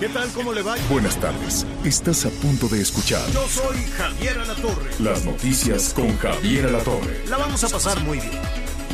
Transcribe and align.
¿Qué 0.00 0.08
tal? 0.08 0.30
¿Cómo 0.32 0.54
le 0.54 0.62
va? 0.62 0.76
Buenas 0.88 1.20
tardes. 1.20 1.66
Estás 1.84 2.24
a 2.24 2.30
punto 2.30 2.68
de 2.68 2.80
escuchar 2.80 3.20
Yo 3.32 3.46
soy 3.46 3.76
Javier 3.98 4.38
Alatorre. 4.38 4.90
las 4.98 5.26
noticias 5.26 5.92
con 5.92 6.16
Javier 6.16 6.64
Alatorre. 6.68 7.22
La 7.28 7.36
vamos 7.36 7.62
a 7.64 7.68
pasar 7.68 8.00
muy 8.00 8.18
bien. 8.18 8.40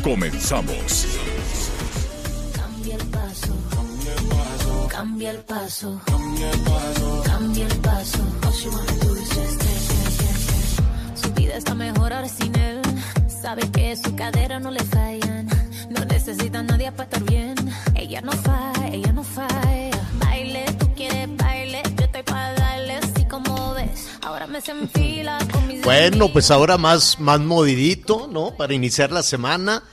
Comenzamos. 0.03 1.07
Cambia 2.53 2.95
el 2.95 3.05
paso, 3.07 3.55
cambia 3.69 4.11
el 4.11 4.25
paso, 4.25 4.87
cambia 4.89 5.31
el 5.31 5.39
paso, 5.39 6.03
cambia 7.23 7.67
el 7.67 7.77
paso. 7.77 8.19
Su 11.21 11.33
vida 11.35 11.55
está 11.55 11.73
mejor 11.73 12.11
ahora 12.11 12.27
sin 12.27 12.53
él. 12.59 12.81
Sabe 13.41 13.61
que 13.71 13.95
su 13.95 14.13
cadera 14.17 14.59
no 14.59 14.71
le 14.71 14.83
fallan. 14.83 15.47
No 15.89 16.03
necesita 16.03 16.59
a 16.59 16.63
nadie 16.63 16.91
para 16.91 17.03
estar 17.05 17.23
bien. 17.23 17.55
Ella 17.95 18.19
no 18.19 18.33
falla, 18.33 18.89
ella 18.91 19.13
no 19.13 19.23
falla. 19.23 19.96
Bueno, 25.83 26.31
pues 26.31 26.51
ahora 26.51 26.77
más, 26.77 27.19
más 27.19 27.39
movidito, 27.39 28.27
¿no? 28.31 28.55
Para 28.55 28.73
iniciar 28.73 29.11
la 29.11 29.23
semana. 29.23 29.83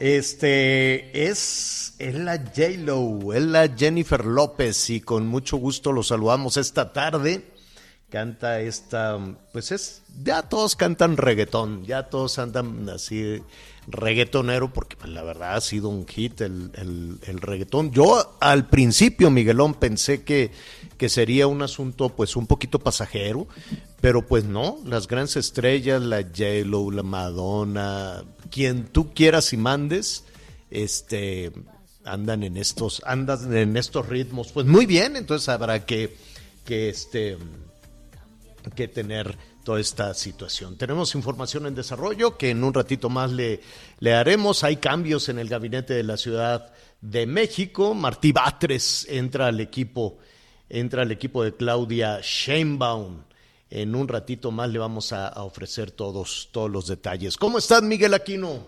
Este 0.00 1.28
es, 1.28 1.94
es 1.98 2.14
la 2.14 2.38
J-Lo, 2.38 3.32
es 3.32 3.42
la 3.42 3.68
Jennifer 3.68 4.24
López 4.24 4.90
y 4.90 5.00
con 5.00 5.26
mucho 5.28 5.56
gusto 5.56 5.92
los 5.92 6.08
saludamos 6.08 6.56
esta 6.56 6.92
tarde. 6.92 7.52
Canta 8.10 8.60
esta, 8.60 9.18
pues 9.52 9.72
es, 9.72 10.02
ya 10.22 10.42
todos 10.42 10.76
cantan 10.76 11.16
reggaetón, 11.16 11.84
ya 11.84 12.04
todos 12.04 12.38
andan 12.38 12.88
así 12.88 13.42
reggaetonero 13.88 14.72
porque 14.72 14.96
pues, 14.96 15.10
la 15.10 15.22
verdad 15.22 15.56
ha 15.56 15.60
sido 15.60 15.88
un 15.88 16.06
hit 16.06 16.40
el, 16.40 16.70
el, 16.74 17.18
el 17.26 17.40
reggaetón. 17.40 17.90
Yo 17.90 18.36
al 18.40 18.68
principio, 18.68 19.30
Miguelón, 19.30 19.74
pensé 19.74 20.22
que, 20.22 20.52
que 20.96 21.08
sería 21.08 21.46
un 21.46 21.62
asunto 21.62 22.08
pues 22.10 22.36
un 22.36 22.46
poquito 22.46 22.78
pasajero, 22.78 23.48
pero 24.04 24.20
pues 24.20 24.44
no, 24.44 24.80
las 24.84 25.08
grandes 25.08 25.36
estrellas, 25.36 26.02
la 26.02 26.20
J-Lo, 26.20 26.90
la 26.90 27.02
Madonna, 27.02 28.22
quien 28.50 28.84
tú 28.84 29.14
quieras 29.14 29.54
y 29.54 29.56
mandes, 29.56 30.24
este 30.70 31.50
andan 32.04 32.42
en 32.42 32.58
estos 32.58 33.00
andan 33.06 33.56
en 33.56 33.78
estos 33.78 34.06
ritmos 34.06 34.52
pues 34.52 34.66
muy 34.66 34.84
bien 34.84 35.16
entonces 35.16 35.48
habrá 35.48 35.86
que 35.86 36.14
que 36.66 36.90
este 36.90 37.38
que 38.76 38.88
tener 38.88 39.38
toda 39.64 39.80
esta 39.80 40.12
situación. 40.12 40.76
Tenemos 40.76 41.14
información 41.14 41.64
en 41.64 41.74
desarrollo 41.74 42.36
que 42.36 42.50
en 42.50 42.62
un 42.62 42.74
ratito 42.74 43.08
más 43.08 43.32
le, 43.32 43.62
le 44.00 44.12
haremos. 44.12 44.64
Hay 44.64 44.76
cambios 44.76 45.30
en 45.30 45.38
el 45.38 45.48
gabinete 45.48 45.94
de 45.94 46.02
la 46.02 46.18
Ciudad 46.18 46.74
de 47.00 47.24
México. 47.24 47.94
Martí 47.94 48.32
Batres 48.32 49.06
entra 49.08 49.46
al 49.46 49.60
equipo, 49.60 50.18
entra 50.68 51.00
al 51.00 51.10
equipo 51.10 51.42
de 51.42 51.54
Claudia 51.54 52.20
Sheinbaum. 52.22 53.22
En 53.74 53.96
un 53.96 54.06
ratito 54.06 54.52
más 54.52 54.70
le 54.70 54.78
vamos 54.78 55.12
a, 55.12 55.42
ofrecer 55.42 55.90
todos, 55.90 56.48
todos 56.52 56.70
los 56.70 56.86
detalles. 56.86 57.36
¿Cómo 57.36 57.58
estás, 57.58 57.82
Miguel 57.82 58.14
Aquino? 58.14 58.64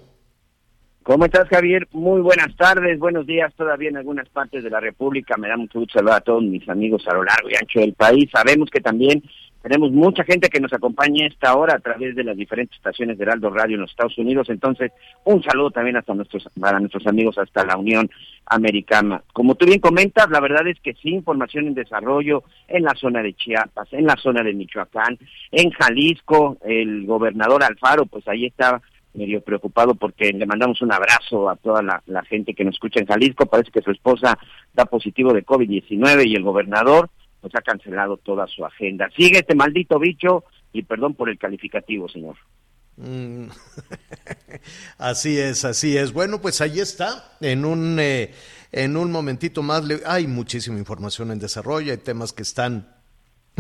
¿Cómo 1.04 1.26
estás, 1.26 1.48
Javier? 1.48 1.86
Muy 1.92 2.20
buenas 2.20 2.56
tardes, 2.56 2.98
buenos 2.98 3.24
días 3.24 3.54
todavía 3.54 3.90
en 3.90 3.98
algunas 3.98 4.28
partes 4.28 4.64
de 4.64 4.70
la 4.70 4.80
República. 4.80 5.36
Me 5.36 5.46
da 5.46 5.56
mucho 5.56 5.78
gusto 5.78 6.00
saludar 6.00 6.16
a 6.16 6.20
todos 6.22 6.42
mis 6.42 6.68
amigos 6.68 7.06
a 7.06 7.14
lo 7.14 7.22
largo 7.22 7.48
y 7.48 7.54
ancho 7.54 7.78
del 7.78 7.92
país. 7.92 8.28
Sabemos 8.32 8.68
que 8.68 8.80
también 8.80 9.22
tenemos 9.66 9.90
mucha 9.90 10.22
gente 10.22 10.48
que 10.48 10.60
nos 10.60 10.72
acompaña 10.72 11.26
esta 11.26 11.56
hora 11.56 11.74
a 11.74 11.80
través 11.80 12.14
de 12.14 12.22
las 12.22 12.36
diferentes 12.36 12.76
estaciones 12.76 13.18
de 13.18 13.24
Heraldo 13.24 13.50
Radio 13.50 13.74
en 13.74 13.80
los 13.80 13.90
Estados 13.90 14.16
Unidos. 14.16 14.48
Entonces, 14.48 14.92
un 15.24 15.42
saludo 15.42 15.72
también 15.72 15.96
hasta 15.96 16.14
nuestros, 16.14 16.48
para 16.60 16.78
nuestros 16.78 17.04
amigos 17.08 17.36
hasta 17.36 17.66
la 17.66 17.76
Unión 17.76 18.08
Americana. 18.46 19.24
Como 19.32 19.56
tú 19.56 19.66
bien 19.66 19.80
comentas, 19.80 20.30
la 20.30 20.38
verdad 20.38 20.68
es 20.68 20.78
que 20.80 20.94
sí, 20.94 21.08
información 21.08 21.66
en 21.66 21.74
desarrollo 21.74 22.44
en 22.68 22.84
la 22.84 22.94
zona 22.94 23.24
de 23.24 23.34
Chiapas, 23.34 23.92
en 23.92 24.06
la 24.06 24.14
zona 24.14 24.44
de 24.44 24.54
Michoacán, 24.54 25.18
en 25.50 25.70
Jalisco, 25.72 26.58
el 26.64 27.04
gobernador 27.04 27.64
Alfaro, 27.64 28.06
pues 28.06 28.28
ahí 28.28 28.46
está 28.46 28.80
medio 29.14 29.40
preocupado 29.40 29.96
porque 29.96 30.32
le 30.32 30.46
mandamos 30.46 30.80
un 30.80 30.92
abrazo 30.92 31.50
a 31.50 31.56
toda 31.56 31.82
la, 31.82 32.00
la 32.06 32.22
gente 32.22 32.54
que 32.54 32.64
nos 32.64 32.74
escucha 32.74 33.00
en 33.00 33.06
Jalisco. 33.06 33.46
Parece 33.46 33.72
que 33.72 33.82
su 33.82 33.90
esposa 33.90 34.38
da 34.72 34.84
positivo 34.84 35.32
de 35.32 35.44
COVID-19 35.44 36.24
y 36.24 36.36
el 36.36 36.44
gobernador 36.44 37.10
pues 37.46 37.54
ha 37.54 37.62
cancelado 37.62 38.16
toda 38.16 38.44
su 38.48 38.64
agenda. 38.64 39.08
Sigue 39.16 39.38
este 39.38 39.54
maldito 39.54 40.00
bicho 40.00 40.42
y 40.72 40.82
perdón 40.82 41.14
por 41.14 41.28
el 41.28 41.38
calificativo, 41.38 42.08
señor. 42.08 42.34
Mm. 42.96 43.46
así 44.98 45.38
es, 45.38 45.64
así 45.64 45.96
es. 45.96 46.12
Bueno, 46.12 46.40
pues 46.40 46.60
ahí 46.60 46.80
está. 46.80 47.36
En 47.40 47.64
un, 47.64 47.98
eh, 48.00 48.32
en 48.72 48.96
un 48.96 49.12
momentito 49.12 49.62
más 49.62 49.84
le- 49.84 50.02
hay 50.06 50.26
muchísima 50.26 50.76
información 50.78 51.30
en 51.30 51.38
desarrollo, 51.38 51.92
hay 51.92 51.98
temas 51.98 52.32
que 52.32 52.42
están 52.42 52.92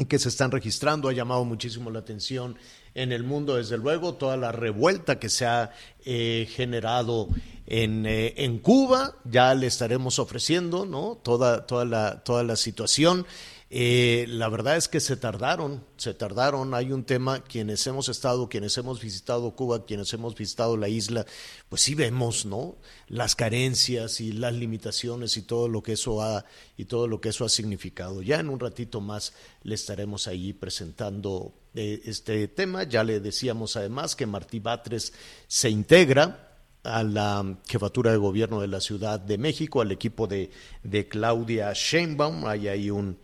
que 0.08 0.18
se 0.18 0.28
están 0.28 0.50
registrando, 0.50 1.08
ha 1.08 1.12
llamado 1.14 1.46
muchísimo 1.46 1.90
la 1.90 2.00
atención 2.00 2.58
en 2.92 3.12
el 3.12 3.24
mundo, 3.24 3.56
desde 3.56 3.78
luego, 3.78 4.12
toda 4.14 4.36
la 4.36 4.52
revuelta 4.52 5.18
que 5.18 5.30
se 5.30 5.46
ha 5.46 5.70
eh, 6.04 6.46
generado 6.50 7.28
en, 7.66 8.04
eh, 8.04 8.34
en 8.36 8.58
Cuba, 8.58 9.14
ya 9.24 9.54
le 9.54 9.66
estaremos 9.66 10.18
ofreciendo, 10.18 10.84
¿no? 10.84 11.18
Toda, 11.22 11.66
toda, 11.66 11.86
la, 11.86 12.22
toda 12.24 12.42
la 12.42 12.56
situación. 12.56 13.24
Eh, 13.68 14.26
la 14.28 14.48
verdad 14.48 14.76
es 14.76 14.86
que 14.86 15.00
se 15.00 15.16
tardaron, 15.16 15.84
se 15.96 16.14
tardaron. 16.14 16.72
Hay 16.72 16.92
un 16.92 17.04
tema, 17.04 17.42
quienes 17.42 17.84
hemos 17.88 18.08
estado, 18.08 18.48
quienes 18.48 18.78
hemos 18.78 19.00
visitado 19.00 19.56
Cuba, 19.56 19.84
quienes 19.84 20.12
hemos 20.12 20.36
visitado 20.36 20.76
la 20.76 20.88
isla, 20.88 21.26
pues 21.68 21.82
sí 21.82 21.96
vemos, 21.96 22.46
¿no? 22.46 22.76
Las 23.08 23.34
carencias 23.34 24.20
y 24.20 24.32
las 24.32 24.54
limitaciones 24.54 25.36
y 25.36 25.42
todo 25.42 25.68
lo 25.68 25.82
que 25.82 25.94
eso 25.94 26.22
ha 26.22 26.44
y 26.76 26.84
todo 26.84 27.08
lo 27.08 27.20
que 27.20 27.30
eso 27.30 27.44
ha 27.44 27.48
significado. 27.48 28.22
Ya 28.22 28.38
en 28.38 28.50
un 28.50 28.60
ratito 28.60 29.00
más 29.00 29.32
le 29.62 29.74
estaremos 29.74 30.28
ahí 30.28 30.52
presentando 30.52 31.52
eh, 31.74 32.02
este 32.04 32.46
tema. 32.46 32.84
Ya 32.84 33.02
le 33.02 33.18
decíamos 33.18 33.76
además 33.76 34.14
que 34.14 34.26
Martí 34.26 34.60
Batres 34.60 35.12
se 35.48 35.70
integra 35.70 36.55
a 36.86 37.02
la 37.02 37.58
jefatura 37.68 38.12
de 38.12 38.16
gobierno 38.16 38.60
de 38.60 38.68
la 38.68 38.80
Ciudad 38.80 39.20
de 39.20 39.38
México, 39.38 39.80
al 39.80 39.92
equipo 39.92 40.26
de, 40.26 40.50
de 40.82 41.08
Claudia 41.08 41.72
Sheinbaum. 41.74 42.46
Hay 42.46 42.68
ahí 42.68 42.90
un, 42.90 43.18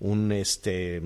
un 0.00 0.32
este 0.32 1.02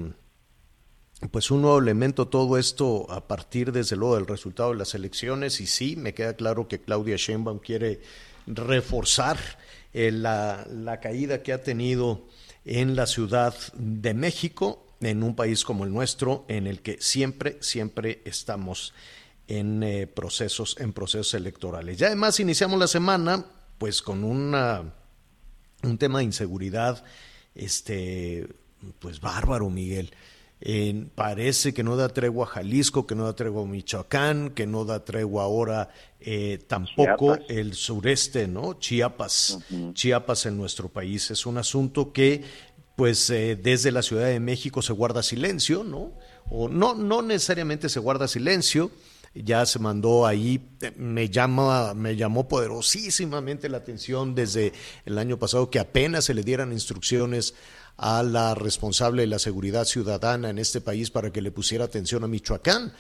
pues 1.31 1.53
un 1.53 1.63
nuevo 1.63 1.79
elemento 1.79 2.27
todo 2.27 2.59
esto 2.59 3.07
a 3.11 3.29
partir 3.29 3.71
desde 3.71 3.95
luego 3.95 4.17
del 4.17 4.27
resultado 4.27 4.71
de 4.71 4.79
las 4.79 4.95
elecciones 4.95 5.61
y 5.61 5.67
sí 5.67 5.95
me 5.95 6.15
queda 6.15 6.35
claro 6.35 6.67
que 6.67 6.81
Claudia 6.81 7.17
Sheinbaum 7.17 7.61
quiere 7.61 8.01
reforzar 8.47 9.39
eh, 9.93 10.11
la, 10.11 10.67
la 10.69 10.99
caída 10.99 11.43
que 11.43 11.53
ha 11.53 11.63
tenido 11.63 12.27
en 12.65 12.97
la 12.97 13.07
Ciudad 13.07 13.55
de 13.75 14.15
México 14.15 14.85
en 15.01 15.23
un 15.23 15.37
país 15.37 15.65
como 15.65 15.85
el 15.85 15.93
nuestro 15.93 16.45
en 16.49 16.67
el 16.67 16.81
que 16.81 16.99
siempre 17.01 17.59
siempre 17.61 18.23
estamos 18.25 18.93
en 19.49 19.83
eh, 19.83 20.07
procesos 20.07 20.77
en 20.79 20.93
procesos 20.93 21.35
electorales. 21.35 21.99
Ya 21.99 22.07
además 22.09 22.41
iniciamos 22.41 22.79
la 22.79 22.87
semana 22.87 23.45
pues 23.79 24.03
con 24.03 24.25
una 24.25 24.95
un 25.83 25.99
tema 25.99 26.21
de 26.21 26.25
inseguridad 26.25 27.05
este 27.55 28.49
pues 28.99 29.21
bárbaro, 29.21 29.71
Miguel. 29.71 30.13
Eh, 30.65 31.07
parece 31.17 31.75
que 31.75 31.83
no 31.83 31.97
da 31.97 32.09
tregua 32.09 32.47
a 32.47 32.51
Jalisco, 32.51 33.05
que 33.05 33.17
no 33.17 33.25
da 33.25 33.35
tregua 33.35 33.63
a 33.63 33.67
Michoacán, 33.67 34.51
que 34.51 34.65
no 34.65 34.85
da 34.85 35.05
tregua 35.05 35.43
ahora 35.43 35.89
eh, 36.21 36.61
tampoco 36.69 37.35
Chiapas. 37.35 37.51
el 37.51 37.75
sureste, 37.75 38.47
¿no? 38.47 38.75
Chiapas, 38.79 39.59
Chiapas 39.93 40.47
en 40.47 40.57
nuestro 40.57 40.89
país. 40.89 41.33
Es 41.33 41.47
un 41.47 41.59
asunto 41.59 42.13
que, 42.13 42.45
pues, 42.95 43.29
eh, 43.31 43.59
desde 43.61 43.91
la 43.91 44.03
Ciudad 44.03 44.27
de 44.27 44.39
México 44.39 44.83
se 44.83 44.93
guarda 44.93 45.25
silencio, 45.25 45.83
¿no? 45.83 46.13
O 46.49 46.69
no, 46.69 46.95
no 46.95 47.23
necesariamente 47.23 47.89
se 47.89 47.99
guarda 47.99 48.29
silencio. 48.29 48.93
Ya 49.35 49.65
se 49.65 49.79
mandó 49.79 50.27
ahí, 50.27 50.61
eh, 50.83 50.93
me 50.97 51.31
llama, 51.31 51.95
me 51.95 52.17
llamó 52.17 52.49
poderosísimamente 52.49 53.69
la 53.69 53.79
atención 53.79 54.35
desde 54.35 54.73
el 55.07 55.17
año 55.17 55.39
pasado 55.39 55.71
que 55.71 55.79
apenas 55.79 56.27
se 56.27 56.35
le 56.35 56.43
dieran 56.43 56.73
instrucciones 56.73 57.55
a 57.97 58.23
la 58.23 58.55
responsable 58.55 59.23
de 59.23 59.29
la 59.29 59.39
seguridad 59.39 59.85
ciudadana 59.85 60.51
en 60.51 60.59
este 60.59 60.81
país 60.81 61.11
para 61.11 61.33
que 61.33 61.43
le 61.43 61.51
pusiera 61.51 61.85
atención 61.85 62.25
a 62.25 62.29
Michoacán. 62.29 62.93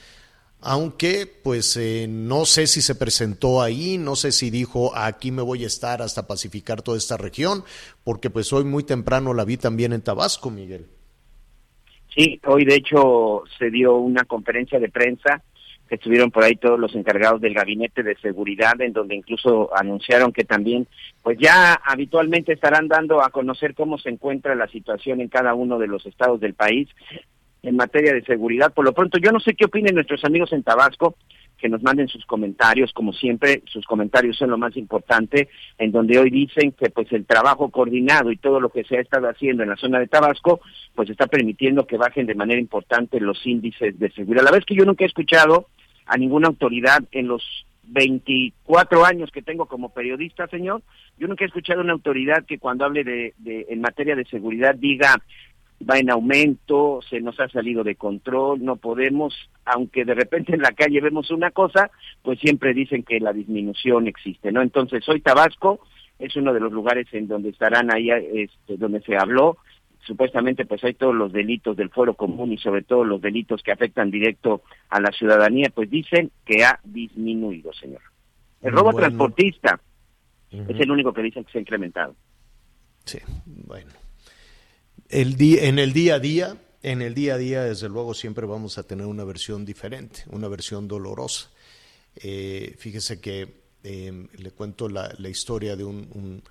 aunque 0.64 1.26
pues 1.26 1.76
eh, 1.76 2.06
no 2.08 2.44
sé 2.46 2.66
si 2.68 2.82
se 2.82 2.94
presentó 2.94 3.60
ahí, 3.62 3.98
no 3.98 4.14
sé 4.14 4.30
si 4.30 4.48
dijo 4.48 4.96
aquí 4.96 5.32
me 5.32 5.42
voy 5.42 5.64
a 5.64 5.66
estar 5.66 6.00
hasta 6.02 6.26
pacificar 6.26 6.82
toda 6.82 6.96
esta 6.96 7.16
región, 7.16 7.64
porque 8.04 8.30
pues 8.30 8.52
hoy 8.52 8.64
muy 8.64 8.84
temprano 8.84 9.34
la 9.34 9.44
vi 9.44 9.56
también 9.56 9.92
en 9.92 10.02
Tabasco, 10.02 10.50
Miguel. 10.50 10.86
Sí, 12.14 12.40
hoy 12.46 12.64
de 12.64 12.76
hecho 12.76 13.42
se 13.58 13.70
dio 13.70 13.96
una 13.96 14.24
conferencia 14.24 14.78
de 14.78 14.88
prensa 14.88 15.42
estuvieron 15.94 16.30
por 16.30 16.42
ahí 16.42 16.56
todos 16.56 16.80
los 16.80 16.94
encargados 16.94 17.40
del 17.42 17.52
gabinete 17.52 18.02
de 18.02 18.16
seguridad, 18.16 18.80
en 18.80 18.94
donde 18.94 19.14
incluso 19.14 19.70
anunciaron 19.76 20.32
que 20.32 20.44
también, 20.44 20.86
pues 21.22 21.36
ya 21.38 21.74
habitualmente 21.74 22.54
estarán 22.54 22.88
dando 22.88 23.22
a 23.22 23.28
conocer 23.28 23.74
cómo 23.74 23.98
se 23.98 24.08
encuentra 24.08 24.54
la 24.54 24.68
situación 24.68 25.20
en 25.20 25.28
cada 25.28 25.52
uno 25.52 25.78
de 25.78 25.88
los 25.88 26.06
estados 26.06 26.40
del 26.40 26.54
país 26.54 26.88
en 27.62 27.76
materia 27.76 28.14
de 28.14 28.22
seguridad. 28.22 28.72
Por 28.72 28.86
lo 28.86 28.92
pronto, 28.92 29.18
yo 29.18 29.32
no 29.32 29.40
sé 29.40 29.54
qué 29.54 29.66
opinen 29.66 29.94
nuestros 29.94 30.24
amigos 30.24 30.52
en 30.52 30.62
Tabasco, 30.62 31.14
que 31.58 31.68
nos 31.68 31.82
manden 31.82 32.08
sus 32.08 32.24
comentarios, 32.26 32.92
como 32.92 33.12
siempre, 33.12 33.62
sus 33.66 33.84
comentarios 33.84 34.36
son 34.36 34.50
lo 34.50 34.58
más 34.58 34.76
importante, 34.76 35.48
en 35.78 35.92
donde 35.92 36.18
hoy 36.18 36.28
dicen 36.30 36.72
que 36.72 36.90
pues 36.90 37.12
el 37.12 37.24
trabajo 37.24 37.70
coordinado 37.70 38.32
y 38.32 38.36
todo 38.36 38.60
lo 38.60 38.70
que 38.70 38.82
se 38.82 38.96
ha 38.96 39.00
estado 39.00 39.28
haciendo 39.28 39.62
en 39.62 39.68
la 39.68 39.76
zona 39.76 40.00
de 40.00 40.08
Tabasco, 40.08 40.60
pues 40.94 41.08
está 41.08 41.28
permitiendo 41.28 41.86
que 41.86 41.98
bajen 41.98 42.26
de 42.26 42.34
manera 42.34 42.60
importante 42.60 43.20
los 43.20 43.46
índices 43.46 43.96
de 43.98 44.10
seguridad. 44.10 44.42
La 44.42 44.50
vez 44.50 44.64
que 44.64 44.74
yo 44.74 44.84
nunca 44.84 45.04
he 45.04 45.06
escuchado 45.06 45.68
a 46.06 46.16
ninguna 46.16 46.48
autoridad 46.48 47.02
en 47.12 47.28
los 47.28 47.42
24 47.84 49.04
años 49.04 49.30
que 49.30 49.42
tengo 49.42 49.66
como 49.66 49.90
periodista, 49.90 50.46
señor, 50.46 50.82
yo 51.18 51.28
nunca 51.28 51.44
he 51.44 51.48
escuchado 51.48 51.80
una 51.80 51.92
autoridad 51.92 52.44
que 52.46 52.58
cuando 52.58 52.84
hable 52.84 53.04
de, 53.04 53.34
de 53.38 53.66
en 53.68 53.80
materia 53.80 54.16
de 54.16 54.24
seguridad 54.24 54.74
diga 54.74 55.20
va 55.88 55.98
en 55.98 56.10
aumento, 56.10 57.00
se 57.08 57.20
nos 57.20 57.38
ha 57.40 57.48
salido 57.48 57.82
de 57.84 57.96
control, 57.96 58.64
no 58.64 58.76
podemos, 58.76 59.34
aunque 59.64 60.04
de 60.04 60.14
repente 60.14 60.54
en 60.54 60.62
la 60.62 60.72
calle 60.72 61.00
vemos 61.00 61.30
una 61.30 61.50
cosa, 61.50 61.90
pues 62.22 62.38
siempre 62.38 62.74
dicen 62.74 63.02
que 63.02 63.20
la 63.20 63.32
disminución 63.32 64.06
existe, 64.06 64.52
¿no? 64.52 64.62
Entonces, 64.62 65.06
hoy 65.08 65.20
Tabasco 65.20 65.80
es 66.18 66.36
uno 66.36 66.52
de 66.52 66.60
los 66.60 66.72
lugares 66.72 67.06
en 67.12 67.26
donde 67.26 67.48
estarán 67.48 67.92
ahí, 67.92 68.10
este, 68.10 68.76
donde 68.76 69.00
se 69.00 69.16
habló, 69.16 69.58
supuestamente 70.06 70.64
pues 70.66 70.82
hay 70.84 70.94
todos 70.94 71.14
los 71.14 71.32
delitos 71.32 71.76
del 71.76 71.90
fuero 71.90 72.14
común 72.14 72.52
y 72.52 72.58
sobre 72.58 72.82
todo 72.82 73.04
los 73.04 73.20
delitos 73.20 73.62
que 73.62 73.72
afectan 73.72 74.10
directo 74.10 74.62
a 74.88 75.00
la 75.00 75.10
ciudadanía, 75.12 75.70
pues 75.74 75.90
dicen 75.90 76.30
que 76.44 76.64
ha 76.64 76.80
disminuido, 76.84 77.72
señor. 77.72 78.02
El 78.60 78.72
robo 78.72 78.92
transportista 78.92 79.80
es 80.50 80.80
el 80.80 80.90
único 80.90 81.12
que 81.12 81.22
dicen 81.22 81.44
que 81.44 81.52
se 81.52 81.58
ha 81.58 81.60
incrementado. 81.62 82.14
Sí, 83.04 83.18
bueno 83.46 83.90
el 85.12 85.36
en 85.58 85.78
el 85.78 85.92
día 85.92 86.14
a 86.14 86.18
día, 86.18 86.56
en 86.82 87.02
el 87.02 87.14
día 87.14 87.34
a 87.34 87.38
día, 87.38 87.62
desde 87.62 87.88
luego, 87.88 88.14
siempre 88.14 88.46
vamos 88.46 88.78
a 88.78 88.82
tener 88.82 89.06
una 89.06 89.24
versión 89.24 89.64
diferente, 89.64 90.24
una 90.30 90.48
versión 90.48 90.88
dolorosa. 90.88 91.50
Eh, 92.16 92.74
fíjese 92.78 93.20
que 93.20 93.62
em, 93.84 94.28
le 94.38 94.50
cuento 94.52 94.88
la, 94.88 95.14
historia 95.28 95.76
de 95.76 95.84
un, 95.84 96.42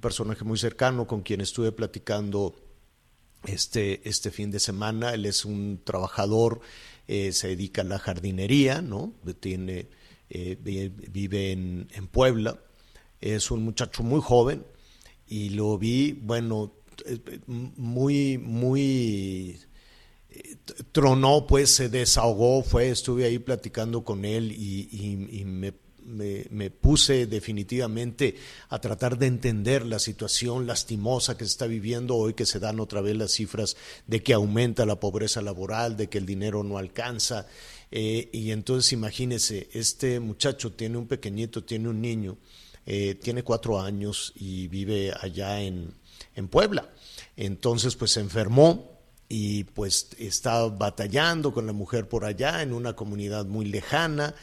personaje 0.00 0.44
muy 0.44 0.58
cercano 0.58 1.06
con 1.06 1.22
quien 1.22 1.40
estuve 1.40 1.72
platicando 1.72 2.54
este, 3.46 4.08
este 4.08 4.30
fin 4.30 4.50
de 4.50 4.60
semana. 4.60 5.14
Él 5.14 5.26
es 5.26 5.44
un 5.44 5.80
trabajador, 5.84 6.60
eh, 7.06 7.32
se 7.32 7.48
dedica 7.48 7.82
a 7.82 7.84
la 7.84 7.98
jardinería, 7.98 8.82
¿no? 8.82 9.14
Tiene, 9.40 9.88
eh, 10.30 10.56
vive 10.62 11.52
en, 11.52 11.88
en 11.92 12.06
Puebla. 12.06 12.58
Es 13.20 13.50
un 13.50 13.64
muchacho 13.64 14.02
muy 14.02 14.20
joven 14.20 14.64
y 15.26 15.50
lo 15.50 15.76
vi, 15.78 16.12
bueno, 16.12 16.72
muy, 17.46 18.38
muy 18.38 19.58
eh, 20.30 20.56
tronó, 20.92 21.46
pues 21.46 21.74
se 21.74 21.88
desahogó, 21.88 22.62
fue, 22.62 22.90
estuve 22.90 23.24
ahí 23.24 23.38
platicando 23.38 24.04
con 24.04 24.24
él 24.24 24.52
y, 24.52 25.44
me, 25.44 25.72
me, 26.08 26.70
puse 26.70 27.26
definitivamente 27.26 28.36
a 28.68 28.80
tratar 28.80 29.18
de 29.18 29.26
entender 29.26 29.86
la 29.86 29.98
situación 29.98 30.66
lastimosa 30.66 31.36
que 31.36 31.44
se 31.44 31.50
está 31.50 31.66
viviendo 31.66 32.16
hoy, 32.16 32.34
que 32.34 32.46
se 32.46 32.58
dan 32.58 32.80
otra 32.80 33.00
vez 33.00 33.16
las 33.16 33.32
cifras 33.32 33.76
de 34.06 34.22
que 34.22 34.32
aumenta 34.32 34.86
la 34.86 35.00
pobreza 35.00 35.42
laboral, 35.42 35.96
de 35.96 36.08
que 36.08 36.18
el 36.18 36.26
dinero 36.26 36.62
no 36.64 36.78
alcanza. 36.78 37.46
Eh, 37.90 38.28
y 38.32 38.50
entonces 38.50 38.92
imagínese, 38.92 39.68
este 39.72 40.20
muchacho 40.20 40.72
tiene 40.72 40.98
un 40.98 41.06
pequeñito, 41.06 41.64
tiene 41.64 41.88
un 41.88 42.00
niño, 42.00 42.38
eh, 42.86 43.14
tiene 43.14 43.42
cuatro 43.42 43.80
años 43.80 44.32
y 44.36 44.68
vive 44.68 45.12
allá 45.20 45.60
en, 45.60 45.94
en 46.34 46.48
Puebla. 46.48 46.90
Entonces, 47.36 47.94
pues 47.94 48.12
se 48.12 48.20
enfermó 48.20 48.98
y 49.28 49.64
pues 49.64 50.08
estaba 50.18 50.68
batallando 50.68 51.52
con 51.52 51.66
la 51.66 51.72
mujer 51.72 52.08
por 52.08 52.24
allá 52.24 52.62
en 52.62 52.72
una 52.72 52.94
comunidad 52.94 53.44
muy 53.46 53.66
lejana. 53.66 54.34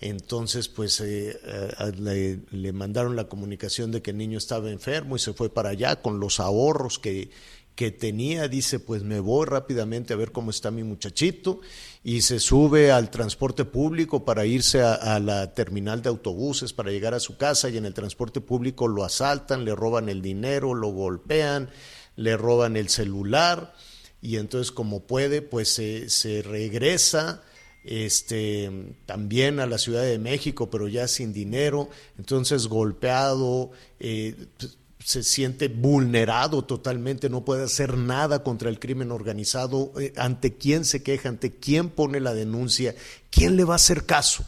Entonces, 0.00 0.68
pues 0.68 1.00
eh, 1.00 1.38
eh, 1.44 2.40
le, 2.50 2.72
mandaron 2.72 3.16
la 3.16 3.28
comunicación 3.28 3.92
de 3.92 4.02
que 4.02 4.10
el 4.10 4.18
niño 4.18 4.38
estaba 4.38 4.70
enfermo 4.70 5.16
y 5.16 5.18
se 5.18 5.32
fue 5.32 5.48
para 5.48 5.70
allá 5.70 6.02
con 6.02 6.20
los 6.20 6.38
ahorros 6.38 6.98
que, 6.98 7.30
que 7.76 7.90
tenía. 7.92 8.48
Dice, 8.48 8.80
pues 8.80 9.04
me 9.04 9.20
voy 9.20 9.46
rápidamente 9.46 10.12
a 10.12 10.16
ver 10.16 10.32
cómo 10.32 10.50
está 10.50 10.70
mi 10.70 10.82
muchachito 10.82 11.60
y 12.02 12.22
se 12.22 12.40
sube 12.40 12.90
al 12.90 13.10
transporte 13.10 13.64
público 13.64 14.24
para 14.24 14.46
irse 14.46 14.80
a, 14.80 15.20
la 15.20 15.54
terminal 15.54 16.02
de 16.02 16.08
autobuses 16.08 16.72
para 16.72 16.90
llegar 16.90 17.14
a 17.14 17.20
su 17.20 17.36
casa 17.36 17.68
y 17.68 17.76
en 17.76 17.84
el 17.84 17.94
transporte 17.94 18.40
público 18.40 18.88
lo 18.88 19.04
asaltan, 19.04 19.64
le 19.64 19.74
roban 19.74 20.08
el 20.08 20.22
dinero, 20.22 20.74
lo 20.74 20.88
golpean, 20.88 21.68
le 22.16 22.36
roban 22.36 22.76
el 22.76 22.88
celular 22.88 23.74
y 24.22 24.36
entonces 24.36 24.72
como 24.72 25.00
puede 25.06 25.42
pues 25.42 25.68
se, 25.68 26.42
regresa 26.42 27.42
este, 27.86 28.94
también 29.06 29.60
a 29.60 29.66
la 29.66 29.78
Ciudad 29.78 30.02
de 30.02 30.18
México, 30.18 30.68
pero 30.70 30.88
ya 30.88 31.06
sin 31.06 31.32
dinero, 31.32 31.88
entonces 32.18 32.66
golpeado, 32.66 33.70
eh, 34.00 34.34
se 34.98 35.22
siente 35.22 35.68
vulnerado 35.68 36.64
totalmente, 36.64 37.30
no 37.30 37.44
puede 37.44 37.62
hacer 37.62 37.96
nada 37.96 38.42
contra 38.42 38.68
el 38.68 38.80
crimen 38.80 39.12
organizado, 39.12 39.92
eh, 40.00 40.12
ante 40.16 40.56
quién 40.56 40.84
se 40.84 41.04
queja, 41.04 41.28
ante 41.28 41.52
quién 41.52 41.90
pone 41.90 42.18
la 42.18 42.34
denuncia, 42.34 42.96
quién 43.30 43.56
le 43.56 43.62
va 43.62 43.74
a 43.74 43.76
hacer 43.76 44.04
caso 44.04 44.44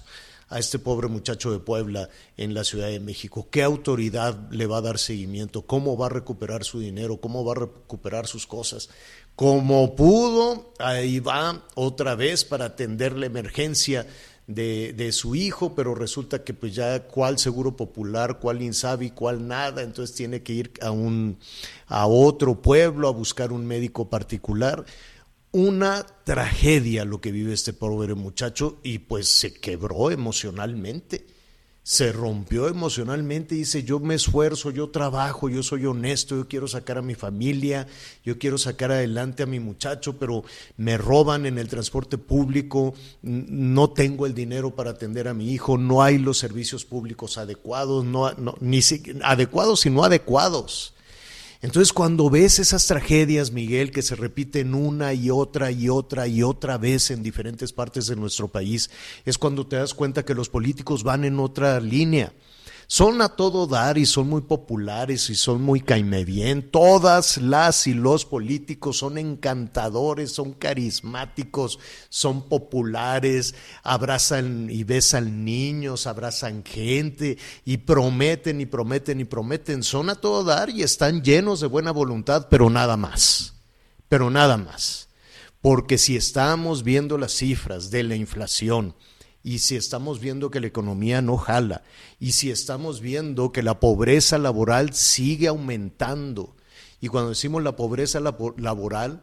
a 0.49 0.59
este 0.59 0.81
pobre 0.81 1.07
muchacho 1.07 1.53
de 1.53 1.61
Puebla 1.61 2.09
en 2.37 2.55
la 2.55 2.65
Ciudad 2.65 2.89
de 2.89 2.99
México, 2.99 3.49
qué 3.51 3.63
autoridad 3.63 4.51
le 4.51 4.67
va 4.67 4.79
a 4.79 4.83
dar 4.83 4.99
seguimiento, 4.99 5.63
cómo 5.63 5.97
va 5.97 6.07
a 6.07 6.11
recuperar 6.11 6.65
su 6.65 6.81
dinero, 6.81 7.21
cómo 7.21 7.45
va 7.45 7.53
a 7.53 7.61
recuperar 7.61 8.27
sus 8.27 8.47
cosas. 8.47 8.89
Como 9.39 9.95
pudo, 9.95 10.73
ahí 10.81 11.21
va 11.21 11.63
otra 11.77 12.17
vez 12.17 12.45
para 12.45 12.65
atender 12.65 13.17
la 13.17 13.27
emergencia 13.27 14.05
de, 14.49 14.93
de, 14.95 15.13
su 15.13 15.37
hijo, 15.37 15.77
pero 15.77 15.95
resulta 15.95 16.43
que 16.43 16.55
pues 16.55 16.75
ya 16.75 17.05
cuál 17.05 17.39
seguro 17.39 17.77
popular, 17.77 18.41
cuál 18.41 18.63
Insabi, 18.63 19.11
cuál 19.11 19.47
nada, 19.47 19.83
entonces 19.83 20.17
tiene 20.17 20.43
que 20.43 20.55
ir 20.55 20.73
a 20.81 20.91
un 20.91 21.39
a 21.87 22.09
otro 22.09 22.61
pueblo 22.61 23.07
a 23.07 23.13
buscar 23.13 23.53
un 23.53 23.65
médico 23.65 24.11
particular. 24.11 24.85
Una 25.53 26.05
tragedia 26.25 27.05
lo 27.05 27.21
que 27.21 27.31
vive 27.31 27.53
este 27.53 27.73
pobre 27.73 28.17
muchacho 28.17 28.81
y 28.83 28.99
pues 28.99 29.29
se 29.29 29.55
quebró 29.55 30.11
emocionalmente 30.11 31.38
se 31.89 32.13
rompió 32.13 32.69
emocionalmente 32.69 33.55
y 33.55 33.61
dice, 33.61 33.83
yo 33.83 33.99
me 33.99 34.15
esfuerzo, 34.15 34.71
yo 34.71 34.91
trabajo, 34.91 35.49
yo 35.49 35.63
soy 35.63 35.87
honesto, 35.87 36.37
yo 36.37 36.47
quiero 36.47 36.69
sacar 36.69 36.99
a 36.99 37.03
mi 37.03 37.15
familia, 37.15 37.87
yo 38.23 38.39
quiero 38.39 38.59
sacar 38.59 38.93
adelante 38.93 39.43
a 39.43 39.47
mi 39.47 39.59
muchacho, 39.59 40.19
pero 40.19 40.45
me 40.77 40.99
roban 40.99 41.47
en 41.47 41.57
el 41.57 41.69
transporte 41.69 42.19
público, 42.19 42.93
no 43.23 43.89
tengo 43.89 44.27
el 44.27 44.35
dinero 44.35 44.75
para 44.75 44.91
atender 44.91 45.29
a 45.29 45.35
mi 45.35 45.51
hijo, 45.51 45.79
no 45.79 46.03
hay 46.03 46.19
los 46.19 46.37
servicios 46.37 46.85
públicos 46.85 47.39
adecuados, 47.39 48.05
no, 48.05 48.35
ni 48.61 48.81
adecuados 49.23 49.87
y 49.87 49.89
no 49.89 50.05
adecuados. 50.05 50.93
Entonces 51.61 51.93
cuando 51.93 52.31
ves 52.31 52.61
esas 52.61 52.87
tragedias, 52.87 53.51
Miguel, 53.51 53.91
que 53.91 54.03
se 54.03 54.15
repiten 54.15 54.75
una 54.75 55.13
y 55.13 55.31
otra 55.31 55.73
y 55.73 55.89
otra 55.89 56.29
y 56.29 56.43
otra 56.43 56.79
vez 56.79 57.11
en 57.11 57.23
diferentes 57.25 57.73
partes 57.73 58.07
de 58.07 58.15
nuestro 58.15 58.47
país, 58.47 58.91
es 59.25 59.39
cuando 59.39 59.67
te 59.67 59.77
das 59.77 59.93
cuenta 59.93 60.25
que 60.25 60.35
los 60.35 60.49
políticos 60.49 61.03
van 61.03 61.25
en 61.25 61.41
otra 61.41 61.81
línea 61.81 62.33
son 62.91 63.21
a 63.21 63.29
todo 63.29 63.67
dar 63.67 63.99
y 63.99 64.07
son 64.07 64.31
muy 64.31 64.41
populares 64.41 65.29
y 65.29 65.35
son 65.35 65.61
muy 65.61 65.83
caime 65.83 66.25
bien. 66.25 66.71
Todas 66.71 67.37
las 67.37 67.87
y 67.87 67.93
los 67.93 68.25
políticos 68.25 68.97
son 68.97 69.19
encantadores, 69.19 70.33
son 70.33 70.55
carismáticos, 70.55 71.79
son 72.09 72.49
populares, 72.49 73.55
abrazan 73.83 74.71
y 74.71 74.85
besan 74.85 75.45
niños, 75.45 76.07
abrazan 76.07 76.65
gente 76.65 77.37
y 77.67 77.77
prometen 77.77 78.63
y 78.63 78.65
prometen 78.65 79.21
y 79.21 79.25
prometen. 79.27 79.83
Son 79.83 80.09
a 80.09 80.15
todo 80.15 80.43
dar 80.43 80.71
y 80.71 80.83
están 80.83 81.23
llenos 81.23 81.61
de 81.61 81.67
buena 81.67 81.91
voluntad, 81.91 82.49
pero 82.49 82.71
nada 82.71 82.97
más. 82.97 83.53
Pero 84.09 84.31
nada 84.31 84.57
más. 84.57 85.11
Porque 85.61 85.99
si 85.99 86.17
estamos 86.17 86.85
viendo 86.85 87.19
las 87.19 87.33
cifras 87.33 87.91
de 87.91 88.03
la 88.03 88.17
inflación, 88.17 88.95
y 89.43 89.61
si 89.61 89.77
estamos 89.77 90.21
viendo 90.21 90.51
que 90.51 90.61
la 90.61 90.67
economía 90.67 91.23
no 91.23 91.37
jala, 91.37 91.83
y 92.19 92.33
si 92.33 92.51
estamos 92.51 93.01
viendo 93.01 93.53
que 93.53 93.63
la 93.63 93.81
pobreza 93.81 94.39
laboral 94.39 94.95
sigue 94.95 95.49
aumentando, 95.49 96.57
y 97.01 97.09
cuando 97.09 97.31
decimos 97.31 97.63
la 97.63 97.77
pobreza 97.77 98.21
laboral, 98.21 99.23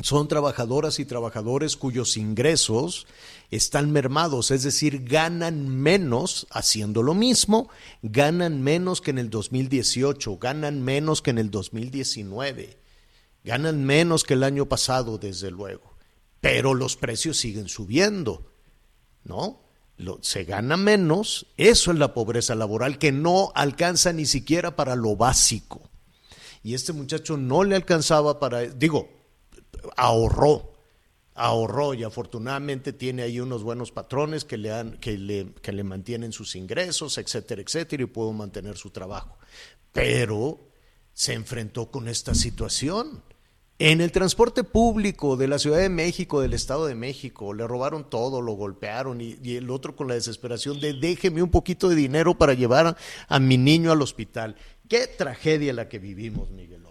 son 0.00 0.26
trabajadoras 0.26 0.98
y 0.98 1.04
trabajadores 1.04 1.76
cuyos 1.76 2.16
ingresos 2.16 3.06
están 3.50 3.92
mermados, 3.92 4.50
es 4.50 4.62
decir, 4.62 5.04
ganan 5.04 5.68
menos 5.68 6.46
haciendo 6.50 7.02
lo 7.02 7.14
mismo, 7.14 7.68
ganan 8.02 8.62
menos 8.62 9.00
que 9.00 9.10
en 9.10 9.18
el 9.18 9.30
2018, 9.30 10.38
ganan 10.38 10.82
menos 10.82 11.22
que 11.22 11.30
en 11.30 11.38
el 11.38 11.50
2019, 11.50 12.78
ganan 13.44 13.84
menos 13.84 14.24
que 14.24 14.34
el 14.34 14.44
año 14.44 14.68
pasado, 14.68 15.18
desde 15.18 15.50
luego, 15.50 15.94
pero 16.40 16.74
los 16.74 16.96
precios 16.96 17.36
siguen 17.36 17.68
subiendo, 17.68 18.51
¿no? 19.24 19.62
se 20.20 20.44
gana 20.44 20.76
menos, 20.76 21.46
eso 21.56 21.92
es 21.92 21.98
la 21.98 22.14
pobreza 22.14 22.54
laboral 22.54 22.98
que 22.98 23.12
no 23.12 23.52
alcanza 23.54 24.12
ni 24.12 24.26
siquiera 24.26 24.74
para 24.74 24.96
lo 24.96 25.16
básico. 25.16 25.82
Y 26.62 26.74
este 26.74 26.92
muchacho 26.92 27.36
no 27.36 27.64
le 27.64 27.76
alcanzaba 27.76 28.38
para, 28.38 28.62
digo, 28.62 29.08
ahorró, 29.96 30.72
ahorró 31.34 31.94
y 31.94 32.04
afortunadamente 32.04 32.92
tiene 32.92 33.22
ahí 33.22 33.40
unos 33.40 33.62
buenos 33.62 33.90
patrones 33.90 34.44
que 34.44 34.58
le, 34.58 34.72
han, 34.72 34.98
que 34.98 35.18
le, 35.18 35.52
que 35.60 35.72
le 35.72 35.84
mantienen 35.84 36.32
sus 36.32 36.54
ingresos, 36.54 37.18
etcétera, 37.18 37.62
etcétera, 37.62 38.02
y 38.02 38.06
pudo 38.06 38.32
mantener 38.32 38.76
su 38.76 38.90
trabajo. 38.90 39.38
Pero 39.92 40.68
se 41.12 41.34
enfrentó 41.34 41.90
con 41.90 42.08
esta 42.08 42.34
situación. 42.34 43.22
En 43.84 44.00
el 44.00 44.12
transporte 44.12 44.62
público 44.62 45.36
de 45.36 45.48
la 45.48 45.58
Ciudad 45.58 45.78
de 45.80 45.88
México, 45.88 46.40
del 46.40 46.52
Estado 46.52 46.86
de 46.86 46.94
México, 46.94 47.52
le 47.52 47.66
robaron 47.66 48.08
todo, 48.08 48.40
lo 48.40 48.52
golpearon 48.52 49.20
y, 49.20 49.56
el 49.56 49.70
otro 49.70 49.96
con 49.96 50.06
la 50.06 50.14
desesperación 50.14 50.78
de 50.78 50.92
déjeme 50.92 51.42
un 51.42 51.50
poquito 51.50 51.88
de 51.88 51.96
dinero 51.96 52.34
para 52.34 52.54
llevar 52.54 52.94
a 53.28 53.40
mi 53.40 53.58
niño 53.58 53.90
al 53.90 54.00
hospital. 54.00 54.54
Qué 54.88 55.08
tragedia 55.18 55.72
la 55.72 55.88
que 55.88 55.98
vivimos, 55.98 56.48
Miguel. 56.52 56.82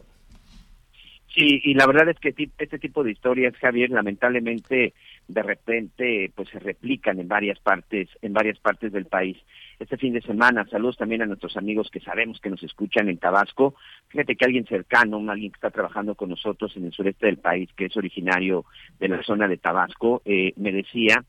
Sí, 1.33 1.61
y 1.63 1.73
la 1.75 1.87
verdad 1.87 2.09
es 2.09 2.19
que 2.19 2.33
este 2.57 2.77
tipo 2.77 3.05
de 3.05 3.11
historias, 3.11 3.55
Javier, 3.55 3.89
lamentablemente 3.89 4.93
de 5.29 5.43
repente 5.43 6.29
pues 6.35 6.49
se 6.49 6.59
replican 6.59 7.19
en 7.19 7.29
varias 7.29 7.57
partes, 7.59 8.09
en 8.21 8.33
varias 8.33 8.59
partes 8.59 8.91
del 8.91 9.05
país. 9.05 9.37
Este 9.81 9.97
fin 9.97 10.13
de 10.13 10.21
semana, 10.21 10.63
saludos 10.69 10.95
también 10.95 11.23
a 11.23 11.25
nuestros 11.25 11.57
amigos 11.57 11.89
que 11.89 11.99
sabemos 11.99 12.39
que 12.39 12.51
nos 12.51 12.61
escuchan 12.61 13.09
en 13.09 13.17
Tabasco. 13.17 13.73
Fíjate 14.09 14.35
que 14.35 14.45
alguien 14.45 14.67
cercano, 14.67 15.17
alguien 15.27 15.51
que 15.51 15.55
está 15.55 15.71
trabajando 15.71 16.13
con 16.13 16.29
nosotros 16.29 16.77
en 16.77 16.85
el 16.85 16.91
sureste 16.91 17.25
del 17.25 17.37
país, 17.37 17.67
que 17.75 17.85
es 17.85 17.97
originario 17.97 18.65
de 18.99 19.07
la 19.07 19.23
zona 19.23 19.47
de 19.47 19.57
Tabasco, 19.57 20.21
eh, 20.23 20.53
me 20.57 20.71
decía 20.71 21.25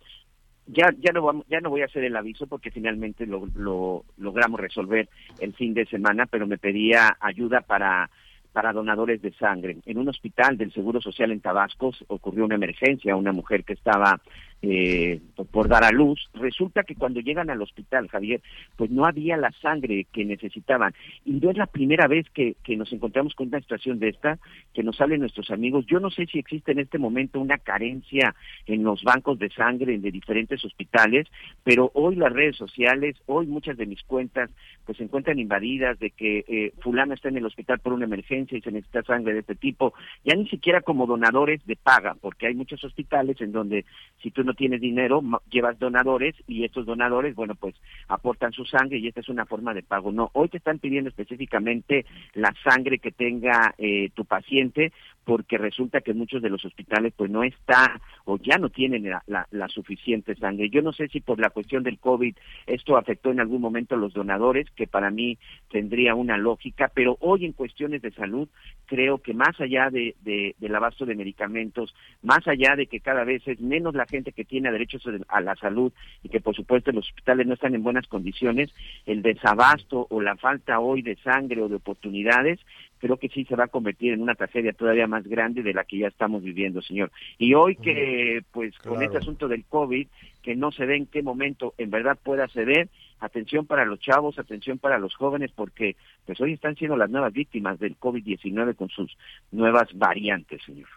ya 0.67 0.91
ya 0.99 1.13
no 1.13 1.23
vamos, 1.23 1.47
ya 1.49 1.61
no 1.61 1.71
voy 1.71 1.81
a 1.81 1.87
hacer 1.87 2.05
el 2.05 2.15
aviso 2.15 2.47
porque 2.47 2.71
finalmente 2.71 3.25
lo, 3.25 3.49
lo 3.55 4.05
logramos 4.19 4.61
resolver 4.61 5.09
el 5.41 5.55
fin 5.55 5.73
de 5.73 5.87
semana, 5.87 6.27
pero 6.27 6.47
me 6.47 6.59
pedía 6.59 7.17
ayuda 7.21 7.63
para 7.63 8.11
para 8.53 8.75
donadores 8.75 9.23
de 9.23 9.33
sangre. 9.33 9.79
En 9.87 9.97
un 9.97 10.11
hospital 10.11 10.59
del 10.59 10.75
Seguro 10.75 11.01
Social 11.01 11.33
en 11.33 11.41
Tabasco 11.41 11.93
ocurrió 12.09 12.45
una 12.45 12.57
emergencia, 12.57 13.17
una 13.17 13.33
mujer 13.33 13.65
que 13.65 13.73
estaba 13.73 14.21
eh, 14.63 15.21
por 15.51 15.69
dar 15.69 15.85
a 15.85 15.91
luz. 15.91 16.31
Resulta 16.35 16.85
que 16.85 16.95
cuando 16.95 17.21
llegan 17.21 17.51
al 17.51 17.61
hospital, 17.61 18.09
Javier, 18.09 18.41
pues 18.77 18.91
no 18.91 19.05
había 19.05 19.37
la 19.37 19.51
sangre 19.61 20.07
que 20.13 20.25
necesitaban. 20.25 20.95
Y 21.25 21.33
no 21.33 21.51
es 21.51 21.57
la 21.57 21.67
primera 21.67 22.07
vez 22.07 22.31
que, 22.31 22.57
que 22.63 22.77
nos 22.77 22.93
encontramos 22.93 23.35
con 23.35 23.49
una 23.49 23.61
situación 23.61 23.99
de 23.99 24.09
esta, 24.09 24.39
que 24.73 24.83
nos 24.83 25.01
hablen 25.01 25.21
nuestros 25.21 25.51
amigos. 25.51 25.87
Yo 25.87 26.01
no 26.01 26.11
sé 26.11 26.27
si 26.27 26.39
existe 26.39 26.73
en 26.73 26.79
este 26.79 26.99
momento 26.99 27.41
una 27.41 27.59
carencia 27.59 28.35
en 28.67 28.85
los 28.85 29.03
bancos 29.03 29.39
de 29.39 29.51
sangre 29.51 29.99
de 29.99 30.11
diferentes 30.11 30.65
hospitales, 30.65 31.27
pero 31.65 31.91
hoy 31.95 32.17
las 32.17 32.33
redes 32.33 32.57
sociales, 32.57 33.17
hoy 33.27 33.47
muchas 33.47 33.77
de 33.77 33.87
mis 33.87 34.03
cuentas, 34.05 34.51
pues 34.85 34.99
se 34.99 35.05
encuentran 35.05 35.39
invadidas 35.39 35.99
de 35.99 36.11
que 36.11 36.45
eh, 36.47 36.73
fulano 36.81 37.15
está 37.15 37.29
en 37.29 37.37
el 37.37 37.47
hospital 37.47 37.79
por 37.81 37.93
una 37.93 38.05
emergencia 38.05 38.57
y 38.57 38.61
se 38.61 38.73
necesita 38.73 39.03
sangre 39.03 39.35
de 39.35 39.41
este 39.41 39.55
tipo, 39.55 39.95
ya 40.25 40.35
ni 40.35 40.49
siquiera 40.49 40.81
como 40.81 41.07
donadores 41.07 41.65
de 41.67 41.77
paga, 41.77 42.17
porque 42.21 42.47
hay 42.47 42.55
muchos 42.55 42.83
hospitales 42.85 43.41
en 43.41 43.53
donde 43.53 43.85
si 44.23 44.31
tú 44.31 44.45
no 44.45 44.52
tienes 44.55 44.81
dinero, 44.81 45.23
llevas 45.51 45.79
donadores 45.79 46.35
y 46.47 46.65
estos 46.65 46.87
donadores, 46.87 47.35
bueno, 47.35 47.55
pues 47.55 47.75
aportan 48.09 48.53
su 48.53 48.65
sangre 48.65 48.99
y 48.99 49.09
esta 49.09 49.21
es 49.21 49.29
una 49.29 49.47
forma 49.47 49.75
de 49.75 49.83
pago. 49.83 50.13
No, 50.13 50.31
hoy 50.35 50.49
te 50.49 50.59
están 50.59 50.79
pidiendo 50.79 51.11
específicamente 51.11 52.05
la 52.35 52.55
sangre 52.65 52.99
que 52.99 53.13
tenga 53.13 53.75
eh, 53.79 54.11
tu 54.15 54.25
paciente 54.25 54.93
porque 55.25 55.59
resulta 55.59 56.01
que 56.01 56.15
muchos 56.15 56.43
de 56.43 56.51
los 56.51 56.65
hospitales 56.65 57.13
pues 57.17 57.31
no 57.31 57.43
está 57.43 58.01
o 58.25 58.39
ya 58.39 58.59
no 58.59 58.71
tienen 58.71 59.09
la, 59.09 59.47
la, 59.51 59.69
suficiente 59.69 60.35
sangre. 60.35 60.69
Yo 60.69 60.83
no 60.83 60.93
sé 60.93 61.09
si 61.09 61.21
por 61.21 61.41
la 61.41 61.51
cuestión 61.51 61.83
del 61.83 61.99
COVID 61.99 62.35
esto 62.67 62.97
afectó 62.97 63.31
en 63.31 63.41
algún 63.41 63.61
momento 63.61 63.95
a 63.95 63.99
los 63.99 64.13
donadores, 64.13 64.69
que 64.71 64.87
para 64.87 65.11
mí 65.11 65.39
tendría 65.71 66.15
una 66.15 66.37
lógica, 66.37 66.91
pero 66.95 67.17
hoy 67.21 67.45
en 67.45 67.53
cuestiones 67.53 68.03
de 68.03 68.11
salud 68.13 68.49
creo 68.87 69.19
que 69.19 69.33
más 69.33 69.59
allá 69.61 69.91
de, 69.91 70.15
de, 70.23 70.55
del 70.59 70.75
abasto 70.75 71.07
de 71.07 71.15
medicamentos, 71.15 71.95
más 72.23 72.47
allá 72.47 72.77
de 72.77 72.87
que 72.87 73.01
cada 73.01 73.25
vez 73.25 73.47
es 73.47 73.61
menos 73.61 73.95
la 73.95 74.07
gente 74.07 74.33
que 74.33 74.45
tiene 74.45 74.71
derechos 74.71 75.09
a 75.29 75.41
la 75.41 75.57
salud 75.57 75.93
y 76.23 76.29
que 76.29 76.41
por 76.41 76.55
supuesto 76.55 76.93
los 76.93 77.09
hospitales 77.09 77.47
no 77.47 77.55
están 77.55 77.75
en 77.75 77.83
buenas 77.83 78.07
condiciones, 78.09 78.71
el 79.07 79.23
desabasto 79.23 80.07
o 80.11 80.21
la 80.21 80.37
falta 80.37 80.81
hoy 80.81 81.03
de 81.03 81.17
sangre 81.17 81.63
o 81.63 81.69
de 81.69 81.77
oportunidades 81.77 82.61
creo 83.03 83.17
que 83.17 83.29
sí 83.29 83.45
se 83.45 83.57
va 83.57 83.65
a 83.65 83.69
convertir 83.69 84.13
en 84.13 84.23
una 84.23 84.37
tragedia 84.37 84.73
todavía 84.73 85.09
más 85.09 85.27
grande 85.27 85.65
de 85.65 85.75
la 85.75 85.83
que 85.83 85.99
ya 85.99 86.07
estamos 86.07 86.41
viviendo, 86.41 86.81
señor. 86.81 87.11
Y 87.37 87.53
hoy 87.55 87.75
que, 87.75 88.45
pues, 88.53 88.79
con 88.79 89.03
este 89.03 89.19
asunto 89.19 89.49
del 89.49 89.65
COVID, 89.65 90.07
que 90.41 90.55
no 90.55 90.71
se 90.71 90.87
ve 90.87 90.99
en 90.99 91.07
qué 91.07 91.21
momento 91.21 91.75
en 91.79 91.91
verdad 91.91 92.17
pueda 92.23 92.47
ceder, 92.47 92.89
atención 93.19 93.67
para 93.67 93.85
los 93.85 93.99
chavos, 93.99 94.39
atención 94.39 94.79
para 94.79 95.01
los 95.01 95.17
jóvenes, 95.17 95.51
porque 95.53 95.97
pues 96.25 96.41
hoy 96.41 96.53
están 96.53 96.77
siendo 96.77 96.97
las 96.97 97.11
nuevas 97.11 97.33
víctimas 97.33 97.81
del 97.81 97.99
COVID-19 97.99 98.77
con 98.77 98.89
sus 98.89 99.17
nuevas 99.51 99.89
variantes, 99.95 100.63
señor. 100.65 100.89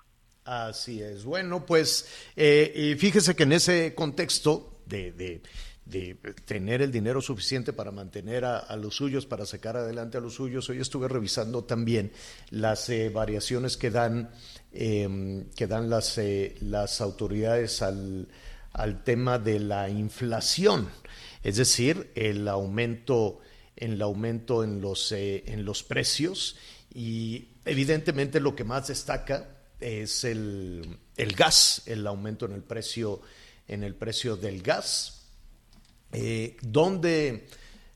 Así 0.44 1.02
es. 1.02 1.26
Bueno, 1.26 1.66
pues 1.66 2.32
eh, 2.36 2.96
fíjese 3.00 3.36
que 3.36 3.44
en 3.44 3.54
ese 3.54 3.96
contexto 3.96 4.80
de, 4.86 5.12
de 5.12 5.42
de 5.86 6.16
tener 6.46 6.82
el 6.82 6.92
dinero 6.92 7.22
suficiente 7.22 7.72
para 7.72 7.92
mantener 7.92 8.44
a, 8.44 8.76
los 8.76 8.96
suyos, 8.96 9.26
para 9.28 9.46
sacar 9.46 9.78
adelante 9.78 10.18
a 10.18 10.22
los 10.22 10.34
suyos. 10.34 10.68
Hoy 10.70 10.80
estuve 10.80 11.08
revisando 11.08 11.64
también 11.64 12.12
las 12.50 12.90
eh, 12.90 13.10
variaciones 13.10 13.78
que 13.78 13.92
dan, 13.92 14.32
em, 14.74 15.46
que 15.52 15.68
dan 15.68 15.90
las, 15.90 16.18
eh, 16.18 16.56
las 16.62 17.02
autoridades 17.02 17.84
al, 17.84 18.28
al, 18.74 19.04
tema 19.04 19.38
de 19.38 19.60
la 19.60 19.88
inflación, 19.88 20.90
es 21.44 21.58
decir, 21.58 22.12
el 22.16 22.48
aumento, 22.48 23.40
el 23.76 24.02
aumento 24.02 24.64
en, 24.64 24.82
los, 24.82 25.12
eh, 25.12 25.44
en 25.46 25.66
los 25.66 25.84
precios. 25.84 26.58
Y 26.92 27.50
evidentemente 27.64 28.40
lo 28.40 28.56
que 28.56 28.64
más 28.64 28.88
destaca 28.88 29.50
es 29.80 30.24
el, 30.24 30.98
el 31.16 31.34
gas, 31.36 31.84
el 31.86 32.08
aumento 32.08 32.48
en 32.48 32.54
el 32.54 32.64
precio, 32.64 33.22
en 33.68 33.84
el 33.84 33.94
precio 33.94 34.36
del 34.36 34.64
gas 34.64 35.15
eh, 36.16 37.48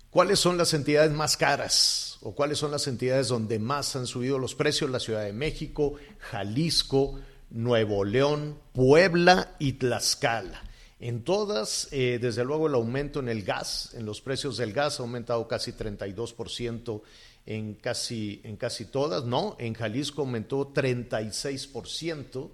¿cuáles 0.10 0.40
son 0.40 0.58
las 0.58 0.74
entidades 0.74 1.12
más 1.12 1.38
caras 1.38 2.18
o 2.22 2.36
cuáles 2.36 2.58
son 2.58 2.72
las 2.72 2.88
entidades 2.88 3.30
donde 3.30 3.60
más 3.60 3.96
han 3.96 4.08
subido 4.08 4.38
los 4.38 4.56
precios? 4.56 4.90
La 4.90 5.00
Ciudad 5.00 5.24
de 5.24 5.34
México, 5.34 5.96
Jalisco, 6.20 7.20
Nuevo 7.50 8.04
León, 8.04 8.60
Puebla 8.74 9.56
y 9.60 9.74
Tlaxcala. 9.74 10.64
En 11.00 11.24
todas, 11.24 11.88
eh, 11.92 12.20
desde 12.22 12.44
luego, 12.44 12.68
el 12.68 12.74
aumento 12.74 13.22
en 13.22 13.30
el 13.30 13.44
gas, 13.44 13.94
en 13.94 14.06
los 14.06 14.20
precios 14.20 14.58
del 14.58 14.74
gas 14.74 15.00
ha 15.00 15.04
aumentado 15.04 15.48
casi 15.48 15.72
32% 15.72 17.02
en 17.46 17.76
casi, 17.76 18.42
en 18.44 18.58
casi 18.58 18.86
todas, 18.86 19.24
¿no? 19.24 19.56
En 19.60 19.74
Jalisco 19.74 20.22
aumentó 20.22 20.74
36%, 20.74 22.52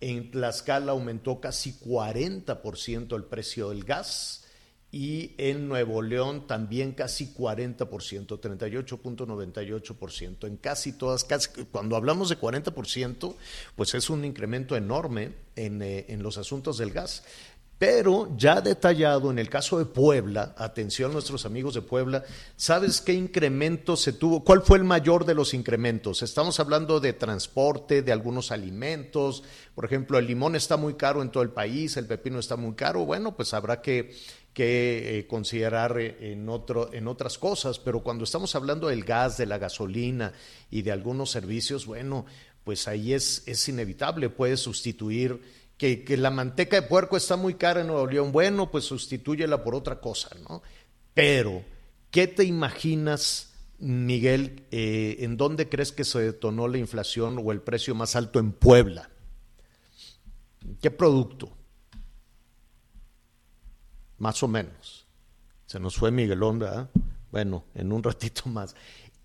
en 0.00 0.30
Tlaxcala 0.30 0.92
aumentó 0.92 1.40
casi 1.40 1.72
40% 1.72 3.16
el 3.16 3.24
precio 3.24 3.70
del 3.70 3.84
gas, 3.84 4.39
y 4.92 5.34
en 5.38 5.68
Nuevo 5.68 6.02
León 6.02 6.46
también 6.46 6.92
casi 6.92 7.32
40%, 7.32 7.86
38.98%. 7.86 10.46
En 10.46 10.56
casi 10.56 10.92
todas, 10.92 11.24
casi, 11.24 11.48
cuando 11.70 11.96
hablamos 11.96 12.28
de 12.28 12.38
40%, 12.38 13.34
pues 13.76 13.94
es 13.94 14.10
un 14.10 14.24
incremento 14.24 14.76
enorme 14.76 15.32
en, 15.54 15.80
eh, 15.82 16.06
en 16.08 16.22
los 16.22 16.38
asuntos 16.38 16.78
del 16.78 16.90
gas. 16.90 17.22
Pero 17.80 18.28
ya 18.36 18.60
detallado 18.60 19.30
en 19.30 19.38
el 19.38 19.48
caso 19.48 19.78
de 19.78 19.86
Puebla, 19.86 20.54
atención 20.58 21.14
nuestros 21.14 21.46
amigos 21.46 21.72
de 21.72 21.80
Puebla, 21.80 22.24
¿sabes 22.54 23.00
qué 23.00 23.14
incremento 23.14 23.96
se 23.96 24.12
tuvo? 24.12 24.44
¿Cuál 24.44 24.60
fue 24.60 24.76
el 24.76 24.84
mayor 24.84 25.24
de 25.24 25.32
los 25.32 25.54
incrementos? 25.54 26.22
Estamos 26.22 26.60
hablando 26.60 27.00
de 27.00 27.14
transporte, 27.14 28.02
de 28.02 28.12
algunos 28.12 28.52
alimentos, 28.52 29.44
por 29.74 29.86
ejemplo, 29.86 30.18
el 30.18 30.26
limón 30.26 30.56
está 30.56 30.76
muy 30.76 30.92
caro 30.92 31.22
en 31.22 31.30
todo 31.30 31.42
el 31.42 31.52
país, 31.52 31.96
el 31.96 32.04
pepino 32.04 32.38
está 32.38 32.56
muy 32.56 32.74
caro, 32.74 33.06
bueno, 33.06 33.34
pues 33.34 33.54
habrá 33.54 33.80
que 33.80 34.14
que 34.52 35.18
eh, 35.18 35.26
considerar 35.26 35.98
eh, 35.98 36.32
en, 36.32 36.48
otro, 36.48 36.92
en 36.92 37.08
otras 37.08 37.38
cosas, 37.38 37.78
pero 37.78 38.02
cuando 38.02 38.24
estamos 38.24 38.54
hablando 38.54 38.88
del 38.88 39.04
gas, 39.04 39.36
de 39.36 39.46
la 39.46 39.58
gasolina 39.58 40.32
y 40.70 40.82
de 40.82 40.92
algunos 40.92 41.30
servicios, 41.30 41.86
bueno, 41.86 42.26
pues 42.64 42.88
ahí 42.88 43.12
es, 43.12 43.42
es 43.46 43.68
inevitable, 43.68 44.28
puedes 44.28 44.60
sustituir, 44.60 45.40
que, 45.76 46.04
que, 46.04 46.16
la 46.16 46.30
manteca 46.30 46.76
de 46.76 46.86
puerco 46.86 47.16
está 47.16 47.36
muy 47.36 47.54
cara 47.54 47.80
en 47.80 47.86
Nuevo 47.86 48.06
León, 48.06 48.32
bueno, 48.32 48.70
pues 48.70 48.84
sustitúyela 48.84 49.64
por 49.64 49.74
otra 49.74 49.98
cosa, 49.98 50.28
¿no? 50.46 50.62
Pero, 51.14 51.64
¿qué 52.10 52.26
te 52.26 52.44
imaginas, 52.44 53.54
Miguel, 53.78 54.64
eh, 54.70 55.16
en 55.20 55.36
dónde 55.36 55.68
crees 55.68 55.92
que 55.92 56.04
se 56.04 56.20
detonó 56.20 56.68
la 56.68 56.78
inflación 56.78 57.40
o 57.42 57.50
el 57.50 57.62
precio 57.62 57.94
más 57.94 58.14
alto 58.14 58.38
en 58.38 58.52
Puebla? 58.52 59.08
¿Qué 60.82 60.90
producto? 60.90 61.56
Más 64.20 64.42
o 64.42 64.48
menos. 64.48 65.08
Se 65.66 65.80
nos 65.80 65.96
fue 65.96 66.10
Miguelón, 66.12 66.58
¿verdad? 66.60 66.90
Bueno, 67.32 67.64
en 67.74 67.90
un 67.90 68.02
ratito 68.02 68.48
más. 68.48 68.76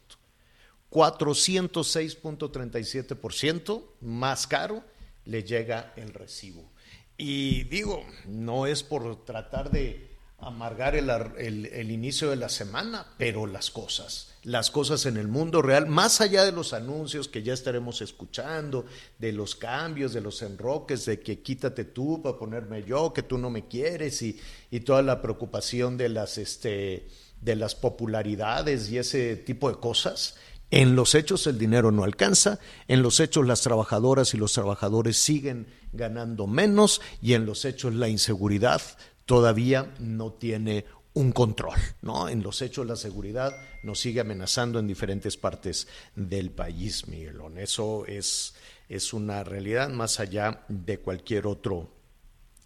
406.37% 0.91 3.85
más 4.01 4.47
caro 4.47 4.83
le 5.25 5.43
llega 5.43 5.93
el 5.97 6.15
recibo. 6.15 6.71
Y 7.17 7.65
digo, 7.65 8.07
no 8.27 8.67
es 8.67 8.83
por 8.83 9.25
tratar 9.25 9.71
de 9.71 10.08
amargar 10.41 10.95
el, 10.95 11.91
inicio 11.91 12.31
de 12.31 12.37
la 12.37 12.49
semana, 12.49 13.07
pero 13.19 13.47
las 13.47 13.71
cosas, 13.71 14.35
las 14.45 14.71
cosas 14.71 15.05
en 15.07 15.17
el 15.17 15.27
mundo 15.27 15.63
real, 15.63 15.87
más 15.87 16.21
allá 16.21 16.45
de 16.45 16.53
los 16.53 16.73
anuncios 16.73 17.27
que 17.27 17.43
ya 17.43 17.53
estaremos 17.53 18.01
escuchando, 18.03 18.87
de 19.19 19.33
los 19.33 19.57
cambios, 19.57 20.13
de 20.13 20.21
los 20.21 20.41
enroques, 20.43 21.07
de 21.07 21.19
que 21.19 21.43
quítate 21.43 21.85
tú 21.85 22.23
para 22.23 22.39
ponerme 22.39 22.85
yo, 22.85 23.13
que 23.13 23.25
tú 23.25 23.37
no 23.37 23.51
me 23.51 23.67
quieres 23.67 24.23
y, 24.23 24.39
y 24.71 24.81
toda 24.81 25.03
la 25.03 25.21
preocupación 25.21 25.97
de 25.97 26.09
las, 26.09 26.39
este, 26.39 27.09
de 27.41 27.57
las 27.57 27.75
popularidades 27.75 28.91
y 28.91 28.99
ese 28.99 29.35
tipo 29.37 29.69
de 29.69 29.79
cosas. 29.79 30.37
En 30.71 30.95
los 30.95 31.15
hechos 31.15 31.47
el 31.47 31.59
dinero 31.59 31.91
no 31.91 32.05
alcanza, 32.05 32.61
en 32.87 33.03
los 33.03 33.19
hechos 33.21 33.47
las 33.47 33.63
trabajadoras 33.63 34.35
y 34.35 34.37
los 34.37 34.53
trabajadores 34.53 35.17
siguen 35.17 35.67
ganando 35.93 36.47
menos 36.47 37.01
y 37.23 37.33
en 37.33 37.47
los 37.47 37.65
hechos 37.65 37.95
la 37.95 38.09
inseguridad 38.09 38.83
todavía 39.29 39.93
no 39.99 40.33
tiene 40.33 40.87
un 41.13 41.33
control, 41.33 41.79
¿no? 42.01 42.31
En 42.31 42.43
los 42.43 42.63
hechos 42.63 42.87
la 42.87 42.97
seguridad 42.97 43.55
nos 43.83 44.01
sigue 44.01 44.21
amenazando 44.21 44.79
en 44.79 44.87
diferentes 44.87 45.37
partes 45.37 45.87
del 46.17 46.51
país, 46.51 47.07
Miguelón. 47.09 47.59
Eso 47.59 48.07
es, 48.07 48.55
es 48.89 49.13
una 49.13 49.45
realidad 49.45 49.91
más 49.91 50.19
allá 50.19 50.65
de 50.69 51.01
cualquier 51.01 51.47
otro 51.47 51.91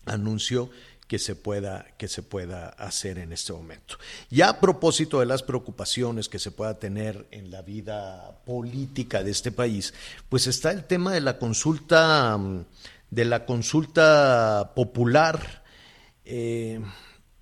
anuncio 0.06 0.70
que 1.08 1.18
se 1.18 1.34
pueda 1.34 1.84
que 1.98 2.06
se 2.06 2.22
pueda 2.22 2.68
hacer 2.68 3.18
en 3.18 3.32
este 3.32 3.52
momento. 3.52 3.96
Ya 4.30 4.48
a 4.48 4.60
propósito 4.60 5.18
de 5.18 5.26
las 5.26 5.42
preocupaciones 5.42 6.28
que 6.28 6.38
se 6.38 6.52
pueda 6.52 6.78
tener 6.78 7.26
en 7.32 7.50
la 7.50 7.62
vida 7.62 8.38
política 8.46 9.24
de 9.24 9.32
este 9.32 9.50
país, 9.50 9.94
pues 10.28 10.46
está 10.46 10.70
el 10.70 10.84
tema 10.84 11.12
de 11.12 11.22
la 11.22 11.38
consulta 11.38 12.38
de 13.10 13.24
la 13.24 13.46
consulta 13.46 14.74
popular 14.76 15.61
eh, 16.24 16.80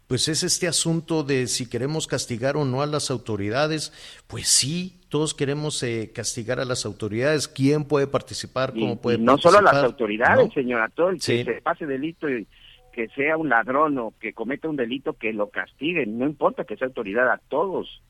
pues 0.06 0.26
es 0.26 0.42
este 0.42 0.66
asunto 0.66 1.22
de 1.22 1.46
si 1.46 1.68
queremos 1.68 2.08
castigar 2.08 2.56
o 2.56 2.64
no 2.64 2.82
a 2.82 2.87
las 2.87 3.12
autoridades. 3.12 3.92
Pues 4.26 4.49
sí, 4.49 5.00
todos 5.08 5.34
queremos 5.34 5.80
eh, 5.84 6.10
castigar 6.12 6.58
a 6.58 6.64
las 6.64 6.84
autoridades. 6.84 7.47
¿Quién 7.47 7.84
puede 7.84 8.08
participar? 8.08 8.73
¿Cómo 8.73 9.00
puede 9.00 9.19
no 9.19 9.38
solo 9.38 9.58
a 9.58 9.62
las 9.62 9.84
autoridades, 9.84 10.52
señora, 10.52 10.88
todo 10.88 11.10
el 11.10 11.21
que 11.21 11.45
se 11.45 11.62
pase 11.62 11.86
delito 11.86 12.28
y 12.28 12.47
que 12.93 13.06
sea 13.14 13.36
un 13.36 13.50
ladrón 13.50 13.99
o 13.99 14.14
que 14.19 14.32
cometa 14.32 14.69
un 14.69 14.75
delito, 14.75 15.12
que 15.12 15.32
lo 15.32 15.50
castiguen. 15.50 16.19
No 16.19 16.26
importa 16.26 16.64
que 16.64 16.76
sea 16.76 16.88
autoridad, 16.88 17.30
a 17.30 17.38
todos. 17.49 18.02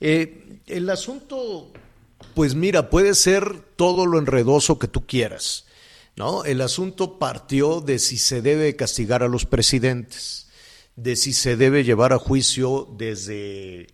Eh, 0.00 0.60
el 0.66 0.90
asunto, 0.90 1.72
pues 2.34 2.54
mira, 2.54 2.90
puede 2.90 3.14
ser 3.14 3.58
todo 3.76 4.04
lo 4.04 4.18
enredoso 4.18 4.78
que 4.78 4.86
tú 4.86 5.06
quieras 5.06 5.66
¿no? 6.16 6.44
El 6.44 6.60
asunto 6.62 7.18
partió 7.18 7.80
de 7.80 7.98
si 7.98 8.18
se 8.18 8.42
debe 8.42 8.74
castigar 8.74 9.22
a 9.22 9.28
los 9.28 9.44
presidentes, 9.44 10.48
de 10.96 11.14
si 11.14 11.34
se 11.34 11.56
debe 11.56 11.84
llevar 11.84 12.14
a 12.14 12.18
juicio 12.18 12.88
desde, 12.96 13.88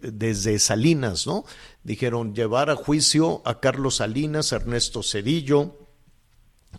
desde 0.00 0.58
Salinas, 0.58 1.26
¿no? 1.26 1.44
Dijeron 1.84 2.34
llevar 2.34 2.70
a 2.70 2.76
juicio 2.76 3.42
a 3.44 3.60
Carlos 3.60 3.96
Salinas, 3.96 4.52
Ernesto 4.52 5.02
Cedillo, 5.02 5.76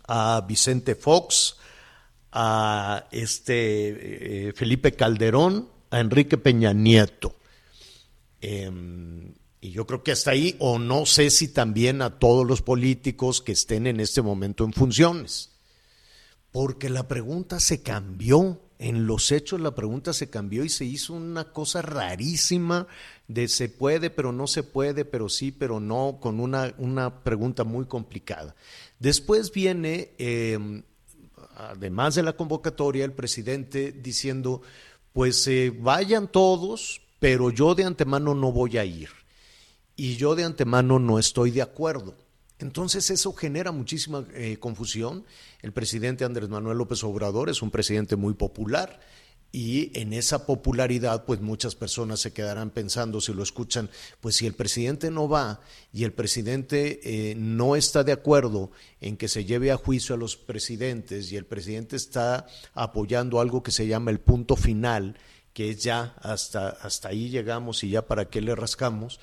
a 0.08 0.44
Vicente 0.46 0.96
Fox, 0.96 1.56
a 2.32 3.06
este 3.12 4.48
eh, 4.48 4.52
Felipe 4.54 4.92
Calderón, 4.92 5.68
a 5.90 6.00
Enrique 6.00 6.36
Peña 6.36 6.72
Nieto. 6.72 7.36
Em, 8.40 9.32
y 9.64 9.70
yo 9.70 9.86
creo 9.86 10.02
que 10.02 10.12
hasta 10.12 10.32
ahí, 10.32 10.56
o 10.58 10.78
no 10.78 11.06
sé 11.06 11.30
si 11.30 11.48
también 11.48 12.02
a 12.02 12.18
todos 12.18 12.46
los 12.46 12.60
políticos 12.60 13.40
que 13.40 13.52
estén 13.52 13.86
en 13.86 13.98
este 13.98 14.20
momento 14.20 14.62
en 14.62 14.74
funciones. 14.74 15.52
Porque 16.52 16.90
la 16.90 17.08
pregunta 17.08 17.58
se 17.60 17.82
cambió, 17.82 18.60
en 18.78 19.06
los 19.06 19.32
hechos 19.32 19.62
la 19.62 19.74
pregunta 19.74 20.12
se 20.12 20.28
cambió 20.28 20.64
y 20.64 20.68
se 20.68 20.84
hizo 20.84 21.14
una 21.14 21.50
cosa 21.50 21.80
rarísima 21.80 22.88
de 23.26 23.48
se 23.48 23.70
puede, 23.70 24.10
pero 24.10 24.32
no 24.32 24.46
se 24.48 24.64
puede, 24.64 25.06
pero 25.06 25.30
sí, 25.30 25.50
pero 25.50 25.80
no, 25.80 26.18
con 26.20 26.40
una, 26.40 26.74
una 26.76 27.24
pregunta 27.24 27.64
muy 27.64 27.86
complicada. 27.86 28.54
Después 28.98 29.50
viene, 29.50 30.10
em, 30.18 30.82
además 31.56 32.16
de 32.16 32.22
la 32.22 32.34
convocatoria, 32.34 33.06
el 33.06 33.12
presidente 33.12 33.92
diciendo, 33.92 34.60
pues 35.14 35.46
eh, 35.46 35.70
vayan 35.74 36.28
todos, 36.28 37.00
pero 37.18 37.48
yo 37.48 37.74
de 37.74 37.84
antemano 37.84 38.34
no 38.34 38.52
voy 38.52 38.76
a 38.76 38.84
ir 38.84 39.23
y 39.96 40.16
yo 40.16 40.34
de 40.34 40.44
antemano 40.44 40.98
no 40.98 41.18
estoy 41.18 41.50
de 41.50 41.62
acuerdo. 41.62 42.16
Entonces 42.58 43.10
eso 43.10 43.32
genera 43.32 43.72
muchísima 43.72 44.24
eh, 44.34 44.56
confusión. 44.58 45.24
El 45.60 45.72
presidente 45.72 46.24
Andrés 46.24 46.48
Manuel 46.48 46.78
López 46.78 47.02
Obrador 47.04 47.50
es 47.50 47.62
un 47.62 47.70
presidente 47.70 48.16
muy 48.16 48.34
popular 48.34 49.00
y 49.54 49.96
en 49.96 50.12
esa 50.12 50.46
popularidad 50.46 51.24
pues 51.24 51.40
muchas 51.40 51.76
personas 51.76 52.18
se 52.18 52.32
quedarán 52.32 52.70
pensando 52.70 53.20
si 53.20 53.32
lo 53.32 53.44
escuchan, 53.44 53.88
pues 54.20 54.34
si 54.34 54.48
el 54.48 54.54
presidente 54.54 55.12
no 55.12 55.28
va 55.28 55.60
y 55.92 56.02
el 56.02 56.12
presidente 56.12 57.00
eh, 57.04 57.36
no 57.36 57.76
está 57.76 58.02
de 58.02 58.10
acuerdo 58.10 58.72
en 59.00 59.16
que 59.16 59.28
se 59.28 59.44
lleve 59.44 59.70
a 59.70 59.76
juicio 59.76 60.16
a 60.16 60.18
los 60.18 60.36
presidentes 60.36 61.30
y 61.30 61.36
el 61.36 61.46
presidente 61.46 61.94
está 61.94 62.46
apoyando 62.72 63.40
algo 63.40 63.62
que 63.62 63.70
se 63.70 63.86
llama 63.86 64.10
el 64.10 64.18
punto 64.18 64.56
final, 64.56 65.18
que 65.52 65.70
es 65.70 65.84
ya 65.84 66.16
hasta, 66.20 66.70
hasta 66.70 67.10
ahí 67.10 67.28
llegamos 67.28 67.84
y 67.84 67.90
ya 67.90 68.08
para 68.08 68.24
qué 68.24 68.40
le 68.40 68.56
rascamos, 68.56 69.20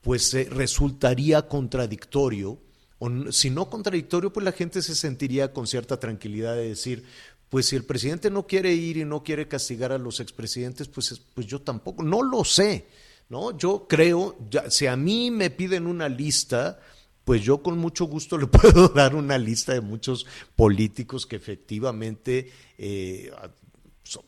pues 0.00 0.32
eh, 0.34 0.48
resultaría 0.50 1.46
contradictorio, 1.48 2.58
o 2.98 3.32
si 3.32 3.50
no 3.50 3.70
contradictorio, 3.70 4.32
pues 4.32 4.44
la 4.44 4.52
gente 4.52 4.82
se 4.82 4.94
sentiría 4.94 5.52
con 5.52 5.66
cierta 5.66 5.98
tranquilidad 5.98 6.54
de 6.54 6.68
decir, 6.68 7.04
pues 7.48 7.66
si 7.66 7.76
el 7.76 7.84
presidente 7.84 8.30
no 8.30 8.46
quiere 8.46 8.72
ir 8.72 8.96
y 8.96 9.04
no 9.04 9.22
quiere 9.22 9.48
castigar 9.48 9.90
a 9.92 9.98
los 9.98 10.20
expresidentes, 10.20 10.88
pues, 10.88 11.20
pues 11.34 11.46
yo 11.46 11.60
tampoco, 11.60 12.02
no 12.02 12.22
lo 12.22 12.44
sé, 12.44 12.86
¿no? 13.28 13.56
Yo 13.56 13.86
creo, 13.88 14.36
ya, 14.50 14.70
si 14.70 14.86
a 14.86 14.96
mí 14.96 15.30
me 15.30 15.50
piden 15.50 15.86
una 15.86 16.08
lista, 16.08 16.78
pues 17.24 17.42
yo 17.42 17.62
con 17.62 17.78
mucho 17.78 18.04
gusto 18.06 18.38
le 18.38 18.46
puedo 18.46 18.88
dar 18.88 19.14
una 19.14 19.38
lista 19.38 19.72
de 19.72 19.80
muchos 19.80 20.26
políticos 20.54 21.26
que 21.26 21.36
efectivamente 21.36 22.52
eh, 22.78 23.30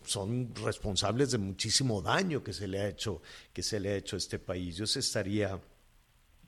son, 0.05 0.55
responsables 0.55 1.33
de 1.33 1.39
muchísimo 1.39 2.01
daño 2.01 2.43
que 2.43 2.53
se 2.53 2.69
le 2.69 2.81
ha 2.81 2.89
hecho, 2.89 3.23
que 3.53 3.63
se 3.63 3.81
le 3.81 3.91
ha 3.91 3.97
hecho 3.97 4.17
a 4.17 4.19
este 4.19 4.39
país. 4.39 4.77
Yo 4.77 4.85
estaría 4.85 5.61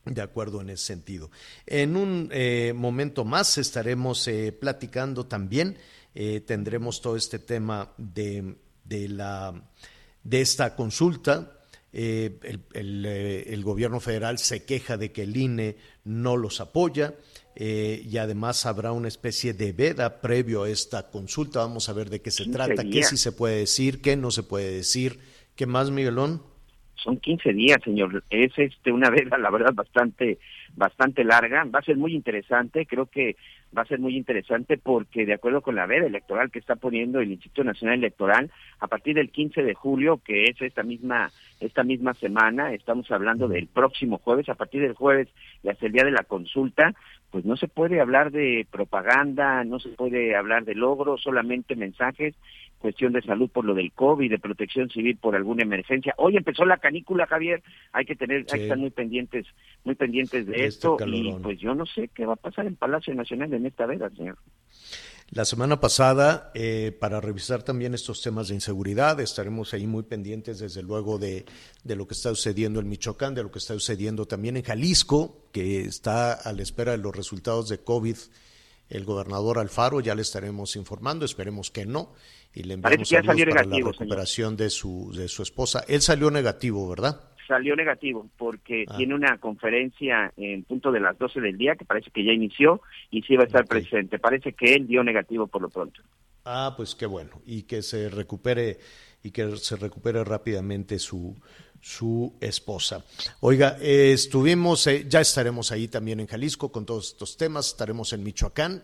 de 0.04 0.22
acuerdo 0.22 0.60
en 0.60 0.70
ese 0.70 0.84
sentido. 0.84 1.30
En 1.66 1.96
un 1.96 2.28
eh, 2.32 2.72
momento 2.74 3.24
más 3.24 3.58
estaremos 3.58 4.28
eh, 4.28 4.52
platicando 4.52 5.26
también, 5.26 5.76
eh, 6.14 6.40
tendremos 6.40 7.00
todo 7.00 7.16
este 7.16 7.38
tema 7.38 7.92
de, 7.96 8.54
de, 8.84 9.08
la, 9.08 9.54
de 10.22 10.40
esta 10.40 10.76
consulta. 10.76 11.58
El, 11.92 13.62
gobierno 13.62 14.00
federal 14.00 14.38
se 14.38 14.64
queja 14.64 14.96
de 14.96 15.12
que 15.12 15.22
el 15.22 15.36
INE 15.36 15.76
no 16.04 16.36
los 16.36 16.60
apoya. 16.60 17.14
Eh, 17.56 18.02
y 18.04 18.16
además 18.18 18.66
habrá 18.66 18.92
una 18.92 19.08
especie 19.08 19.52
de 19.52 19.72
veda 19.72 20.20
previo 20.20 20.64
a 20.64 20.68
esta 20.68 21.10
consulta. 21.10 21.60
Vamos 21.60 21.88
a 21.88 21.92
ver 21.92 22.10
de 22.10 22.20
qué 22.20 22.30
se 22.30 22.46
trata, 22.50 22.84
qué 22.84 23.02
sí 23.02 23.16
se 23.16 23.32
puede 23.32 23.58
decir, 23.58 24.02
qué 24.02 24.16
no 24.16 24.30
se 24.30 24.42
puede 24.42 24.70
decir. 24.70 25.18
¿Qué 25.54 25.66
más, 25.66 25.90
Miguelón? 25.90 26.42
Son 26.96 27.18
15 27.18 27.52
días, 27.52 27.78
señor. 27.84 28.24
Es 28.30 28.52
este 28.56 28.90
una 28.90 29.10
veda, 29.10 29.38
la 29.38 29.50
verdad, 29.50 29.72
bastante 29.74 30.38
bastante 30.76 31.24
larga. 31.24 31.64
Va 31.64 31.78
a 31.78 31.84
ser 31.84 31.96
muy 31.96 32.14
interesante. 32.14 32.86
Creo 32.86 33.06
que 33.06 33.36
va 33.76 33.82
a 33.82 33.86
ser 33.86 33.98
muy 33.98 34.16
interesante 34.16 34.78
porque, 34.78 35.26
de 35.26 35.34
acuerdo 35.34 35.60
con 35.60 35.74
la 35.74 35.86
veda 35.86 36.06
electoral 36.06 36.50
que 36.50 36.58
está 36.58 36.76
poniendo 36.76 37.20
el 37.20 37.32
Instituto 37.32 37.64
Nacional 37.64 37.98
Electoral, 37.98 38.50
a 38.80 38.86
partir 38.86 39.14
del 39.14 39.30
15 39.30 39.62
de 39.62 39.74
julio, 39.74 40.20
que 40.24 40.44
es 40.44 40.60
esta 40.60 40.82
misma 40.82 41.30
esta 41.60 41.82
misma 41.82 42.14
semana, 42.14 42.72
estamos 42.72 43.10
hablando 43.10 43.48
del 43.48 43.66
próximo 43.68 44.18
jueves, 44.18 44.48
a 44.48 44.54
partir 44.54 44.82
del 44.82 44.94
jueves 44.94 45.28
y 45.62 45.68
hasta 45.68 45.86
el 45.86 45.92
día 45.92 46.04
de 46.04 46.10
la 46.10 46.24
consulta, 46.24 46.94
pues 47.34 47.44
no 47.44 47.56
se 47.56 47.66
puede 47.66 48.00
hablar 48.00 48.30
de 48.30 48.64
propaganda, 48.70 49.64
no 49.64 49.80
se 49.80 49.88
puede 49.88 50.36
hablar 50.36 50.64
de 50.64 50.76
logros, 50.76 51.20
solamente 51.20 51.74
mensajes, 51.74 52.36
cuestión 52.78 53.12
de 53.12 53.22
salud 53.22 53.50
por 53.50 53.64
lo 53.64 53.74
del 53.74 53.90
COVID, 53.90 54.30
de 54.30 54.38
protección 54.38 54.88
civil 54.88 55.16
por 55.16 55.34
alguna 55.34 55.64
emergencia. 55.64 56.14
Hoy 56.16 56.36
empezó 56.36 56.64
la 56.64 56.76
canícula, 56.76 57.26
Javier, 57.26 57.60
hay 57.92 58.04
que 58.04 58.14
tener, 58.14 58.46
hay 58.52 58.58
que 58.58 58.62
estar 58.62 58.78
muy 58.78 58.90
pendientes, 58.90 59.48
muy 59.82 59.96
pendientes 59.96 60.46
de, 60.46 60.52
De 60.52 60.58
este 60.58 60.66
esto 60.66 60.96
calorón. 60.96 61.26
y 61.26 61.42
pues 61.42 61.58
yo 61.58 61.74
no 61.74 61.86
sé 61.86 62.08
qué 62.14 62.24
va 62.24 62.34
a 62.34 62.36
pasar 62.36 62.66
en 62.66 62.76
Palacio 62.76 63.12
Nacional 63.16 63.52
en 63.52 63.66
esta 63.66 63.86
veda, 63.86 64.08
señor. 64.10 64.38
La 65.34 65.44
semana 65.44 65.80
pasada, 65.80 66.52
eh, 66.54 66.96
para 67.00 67.20
revisar 67.20 67.64
también 67.64 67.92
estos 67.92 68.22
temas 68.22 68.46
de 68.46 68.54
inseguridad, 68.54 69.18
estaremos 69.18 69.74
ahí 69.74 69.84
muy 69.84 70.04
pendientes, 70.04 70.60
desde 70.60 70.80
luego, 70.80 71.18
de, 71.18 71.44
de 71.82 71.96
lo 71.96 72.06
que 72.06 72.14
está 72.14 72.28
sucediendo 72.28 72.78
en 72.78 72.88
Michoacán, 72.88 73.34
de 73.34 73.42
lo 73.42 73.50
que 73.50 73.58
está 73.58 73.74
sucediendo 73.74 74.26
también 74.26 74.56
en 74.56 74.62
Jalisco, 74.62 75.48
que 75.50 75.80
está 75.80 76.34
a 76.34 76.52
la 76.52 76.62
espera 76.62 76.92
de 76.92 76.98
los 76.98 77.16
resultados 77.16 77.68
de 77.68 77.78
COVID. 77.78 78.16
El 78.88 79.04
gobernador 79.04 79.58
Alfaro 79.58 79.98
ya 79.98 80.14
le 80.14 80.22
estaremos 80.22 80.76
informando, 80.76 81.24
esperemos 81.24 81.72
que 81.72 81.84
no, 81.84 82.12
y 82.52 82.62
le 82.62 82.74
enviamos 82.74 83.08
saludos 83.08 83.44
para 83.48 83.64
negativo, 83.64 83.88
la 83.88 83.92
señor. 83.92 83.92
recuperación 83.98 84.56
de 84.56 84.70
su, 84.70 85.12
de 85.16 85.26
su 85.26 85.42
esposa. 85.42 85.84
Él 85.88 86.00
salió 86.00 86.30
negativo, 86.30 86.88
¿verdad? 86.88 87.20
Salió 87.46 87.76
negativo 87.76 88.28
porque 88.38 88.84
Ah. 88.88 88.96
tiene 88.96 89.14
una 89.14 89.38
conferencia 89.38 90.32
en 90.36 90.64
punto 90.64 90.90
de 90.92 91.00
las 91.00 91.18
12 91.18 91.40
del 91.40 91.58
día 91.58 91.76
que 91.76 91.84
parece 91.84 92.10
que 92.10 92.24
ya 92.24 92.32
inició 92.32 92.80
y 93.10 93.22
sí 93.22 93.36
va 93.36 93.42
a 93.44 93.46
estar 93.46 93.66
presente. 93.66 94.18
Parece 94.18 94.52
que 94.52 94.74
él 94.74 94.86
dio 94.86 95.04
negativo 95.04 95.46
por 95.46 95.62
lo 95.62 95.68
pronto. 95.68 96.00
Ah, 96.44 96.74
pues 96.76 96.94
qué 96.94 97.06
bueno. 97.06 97.40
Y 97.46 97.62
que 97.62 97.82
se 97.82 98.08
recupere 98.08 98.78
y 99.22 99.30
que 99.30 99.56
se 99.56 99.76
recupere 99.76 100.22
rápidamente 100.24 100.98
su 100.98 101.34
su 101.80 102.32
esposa. 102.40 103.04
Oiga, 103.40 103.76
eh, 103.78 104.12
estuvimos, 104.14 104.86
eh, 104.86 105.04
ya 105.06 105.20
estaremos 105.20 105.70
ahí 105.70 105.86
también 105.86 106.18
en 106.18 106.26
Jalisco 106.26 106.72
con 106.72 106.86
todos 106.86 107.08
estos 107.08 107.36
temas, 107.36 107.66
estaremos 107.66 108.14
en 108.14 108.22
Michoacán, 108.24 108.82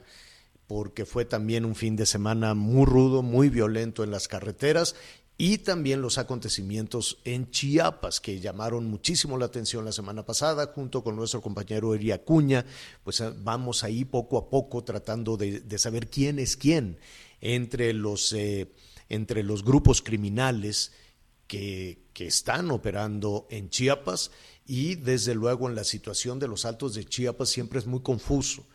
porque 0.66 1.07
fue 1.07 1.25
también 1.25 1.64
un 1.64 1.75
fin 1.75 1.96
de 1.96 2.05
semana 2.05 2.53
muy 2.53 2.85
rudo, 2.85 3.23
muy 3.23 3.49
violento 3.49 4.05
en 4.05 4.11
las 4.11 4.29
carreteras 4.29 4.96
y 5.40 5.57
también 5.57 6.03
los 6.03 6.18
acontecimientos 6.18 7.16
en 7.24 7.50
Chiapas 7.50 8.20
que 8.20 8.40
llamaron 8.40 8.85
muchísimo 8.85 9.38
la 9.38 9.46
atención 9.46 9.87
la 9.87 9.90
semana 9.90 10.26
pasada 10.26 10.66
junto 10.74 11.03
con 11.03 11.16
nuestro 11.16 11.40
compañero 11.40 11.94
Eri 11.94 12.12
Acuña, 12.12 12.66
pues 13.03 13.20
eh, 13.20 13.33
vamos 13.38 13.83
ahí 13.83 14.05
poco 14.05 14.37
a 14.37 14.50
poco 14.50 14.85
tratando 14.85 15.38
de, 15.38 15.61
de 15.61 15.79
saber 15.79 16.11
quién 16.11 16.38
es 16.38 16.59
quién 16.59 16.98
entre 17.40 17.94
los, 17.94 18.35
eh, 18.35 18.70
entre 19.09 19.42
los 19.42 19.64
grupos 19.64 20.03
criminales 20.03 20.92
que, 21.46 22.03
que 22.12 22.26
están 22.26 22.70
operando 22.70 23.46
en 23.48 23.70
Chiapas. 23.70 24.33
Y 24.66 24.96
desde 24.96 25.35
luego 25.35 25.70
en 25.70 25.74
la 25.74 25.85
situación 25.85 26.38
de 26.38 26.48
los 26.48 26.66
altos 26.66 26.92
de 26.92 27.07
Chiapas 27.07 27.48
siempre 27.48 27.79
es 27.79 27.87
muy 27.87 28.00
confuso 28.00 28.66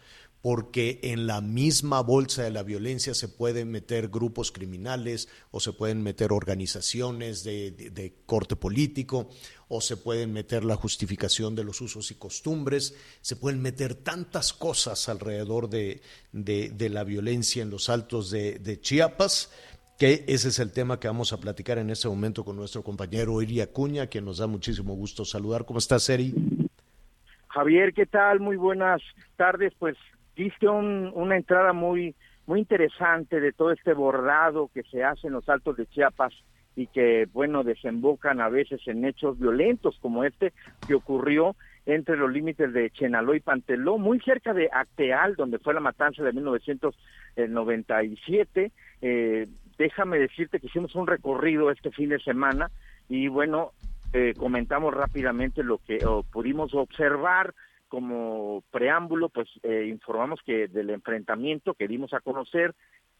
porque 0.45 0.99
en 1.01 1.25
la 1.25 1.41
misma 1.41 2.01
bolsa 2.01 2.43
de 2.43 2.51
la 2.51 2.61
violencia 2.61 3.15
se 3.15 3.27
pueden 3.27 3.71
meter 3.71 4.09
grupos 4.09 4.51
criminales 4.51 5.27
o 5.49 5.59
se 5.59 5.73
pueden 5.73 6.03
meter 6.03 6.31
organizaciones 6.31 7.43
de, 7.43 7.71
de- 7.71 8.13
corte 8.27 8.55
político 8.55 9.27
o 9.69 9.81
se 9.81 9.97
pueden 9.97 10.33
meter 10.33 10.63
la 10.63 10.75
justificación 10.75 11.55
de 11.55 11.63
los 11.63 11.81
usos 11.81 12.11
y 12.11 12.13
costumbres, 12.13 12.95
se 13.21 13.35
pueden 13.35 13.59
meter 13.59 13.95
tantas 13.95 14.53
cosas 14.53 15.09
alrededor 15.09 15.67
de, 15.67 16.03
de- 16.31 16.89
la 16.91 17.03
violencia 17.03 17.63
en 17.63 17.71
los 17.71 17.89
altos 17.89 18.29
de, 18.29 18.79
Chiapas 18.81 19.49
que 19.97 20.25
ese 20.27 20.49
es 20.49 20.59
el 20.59 20.71
tema 20.71 20.99
que 20.99 21.07
vamos 21.07 21.33
a 21.33 21.39
platicar 21.39 21.79
en 21.79 21.89
este 21.89 22.07
momento 22.07 22.45
con 22.45 22.55
nuestro 22.55 22.83
compañero 22.83 23.41
Eri 23.41 23.61
Acuña, 23.61 24.05
quien 24.05 24.25
nos 24.25 24.37
da 24.37 24.45
muchísimo 24.45 24.93
gusto 24.93 25.25
saludar. 25.25 25.65
¿Cómo 25.65 25.79
estás, 25.79 26.07
Eri? 26.07 26.35
Javier, 27.47 27.93
¿qué 27.95 28.05
tal? 28.05 28.41
Muy 28.41 28.57
buenas 28.57 29.01
tardes. 29.37 29.73
Pues 29.79 29.95
diste 30.35 30.67
un- 30.67 31.11
una 31.13 31.37
entrada 31.37 31.73
muy 31.73 32.15
muy 32.47 32.59
interesante 32.59 33.39
de 33.39 33.53
todo 33.53 33.71
este 33.71 33.93
bordado 33.93 34.69
que 34.71 34.83
se 34.83 35.03
hace 35.03 35.25
en 35.27 35.33
los 35.33 35.49
altos 35.49 35.77
de 35.77 35.87
Chiapas 35.87 36.31
y 36.75 36.85
que, 36.87 37.27
bueno, 37.33 37.63
desembocan 37.63 38.39
a 38.39 38.49
veces 38.49 38.81
en 38.87 39.03
hechos 39.03 39.39
violentos 39.39 39.97
como 39.99 40.23
este 40.23 40.53
que 40.87 40.93
ocurrió 40.93 41.55
entre 41.87 42.17
los 42.17 42.31
límites 42.31 42.71
de 42.73 42.91
Chenaló 42.91 43.33
y 43.33 43.39
Panteló, 43.39 43.97
muy 43.97 44.19
cerca 44.19 44.53
de 44.53 44.69
Acteal, 44.71 45.35
donde 45.35 45.57
fue 45.57 45.73
la 45.73 45.79
matanza 45.79 46.23
de 46.23 46.33
1997. 46.33 48.71
Eh, 49.01 49.47
déjame 49.77 50.19
decirte 50.19 50.59
que 50.59 50.67
hicimos 50.67 50.95
un 50.95 51.07
recorrido 51.07 51.71
este 51.71 51.91
fin 51.91 52.09
de 52.09 52.19
semana 52.19 52.69
y, 53.09 53.27
bueno, 53.27 53.71
eh, 54.13 54.33
comentamos 54.37 54.93
rápidamente 54.93 55.63
lo 55.63 55.79
que 55.79 55.99
pudimos 56.31 56.73
observar 56.73 57.53
como 57.87 58.63
preámbulo, 58.71 59.29
pues 59.29 59.47
eh, 59.63 59.87
informamos 59.89 60.39
que 60.45 60.67
del 60.67 60.89
enfrentamiento 60.89 61.73
que 61.73 61.87
dimos 61.87 62.13
a 62.13 62.21
conocer, 62.21 62.73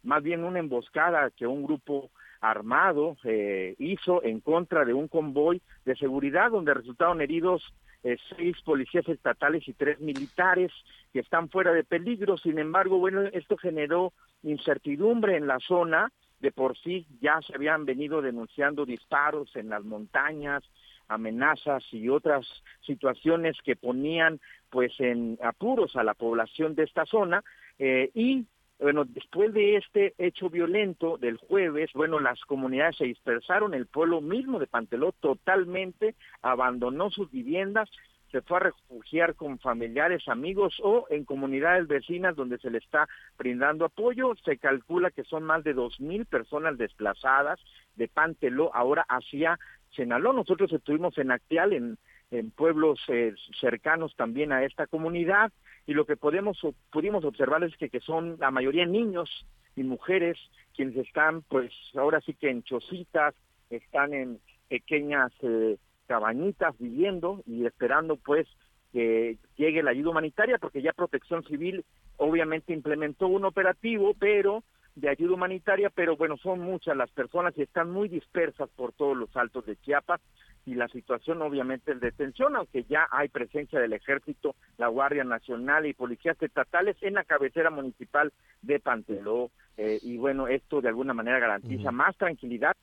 más 0.03 0.23
bien 0.23 0.43
una 0.43 0.59
emboscada 0.59 1.31
que 1.31 1.47
un 1.47 1.63
grupo 1.63 2.11
armado 2.41 3.17
eh, 3.23 3.75
hizo 3.79 4.23
en 4.23 4.39
contra 4.39 4.85
de 4.85 4.93
un 4.93 5.07
convoy 5.07 5.61
de 5.83 5.95
seguridad 5.95 6.51
donde 6.51 6.73
resultaron 6.73 7.21
heridos 7.21 7.63
eh, 8.03 8.17
seis 8.35 8.55
policías 8.63 9.07
estatales 9.09 9.67
y 9.67 9.73
tres 9.73 9.99
militares 9.99 10.71
que 11.11 11.21
están 11.21 11.49
fuera 11.49 11.73
de 11.73 11.83
peligro. 11.83 12.37
Sin 12.37 12.59
embargo, 12.59 12.99
bueno, 12.99 13.23
esto 13.33 13.57
generó 13.57 14.13
incertidumbre 14.43 15.37
en 15.37 15.47
la 15.47 15.59
zona. 15.59 16.11
De 16.39 16.51
por 16.51 16.77
sí 16.77 17.07
ya 17.19 17.41
se 17.41 17.55
habían 17.55 17.85
venido 17.85 18.21
denunciando 18.21 18.85
disparos 18.85 19.55
en 19.55 19.69
las 19.69 19.83
montañas, 19.83 20.63
amenazas 21.07 21.83
y 21.91 22.09
otras 22.09 22.45
situaciones 22.81 23.57
que 23.63 23.75
ponían 23.75 24.39
pues 24.69 24.91
en 24.99 25.37
apuros 25.43 25.95
a 25.95 26.03
la 26.03 26.13
población 26.13 26.75
de 26.75 26.83
esta 26.83 27.05
zona 27.05 27.43
eh, 27.79 28.09
y 28.13 28.45
bueno, 28.79 29.05
después 29.05 29.53
de 29.53 29.77
este 29.77 30.13
hecho 30.17 30.49
violento 30.49 31.17
del 31.17 31.37
jueves, 31.37 31.89
bueno, 31.93 32.19
las 32.19 32.41
comunidades 32.41 32.97
se 32.97 33.05
dispersaron, 33.05 33.73
el 33.73 33.85
pueblo 33.85 34.19
mismo 34.19 34.59
de 34.59 34.67
Panteló 34.67 35.13
totalmente 35.13 36.15
abandonó 36.41 37.09
sus 37.09 37.31
viviendas, 37.31 37.89
se 38.31 38.41
fue 38.41 38.57
a 38.57 38.59
refugiar 38.61 39.35
con 39.35 39.59
familiares, 39.59 40.27
amigos 40.27 40.77
o 40.83 41.05
en 41.09 41.23
comunidades 41.23 41.87
vecinas 41.87 42.35
donde 42.35 42.57
se 42.57 42.69
le 42.69 42.79
está 42.79 43.07
brindando 43.37 43.85
apoyo. 43.85 44.35
Se 44.43 44.57
calcula 44.57 45.09
que 45.09 45.23
son 45.23 45.43
más 45.43 45.63
de 45.63 45.73
dos 45.73 46.01
mil 46.01 46.25
personas 46.25 46.77
desplazadas 46.77 47.61
de 47.95 48.09
Panteló 48.09 48.75
ahora 48.75 49.05
hacia 49.07 49.57
Chenaló. 49.95 50.33
Nosotros 50.33 50.71
estuvimos 50.73 51.17
en 51.17 51.31
Actial, 51.31 51.73
en, 51.73 51.97
en 52.31 52.51
pueblos 52.51 52.99
eh, 53.07 53.33
cercanos 53.59 54.15
también 54.15 54.51
a 54.51 54.63
esta 54.63 54.87
comunidad 54.87 55.51
y 55.87 55.93
lo 55.93 56.05
que 56.05 56.17
podemos 56.17 56.59
pudimos 56.91 57.23
observar 57.23 57.63
es 57.63 57.75
que, 57.77 57.89
que 57.89 57.99
son 57.99 58.37
la 58.39 58.51
mayoría 58.51 58.85
niños 58.85 59.29
y 59.75 59.83
mujeres 59.83 60.37
quienes 60.75 60.97
están 60.97 61.43
pues 61.43 61.71
ahora 61.95 62.21
sí 62.21 62.33
que 62.33 62.49
en 62.49 62.63
chocitas, 62.63 63.35
están 63.69 64.13
en 64.13 64.39
pequeñas 64.67 65.31
eh, 65.41 65.77
cabañitas 66.07 66.77
viviendo 66.79 67.41
y 67.45 67.65
esperando 67.65 68.17
pues 68.17 68.47
que 68.91 69.37
llegue 69.57 69.83
la 69.83 69.91
ayuda 69.91 70.11
humanitaria 70.11 70.57
porque 70.57 70.81
ya 70.81 70.93
Protección 70.93 71.43
Civil 71.43 71.85
obviamente 72.17 72.73
implementó 72.73 73.27
un 73.27 73.45
operativo 73.45 74.13
pero 74.17 74.63
de 74.95 75.09
ayuda 75.09 75.33
humanitaria, 75.33 75.89
pero 75.89 76.15
bueno, 76.15 76.37
son 76.37 76.61
muchas 76.61 76.95
las 76.95 77.11
personas 77.11 77.53
y 77.57 77.63
están 77.63 77.91
muy 77.91 78.07
dispersas 78.07 78.69
por 78.75 78.93
todos 78.93 79.15
los 79.15 79.35
altos 79.35 79.65
de 79.65 79.75
Chiapas 79.77 80.21
y 80.65 80.73
la 80.73 80.87
situación 80.87 81.41
obviamente 81.41 81.91
es 81.91 81.99
de 81.99 82.11
tensión, 82.11 82.55
aunque 82.55 82.85
ya 82.85 83.07
hay 83.11 83.29
presencia 83.29 83.79
del 83.79 83.93
ejército, 83.93 84.55
la 84.77 84.87
Guardia 84.87 85.23
Nacional 85.23 85.85
y 85.85 85.93
policías 85.93 86.41
estatales 86.41 86.97
en 87.01 87.13
la 87.13 87.23
cabecera 87.23 87.69
municipal 87.69 88.33
de 88.61 88.79
Panteló. 88.79 89.51
Eh, 89.77 89.99
y 90.01 90.17
bueno, 90.17 90.47
esto 90.47 90.81
de 90.81 90.87
alguna 90.87 91.13
manera 91.13 91.39
garantiza 91.39 91.91
más 91.91 92.15
tranquilidad. 92.17 92.73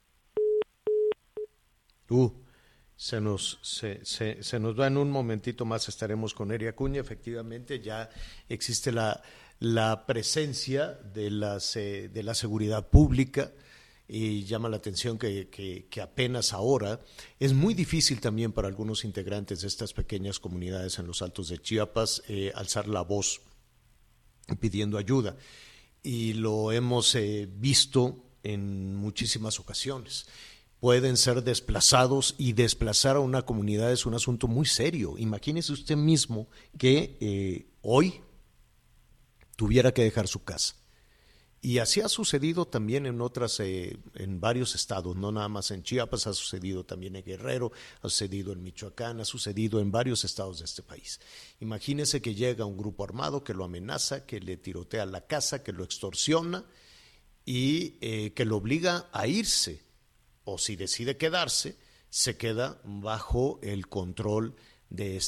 Uh, 2.09 2.31
se 2.94 3.20
nos, 3.20 3.59
se, 3.62 4.05
se, 4.05 4.42
se 4.42 4.61
nos 4.61 4.79
va 4.79 4.87
en 4.87 4.98
un 4.98 5.11
momentito 5.11 5.64
más, 5.64 5.88
estaremos 5.88 6.35
con 6.35 6.53
Eri 6.53 6.68
Acuña, 6.68 7.01
efectivamente 7.01 7.81
ya 7.81 8.11
existe 8.48 8.92
la, 8.92 9.20
la 9.62 10.07
presencia 10.07 10.98
de, 11.14 11.31
las, 11.31 11.77
eh, 11.77 12.11
de 12.12 12.22
la 12.25 12.35
seguridad 12.35 12.88
pública 12.88 13.53
y 14.09 14.42
llama 14.42 14.68
la 14.68 14.79
atención 14.79 15.18
que, 15.18 15.48
que, 15.88 16.01
apenas 16.01 16.53
ahora 16.53 17.01
es 17.38 17.53
muy 17.53 17.72
difícil 17.72 18.20
también 18.20 18.51
para 18.51 18.66
algunos 18.66 19.05
integrantes 19.05 19.61
de 19.61 19.68
estas 19.68 19.92
pequeñas 19.92 20.40
comunidades 20.40 20.98
en 20.98 21.07
los 21.07 21.22
altos 21.22 21.48
de 21.48 21.59
Chiapas 21.59 22.25
eh, 22.27 22.51
alzar 22.57 22.88
la 22.88 23.03
voz 23.03 23.40
pidiendo 24.59 24.98
ayuda 24.98 25.37
y 26.03 26.33
lo 26.33 26.72
hemos 26.72 27.14
eh, 27.14 27.48
visto 27.48 28.16
en 28.42 28.96
muchísimas 28.96 29.61
ocasiones. 29.61 30.27
pueden 30.81 31.16
ser 31.16 31.44
desplazados 31.44 32.35
y 32.37 32.55
desplazar 32.55 33.14
a 33.14 33.20
una 33.20 33.42
comunidad 33.42 33.92
es 33.92 34.07
un 34.07 34.14
asunto 34.14 34.48
muy 34.48 34.66
serio. 34.66 35.14
Imagínese 35.16 35.72
usted 35.72 35.96
mismo 35.96 36.48
que 36.77 37.16
eh, 37.20 37.68
hoy 37.83 38.20
tuviera 39.62 39.94
que 39.94 40.03
dejar 40.03 40.27
su 40.27 40.42
casa. 40.42 40.75
Y 41.61 41.79
así 41.79 42.01
ha 42.01 42.09
sucedido 42.09 42.66
también 42.66 43.07
en 43.07 43.20
otras, 43.20 43.61
eh, 43.61 43.96
en 44.16 44.40
varios 44.40 44.75
estados, 44.75 45.14
no 45.14 45.31
nada 45.31 45.48
más 45.48 45.70
en 45.70 45.85
Chiapas, 45.85 46.27
ha 46.27 46.35
sucedido 46.35 46.85
también 46.85 47.14
en 47.14 47.25
Guerrero, 47.25 47.70
ha 48.01 48.09
sucedido 48.09 48.53
en 48.53 48.61
Michoacán, 48.61 49.20
ha 49.20 49.25
sucedido 49.25 49.79
en 49.79 49.92
varios 49.92 50.25
estados 50.25 50.59
de 50.59 50.64
este 50.64 50.83
país. 50.83 51.20
Imagínese 51.61 52.20
que 52.20 52.35
llega 52.35 52.64
un 52.64 52.77
grupo 52.77 53.05
armado 53.05 53.44
que 53.44 53.55
lo 53.55 53.62
amenaza, 53.62 54.27
que 54.27 54.40
le 54.40 54.57
tirotea 54.57 55.07
la 55.07 55.29
casa, 55.29 55.62
que 55.62 55.70
lo 55.70 55.85
extorsiona 55.85 56.64
y 57.44 57.98
eh, 58.01 58.33
que 58.33 58.44
lo 58.44 58.57
obliga 58.57 59.09
a 59.12 59.29
irse. 59.29 59.85
O 60.42 60.59
si 60.59 60.75
decide 60.75 61.16
quedarse, 61.16 61.77
se 62.11 62.37
queda 62.37 62.81
bajo 62.83 63.61
el 63.62 63.87
control 63.87 64.57
de, 64.90 65.22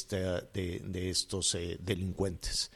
de, 0.53 1.09
estos 1.09 1.55
eh, 1.55 1.77
delincuentes. 1.79 2.71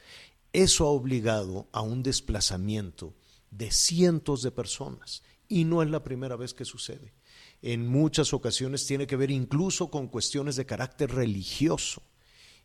Eso 0.52 0.86
ha 0.86 0.90
obligado 0.90 1.68
a 1.72 1.80
un 1.80 2.02
desplazamiento 2.02 3.14
de 3.50 3.70
cientos 3.70 4.42
de 4.42 4.50
personas 4.50 5.22
y 5.48 5.64
no 5.64 5.82
es 5.82 5.90
la 5.90 6.02
primera 6.02 6.36
vez 6.36 6.54
que 6.54 6.64
sucede. 6.64 7.12
En 7.62 7.86
muchas 7.86 8.32
ocasiones 8.32 8.86
tiene 8.86 9.06
que 9.06 9.16
ver 9.16 9.30
incluso 9.30 9.90
con 9.90 10.08
cuestiones 10.08 10.56
de 10.56 10.66
carácter 10.66 11.12
religioso, 11.12 12.02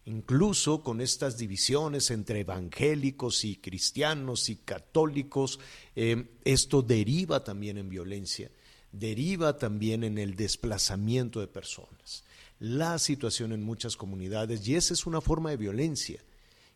incluso 0.06 0.82
con 0.82 1.02
estas 1.02 1.38
divisiones 1.38 2.12
entre 2.12 2.41
evangélicos 2.41 3.43
y 3.43 3.58
cristianos 3.58 4.50
y 4.50 4.58
católicos. 4.58 5.60
Eh, 5.95 6.38
esto 6.43 6.82
deriva 6.82 7.43
también 7.43 7.78
en 7.78 7.89
violencia, 7.89 8.52
deriva 8.91 9.58
también 9.58 10.04
en 10.04 10.17
el 10.17 10.36
desplazamiento 10.36 11.39
de 11.39 11.48
personas. 11.48 12.24
La 12.60 12.98
situación 13.00 13.52
en 13.52 13.63
muchas 13.63 13.98
comunidades, 13.98 14.65
y 14.67 14.76
esa 14.76 14.93
es 14.93 15.06
una 15.06 15.19
forma 15.19 15.50
de 15.50 15.58
violencia, 15.58 16.24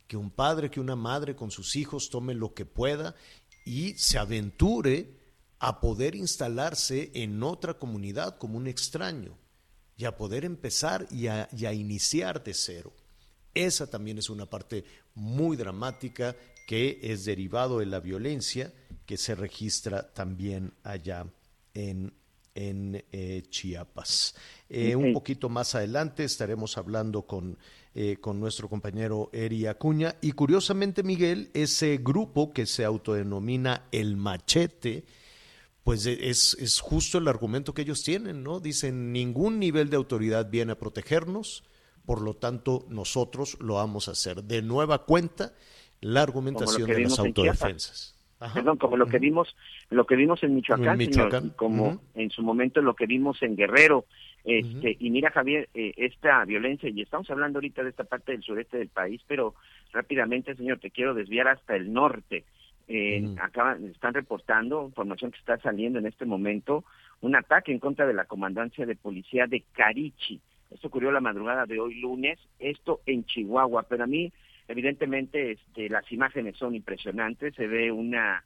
que 0.10 0.17
un 0.17 0.32
padre, 0.32 0.72
que 0.72 0.80
una 0.80 0.95
madre 0.95 1.36
con 1.36 1.52
sus 1.52 1.76
hijos 1.76 2.10
tome 2.10 2.34
lo 2.34 2.56
que 2.56 2.65
pueda 2.65 3.15
y 3.63 3.93
se 3.93 4.17
aventure 4.17 5.08
a 5.60 5.80
poder 5.80 6.15
instalarse 6.15 7.12
en 7.13 7.43
otra 7.43 7.76
comunidad 7.76 8.39
como 8.39 8.58
un 8.58 8.65
extraño 8.65 9.38
y 9.95 10.06
a 10.06 10.17
poder 10.17 10.45
empezar 10.45 11.06
y 11.12 11.28
a, 11.28 11.48
iniciar 11.72 12.43
de 12.43 12.56
cero. 12.56 12.91
Esa 13.54 13.88
también 13.88 14.17
es 14.17 14.32
una 14.32 14.48
parte 14.48 14.84
muy 15.13 15.56
dramática 15.56 16.36
que 16.65 17.00
es 17.04 17.26
derivado 17.26 17.78
de 17.78 17.86
la 17.86 18.00
violencia 18.00 18.74
que 19.06 19.15
se 19.15 19.36
registra 19.36 20.12
también 20.12 20.74
allá 20.82 21.28
en, 21.76 22.15
en 22.56 23.06
eh, 23.12 23.43
Chiapas. 23.52 24.34
Eh, 24.69 24.95
un 24.95 25.13
poquito 25.13 25.50
más 25.50 25.76
adelante 25.76 26.24
estaremos 26.24 26.80
hablando 26.80 27.28
con 27.28 27.60
eh, 27.95 28.17
con 28.21 28.39
nuestro 28.39 28.69
compañero 28.69 29.30
Eri 29.34 29.65
Acuña. 29.65 30.15
Y 30.21 30.34
curiosamente, 30.34 31.04
Miguel, 31.04 31.49
ese 31.54 31.97
grupo 31.97 32.54
que 32.54 32.65
se 32.65 32.86
autodenomina 32.86 33.84
El 33.91 34.15
Machete, 34.15 35.06
pues 35.84 36.06
e, 36.06 36.30
es, 36.30 36.56
es 36.60 36.80
justo 36.80 37.17
el 37.17 37.28
argumento 37.28 37.73
que 37.73 37.82
ellos 37.82 38.04
tienen, 38.04 38.43
¿no? 38.43 38.60
Dicen, 38.60 39.12
ningún 39.12 39.60
nivel 39.60 39.89
de 39.89 39.97
autoridad 39.97 40.49
viene 40.49 40.73
a 40.73 40.78
protegernos, 40.78 41.63
por 42.06 42.21
lo 42.21 42.36
tanto, 42.36 42.86
nosotros 42.89 43.58
lo 43.60 43.75
vamos 43.75 44.08
a 44.08 44.12
hacer. 44.12 44.43
De 44.43 44.62
nueva 44.62 45.06
cuenta, 45.06 45.54
la 46.02 46.21
argumentación 46.21 46.88
de 46.88 46.99
las 47.02 47.19
autodefensas. 47.19 48.15
Perdón, 48.54 48.78
como 48.78 48.95
lo 48.95 49.08
que 49.08 49.19
vimos, 49.19 49.56
lo 49.89 50.06
que 50.06 50.15
vimos 50.15 50.41
en 50.43 50.56
Michoacán, 50.56 51.49
como 51.58 52.02
en 52.15 52.30
su 52.30 52.41
momento 52.41 52.82
lo 52.82 52.95
que 52.95 53.06
vimos 53.06 53.41
en 53.41 53.58
Guerrero, 53.58 54.06
este, 54.50 54.98
Y 55.00 55.12
mira, 55.12 55.30
Javier, 55.32 55.70
eh, 55.74 55.94
esta 55.98 56.44
violencia, 56.46 56.90
y 56.90 57.02
estamos 57.02 57.30
hablando 57.30 57.58
ahorita 57.58 57.84
de 57.84 57.90
esta 57.90 58.04
parte 58.04 58.32
del 58.32 58.42
sureste 58.42 58.78
del 58.78 58.90
país, 58.90 59.22
pero 59.28 59.54
rápidamente, 59.94 60.56
señor, 60.56 60.80
te 60.80 60.92
quiero 60.92 61.14
desviar 61.14 61.48
hasta 61.48 61.76
el 61.76 61.94
norte. 61.94 62.44
Eh, 62.88 63.24
están 63.92 64.14
reportando, 64.16 64.86
información 64.86 65.30
que 65.32 65.38
está 65.38 65.60
saliendo 65.60 66.00
en 66.00 66.08
este 66.08 66.26
momento, 66.26 66.84
un 67.22 67.36
ataque 67.36 67.72
en 67.72 67.78
contra 67.78 68.08
de 68.08 68.16
la 68.16 68.26
comandancia 68.26 68.88
de 68.88 68.96
policía 68.96 69.46
de 69.46 69.64
Carichi. 69.74 70.42
Esto 70.72 70.88
ocurrió 70.88 71.12
la 71.12 71.20
madrugada 71.20 71.68
de 71.68 71.80
hoy 71.80 72.00
lunes, 72.00 72.40
esto 72.58 73.02
en 73.06 73.26
Chihuahua, 73.26 73.84
pero 73.84 74.06
a 74.06 74.08
mí, 74.08 74.32
evidentemente, 74.68 75.52
este, 75.52 75.90
las 75.90 76.12
imágenes 76.12 76.58
son 76.58 76.74
impresionantes, 76.74 77.54
se 77.54 77.68
ve 77.68 77.92
una 77.92 78.44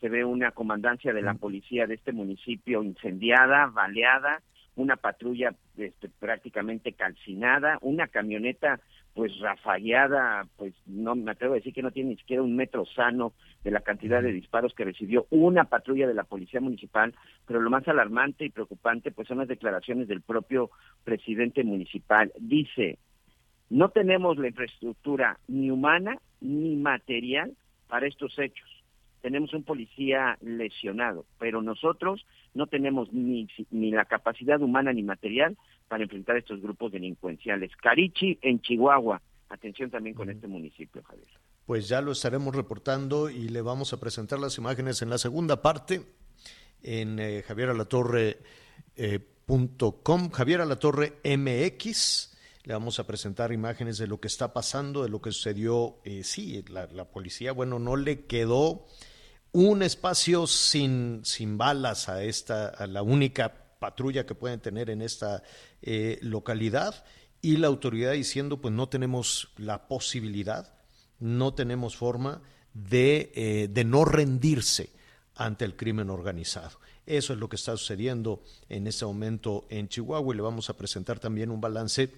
se 0.00 0.08
ve 0.10 0.24
una 0.24 0.50
comandancia 0.50 1.14
de 1.14 1.22
la 1.22 1.32
policía 1.32 1.86
de 1.86 1.94
este 1.94 2.12
municipio 2.12 2.82
incendiada, 2.82 3.66
baleada, 3.68 4.42
una 4.76 4.96
patrulla 4.96 5.54
este, 5.76 6.08
prácticamente 6.08 6.92
calcinada, 6.92 7.78
una 7.80 8.08
camioneta 8.08 8.80
pues 9.14 9.38
rafagueada, 9.38 10.46
pues 10.56 10.74
no 10.86 11.14
me 11.14 11.30
atrevo 11.30 11.54
a 11.54 11.56
decir 11.56 11.72
que 11.72 11.82
no 11.82 11.92
tiene 11.92 12.10
ni 12.10 12.16
siquiera 12.16 12.42
un 12.42 12.56
metro 12.56 12.84
sano 12.84 13.32
de 13.62 13.70
la 13.70 13.80
cantidad 13.80 14.20
de 14.20 14.32
disparos 14.32 14.74
que 14.74 14.84
recibió 14.84 15.26
una 15.30 15.64
patrulla 15.64 16.08
de 16.08 16.14
la 16.14 16.24
policía 16.24 16.60
municipal, 16.60 17.14
pero 17.46 17.60
lo 17.60 17.70
más 17.70 17.86
alarmante 17.86 18.44
y 18.44 18.50
preocupante 18.50 19.12
pues 19.12 19.28
son 19.28 19.38
las 19.38 19.48
declaraciones 19.48 20.08
del 20.08 20.20
propio 20.20 20.70
presidente 21.04 21.62
municipal. 21.62 22.32
Dice, 22.40 22.98
no 23.70 23.90
tenemos 23.90 24.36
la 24.36 24.48
infraestructura 24.48 25.38
ni 25.46 25.70
humana 25.70 26.18
ni 26.40 26.74
material 26.74 27.52
para 27.86 28.08
estos 28.08 28.36
hechos 28.38 28.83
tenemos 29.24 29.54
un 29.54 29.62
policía 29.62 30.36
lesionado, 30.42 31.24
pero 31.38 31.62
nosotros 31.62 32.26
no 32.52 32.66
tenemos 32.66 33.10
ni, 33.10 33.48
ni 33.70 33.90
la 33.90 34.04
capacidad 34.04 34.60
humana 34.60 34.92
ni 34.92 35.02
material 35.02 35.56
para 35.88 36.02
enfrentar 36.02 36.36
estos 36.36 36.60
grupos 36.60 36.92
delincuenciales. 36.92 37.74
Carichi, 37.76 38.38
en 38.42 38.60
Chihuahua. 38.60 39.22
Atención 39.48 39.88
también 39.88 40.14
con 40.14 40.28
este 40.28 40.46
municipio, 40.46 41.02
Javier. 41.02 41.26
Pues 41.64 41.88
ya 41.88 42.02
lo 42.02 42.12
estaremos 42.12 42.54
reportando 42.54 43.30
y 43.30 43.48
le 43.48 43.62
vamos 43.62 43.94
a 43.94 43.98
presentar 43.98 44.38
las 44.38 44.58
imágenes 44.58 45.00
en 45.00 45.08
la 45.08 45.16
segunda 45.16 45.62
parte 45.62 46.02
en 46.82 47.18
eh, 47.18 47.42
javieralatorre.com, 47.48 50.24
eh, 50.26 50.30
Javier 50.34 50.60
Alatorre 50.60 51.14
MX. 51.24 52.36
Le 52.64 52.74
vamos 52.74 52.98
a 52.98 53.06
presentar 53.06 53.52
imágenes 53.52 53.96
de 53.96 54.06
lo 54.06 54.20
que 54.20 54.28
está 54.28 54.52
pasando, 54.52 55.02
de 55.02 55.08
lo 55.08 55.22
que 55.22 55.32
sucedió. 55.32 55.96
Eh, 56.04 56.24
sí, 56.24 56.62
la, 56.68 56.88
la, 56.88 57.06
policía, 57.06 57.52
bueno, 57.52 57.78
no 57.78 57.96
le 57.96 58.26
quedó 58.26 58.84
un 59.54 59.84
espacio 59.84 60.48
sin, 60.48 61.20
sin 61.24 61.56
balas 61.56 62.08
a 62.08 62.24
esta, 62.24 62.66
a 62.68 62.88
la 62.88 63.02
única 63.02 63.78
patrulla 63.78 64.26
que 64.26 64.34
pueden 64.34 64.58
tener 64.58 64.90
en 64.90 65.00
esta 65.00 65.44
eh, 65.80 66.18
localidad 66.22 67.04
y 67.40 67.58
la 67.58 67.68
autoridad 67.68 68.12
diciendo 68.12 68.60
pues 68.60 68.74
no 68.74 68.88
tenemos 68.88 69.52
la 69.56 69.86
posibilidad, 69.86 70.74
no 71.20 71.54
tenemos 71.54 71.96
forma 71.96 72.42
de, 72.72 73.30
eh, 73.36 73.68
de 73.70 73.84
no 73.84 74.04
rendirse 74.04 74.90
ante 75.36 75.64
el 75.64 75.76
crimen 75.76 76.10
organizado. 76.10 76.80
Eso 77.06 77.32
es 77.32 77.38
lo 77.38 77.48
que 77.48 77.56
está 77.56 77.76
sucediendo 77.76 78.42
en 78.68 78.88
este 78.88 79.04
momento 79.04 79.66
en 79.70 79.86
Chihuahua 79.88 80.34
y 80.34 80.36
le 80.36 80.42
vamos 80.42 80.68
a 80.68 80.76
presentar 80.76 81.20
también 81.20 81.52
un 81.52 81.60
balance 81.60 82.12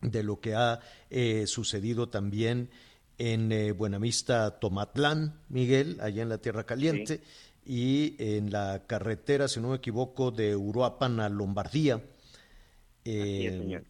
de 0.00 0.22
lo 0.24 0.40
que 0.40 0.56
ha 0.56 0.80
eh, 1.08 1.46
sucedido 1.46 2.08
también 2.08 2.70
en 3.18 3.50
eh, 3.52 3.72
Buenavista, 3.72 4.58
Tomatlán, 4.60 5.40
Miguel, 5.48 5.98
allá 6.00 6.22
en 6.22 6.28
la 6.28 6.38
Tierra 6.38 6.64
Caliente, 6.64 7.20
y 7.64 8.14
en 8.18 8.50
la 8.50 8.84
carretera, 8.86 9.48
si 9.48 9.60
no 9.60 9.68
me 9.70 9.76
equivoco, 9.76 10.30
de 10.30 10.56
Uruapan 10.56 11.20
a 11.20 11.28
Lombardía. 11.28 12.00
Eh, 13.04 13.82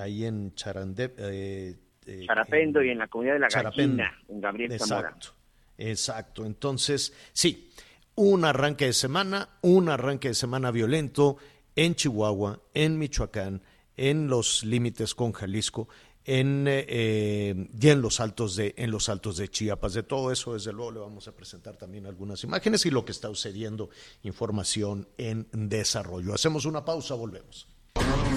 ahí 0.00 0.24
en 0.24 0.54
Charandep. 0.54 1.14
Eh, 1.18 1.76
eh, 2.06 2.24
Charapendo 2.26 2.82
y 2.82 2.90
en 2.90 2.98
la 2.98 3.06
comunidad 3.08 3.34
de 3.34 3.40
la 3.40 3.48
Gallina, 3.48 4.12
en 4.28 4.40
Gabriel 4.40 4.78
Zamora. 4.78 5.10
Exacto, 5.10 5.34
exacto. 5.78 6.46
Entonces, 6.46 7.14
sí, 7.32 7.70
un 8.16 8.44
arranque 8.44 8.86
de 8.86 8.92
semana, 8.92 9.50
un 9.60 9.88
arranque 9.88 10.28
de 10.28 10.34
semana 10.34 10.70
violento 10.70 11.36
en 11.76 11.94
Chihuahua, 11.94 12.60
en 12.74 12.98
Michoacán, 12.98 13.62
en 13.96 14.28
los 14.28 14.64
límites 14.64 15.14
con 15.14 15.32
Jalisco 15.32 15.88
en, 16.24 16.66
eh, 16.68 17.68
y 17.80 17.88
en 17.88 18.00
los 18.00 18.20
altos 18.20 18.56
de 18.56 18.74
en 18.76 18.90
los 18.90 19.08
altos 19.08 19.36
de 19.36 19.48
Chiapas. 19.48 19.94
De 19.94 20.02
todo 20.02 20.32
eso, 20.32 20.54
desde 20.54 20.72
luego, 20.72 20.92
le 20.92 21.00
vamos 21.00 21.28
a 21.28 21.32
presentar 21.32 21.76
también 21.76 22.06
algunas 22.06 22.42
imágenes 22.44 22.86
y 22.86 22.90
lo 22.90 23.04
que 23.04 23.12
está 23.12 23.28
sucediendo, 23.28 23.90
información 24.22 25.08
en 25.18 25.48
desarrollo. 25.52 26.34
Hacemos 26.34 26.64
una 26.64 26.84
pausa, 26.84 27.14
volvemos. 27.14 27.66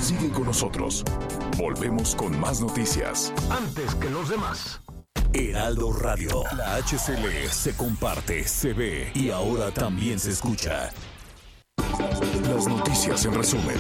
Sigue 0.01 0.29
con 0.29 0.45
nosotros. 0.45 1.03
Volvemos 1.57 2.15
con 2.15 2.39
más 2.39 2.61
noticias. 2.61 3.33
Antes 3.49 3.95
que 3.95 4.09
los 4.09 4.29
demás. 4.29 4.81
Heraldo 5.33 5.91
Radio. 5.91 6.43
La 6.55 6.75
HCL 6.77 7.49
se 7.49 7.75
comparte, 7.75 8.47
se 8.47 8.73
ve 8.73 9.11
y 9.13 9.29
ahora 9.29 9.71
también 9.71 10.19
se 10.19 10.31
escucha. 10.31 10.91
Las 11.77 12.67
noticias 12.67 13.25
en 13.25 13.33
resumen. 13.33 13.77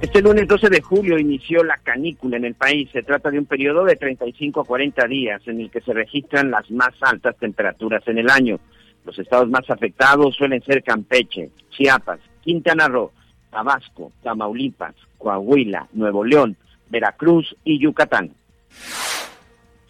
Este 0.00 0.22
lunes 0.22 0.48
12 0.48 0.70
de 0.70 0.80
julio 0.80 1.18
inició 1.18 1.62
la 1.62 1.76
canícula 1.76 2.38
en 2.38 2.46
el 2.46 2.54
país. 2.54 2.88
Se 2.90 3.02
trata 3.02 3.30
de 3.30 3.38
un 3.38 3.44
periodo 3.44 3.84
de 3.84 3.96
35 3.96 4.62
a 4.62 4.64
40 4.64 5.06
días 5.06 5.42
en 5.46 5.60
el 5.60 5.70
que 5.70 5.82
se 5.82 5.92
registran 5.92 6.50
las 6.50 6.70
más 6.70 6.94
altas 7.02 7.36
temperaturas 7.36 8.02
en 8.06 8.16
el 8.16 8.30
año. 8.30 8.58
Los 9.04 9.18
estados 9.18 9.50
más 9.50 9.68
afectados 9.68 10.34
suelen 10.36 10.62
ser 10.62 10.82
Campeche, 10.82 11.50
Chiapas, 11.68 12.18
Quintana 12.40 12.88
Roo, 12.88 13.12
Tabasco, 13.50 14.12
Tamaulipas, 14.22 14.94
Coahuila, 15.18 15.88
Nuevo 15.92 16.24
León, 16.24 16.56
Veracruz 16.88 17.54
y 17.62 17.78
Yucatán. 17.78 18.32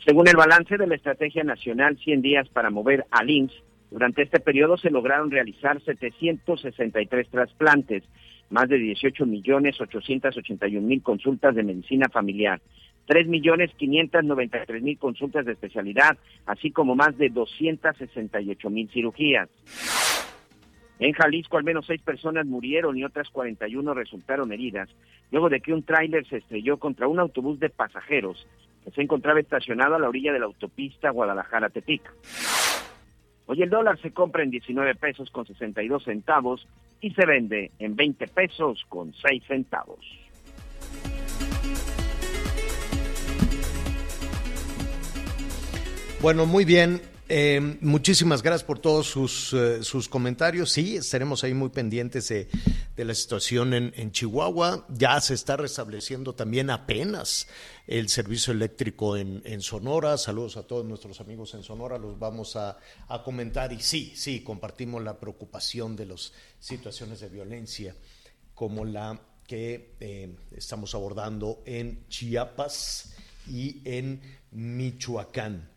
Según 0.05 0.27
el 0.27 0.37
balance 0.37 0.77
de 0.77 0.89
la 0.89 0.97
Estrategia 0.97 1.45
Nacional 1.45 1.97
100 1.99 2.21
días 2.21 2.49
para 2.49 2.71
mover 2.71 3.07
al 3.13 3.31
IMSS, 3.31 3.63
durante 3.93 4.23
este 4.23 4.41
periodo 4.41 4.77
se 4.77 4.91
lograron 4.91 5.31
realizar 5.31 5.81
763 5.83 7.29
trasplantes, 7.29 8.03
más 8.51 8.69
de 8.69 8.79
18 8.79 9.27
millones 9.27 9.81
881 9.81 10.87
mil 10.87 11.03
consultas 11.03 11.55
de 11.55 11.63
medicina 11.63 12.09
familiar, 12.13 12.61
3 13.07 13.27
millones 13.27 13.71
593 13.77 14.83
mil 14.83 14.99
consultas 14.99 15.47
de 15.47 15.53
especialidad, 15.53 16.19
así 16.47 16.71
como 16.71 16.95
más 16.95 17.17
de 17.17 17.29
268 17.31 18.71
mil 18.71 18.89
cirugías. 18.91 19.49
En 21.01 21.13
Jalisco 21.13 21.57
al 21.57 21.65
menos 21.65 21.87
seis 21.87 22.03
personas 22.03 22.45
murieron 22.47 22.97
y 22.99 23.05
otras 23.05 23.31
41 23.31 23.95
resultaron 23.95 24.53
heridas, 24.53 24.89
luego 25.31 25.49
de 25.49 25.61
que 25.61 25.73
un 25.73 25.83
tráiler 25.83 26.27
se 26.27 26.37
estrelló 26.37 26.77
contra 26.77 27.09
un 27.09 27.19
autobús 27.19 27.59
de 27.59 27.71
pasajeros 27.71 28.47
que 28.85 28.91
se 28.91 29.03
encontraba 29.03 29.41
estacionado 29.41 29.95
a 29.95 29.99
la 29.99 30.09
orilla 30.09 30.33
de 30.33 30.41
la 30.41 30.45
autopista 30.47 31.11
Guadalajara-Tepic. 31.11 32.03
Hoy 33.47 33.63
el 33.63 33.71
dólar 33.71 33.99
se 34.01 34.13
compra 34.13 34.43
en 34.43 34.51
19 34.51 34.95
pesos 34.95 35.31
con 35.31 35.47
62 35.47 36.05
centavos 36.05 36.69
y 37.01 37.11
se 37.13 37.27
vende 37.27 37.71
en 37.79 37.97
20 37.97 38.27
pesos 38.29 38.85
con 38.89 39.13
6 39.15 39.43
centavos. 39.47 40.05
Bueno, 46.21 46.45
muy 46.45 46.65
bien. 46.67 47.01
Eh, 47.33 47.79
muchísimas 47.81 48.43
gracias 48.43 48.65
por 48.65 48.81
todos 48.81 49.07
sus, 49.07 49.53
eh, 49.53 49.85
sus 49.85 50.09
comentarios. 50.09 50.73
Sí, 50.73 50.97
estaremos 50.97 51.45
ahí 51.45 51.55
muy 51.55 51.69
pendientes 51.69 52.27
de, 52.27 52.49
de 52.97 53.05
la 53.05 53.15
situación 53.15 53.73
en, 53.73 53.93
en, 53.95 54.11
Chihuahua. 54.11 54.85
Ya 54.89 55.21
se 55.21 55.35
está 55.35 55.57
restableciendo 55.57 56.35
también 56.35 56.71
apenas 56.71 57.47
el 57.87 58.09
servicio 58.09 58.53
eléctrico 58.53 59.17
en, 59.17 59.43
en, 59.45 59.61
Sonora. 59.61 60.19
Saludos 60.19 60.57
a 60.57 60.67
todos 60.67 60.85
nuestros 60.85 61.21
amigos 61.21 61.55
en 61.55 61.63
Sonora, 61.63 61.99
los 61.99 62.19
vamos 62.19 62.57
a, 62.57 62.79
a 63.07 63.23
comentar. 63.23 63.73
Y 63.73 63.79
sí, 63.79 64.13
sí, 64.17 64.41
compartimos 64.41 65.01
la 65.01 65.21
preocupación 65.21 65.95
de 65.95 66.07
las 66.07 66.33
situaciones 66.59 67.21
de 67.21 67.29
violencia 67.29 67.95
como 68.57 68.85
la 68.85 69.21
que 69.47 69.95
eh, 70.01 70.35
estamos 70.51 70.97
abordando 70.97 71.63
en 71.65 72.09
Chiapas 72.09 73.15
y 73.49 73.83
en 73.85 74.21
Michoacán. 74.51 75.70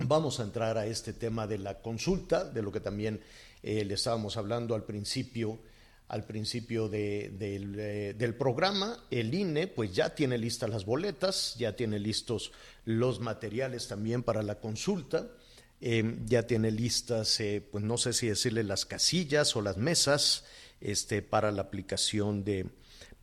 Vamos 0.00 0.38
a 0.38 0.44
entrar 0.44 0.78
a 0.78 0.86
este 0.86 1.12
tema 1.12 1.48
de 1.48 1.58
la 1.58 1.80
consulta, 1.80 2.44
de 2.44 2.62
lo 2.62 2.70
que 2.70 2.78
también 2.78 3.20
eh, 3.64 3.84
le 3.84 3.94
estábamos 3.94 4.36
hablando 4.36 4.76
al 4.76 4.84
principio, 4.84 5.58
al 6.06 6.24
principio 6.24 6.88
de, 6.88 7.32
de, 7.36 7.56
eh, 7.56 8.14
del 8.14 8.34
programa. 8.36 9.04
El 9.10 9.34
INE 9.34 9.66
pues 9.66 9.92
ya 9.92 10.14
tiene 10.14 10.38
listas 10.38 10.70
las 10.70 10.84
boletas, 10.84 11.56
ya 11.58 11.74
tiene 11.74 11.98
listos 11.98 12.52
los 12.84 13.18
materiales 13.18 13.88
también 13.88 14.22
para 14.22 14.44
la 14.44 14.60
consulta, 14.60 15.26
eh, 15.80 16.18
ya 16.26 16.46
tiene 16.46 16.70
listas, 16.70 17.40
eh, 17.40 17.60
pues 17.60 17.82
no 17.82 17.98
sé 17.98 18.12
si 18.12 18.28
decirle 18.28 18.62
las 18.62 18.86
casillas 18.86 19.56
o 19.56 19.62
las 19.62 19.78
mesas 19.78 20.44
este, 20.80 21.22
para 21.22 21.50
la 21.50 21.62
aplicación 21.62 22.44
de, 22.44 22.66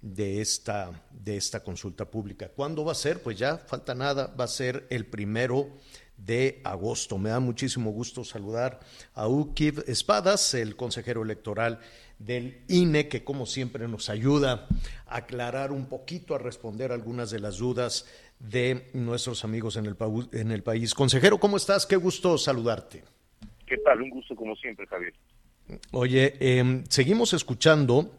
de 0.01 0.41
esta, 0.41 1.05
de 1.09 1.38
esta 1.38 1.63
consulta 1.63 2.11
pública. 2.11 2.49
¿Cuándo 2.49 2.83
va 2.83 2.91
a 2.91 2.95
ser? 2.95 3.23
Pues 3.23 3.38
ya 3.39 3.57
falta 3.57 3.95
nada, 3.95 4.27
va 4.27 4.43
a 4.43 4.49
ser 4.49 4.85
el 4.89 5.05
primero 5.05 5.69
de 6.17 6.62
agosto. 6.63 7.17
Me 7.17 7.30
da 7.30 7.39
muchísimo 7.39 7.91
gusto 7.91 8.23
saludar 8.23 8.80
a 9.13 9.28
Ukiv 9.28 9.84
Espadas, 9.88 10.54
el 10.54 10.75
consejero 10.75 11.23
electoral 11.23 11.80
del 12.19 12.62
INE, 12.67 13.08
que 13.08 13.23
como 13.23 13.45
siempre 13.45 13.88
nos 13.88 14.10
ayuda 14.10 14.67
a 15.06 15.17
aclarar 15.17 15.71
un 15.71 15.88
poquito, 15.88 16.36
a 16.36 16.39
responder 16.39 16.91
algunas 16.91 17.30
de 17.32 17.39
las 17.39 17.58
dudas 17.58 18.06
de 18.39 18.89
nuestros 18.93 19.43
amigos 19.43 19.78
en 19.78 19.86
el, 19.86 19.95
en 20.32 20.51
el 20.51 20.63
país. 20.63 20.93
Consejero, 20.93 21.39
¿cómo 21.39 21.58
estás? 21.58 21.86
Qué 21.86 21.95
gusto 21.95 22.38
saludarte. 22.38 23.04
¿Qué 23.65 23.78
tal? 23.78 24.01
Un 24.01 24.10
gusto 24.10 24.36
como 24.36 24.56
siempre, 24.56 24.86
Javier. 24.88 25.13
Oye, 25.91 26.36
eh, 26.39 26.84
seguimos 26.89 27.34
escuchando 27.34 28.12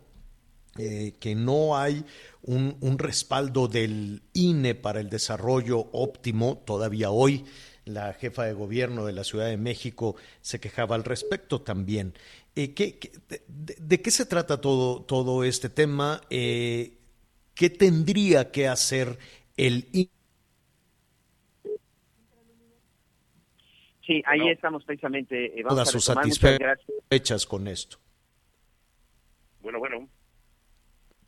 eh, 0.79 1.15
que 1.21 1.35
no 1.35 1.77
hay 1.77 2.05
un, 2.43 2.77
un 2.81 2.99
respaldo 2.99 3.69
del 3.69 4.23
INE 4.33 4.75
para 4.75 5.01
el 5.01 5.09
desarrollo 5.09 5.79
óptimo 5.93 6.63
todavía 6.67 7.11
hoy 7.11 7.45
la 7.87 8.13
jefa 8.13 8.45
de 8.45 8.53
gobierno 8.53 9.07
de 9.07 9.13
la 9.13 9.25
Ciudad 9.25 9.47
de 9.47 9.57
México 9.57 10.17
se 10.43 10.61
quejaba 10.61 10.97
al 10.97 11.05
respecto 11.05 11.63
también. 11.63 12.13
Eh, 12.55 12.75
¿qué, 12.75 12.99
qué, 12.99 13.13
de, 13.29 13.77
de, 13.79 14.03
qué 14.03 14.11
se 14.11 14.27
trata 14.27 14.61
todo, 14.61 15.03
todo 15.03 15.45
este 15.45 15.69
tema? 15.71 16.21
Eh, 16.29 16.99
¿Qué 17.55 17.71
tendría 17.71 18.51
que 18.51 18.69
hacer 18.69 19.19
el 19.57 19.87
Sí, 24.07 24.23
ahí 24.27 24.39
no. 24.39 24.51
estamos 24.51 24.85
precisamente. 24.85 25.47
Eh, 25.47 25.63
vamos 25.65 25.71
Todas 25.71 25.91
sus 25.91 26.05
satisfechas 26.05 27.47
con 27.47 27.67
esto. 27.67 27.99
Bueno, 29.61 29.81
bueno. 29.81 30.09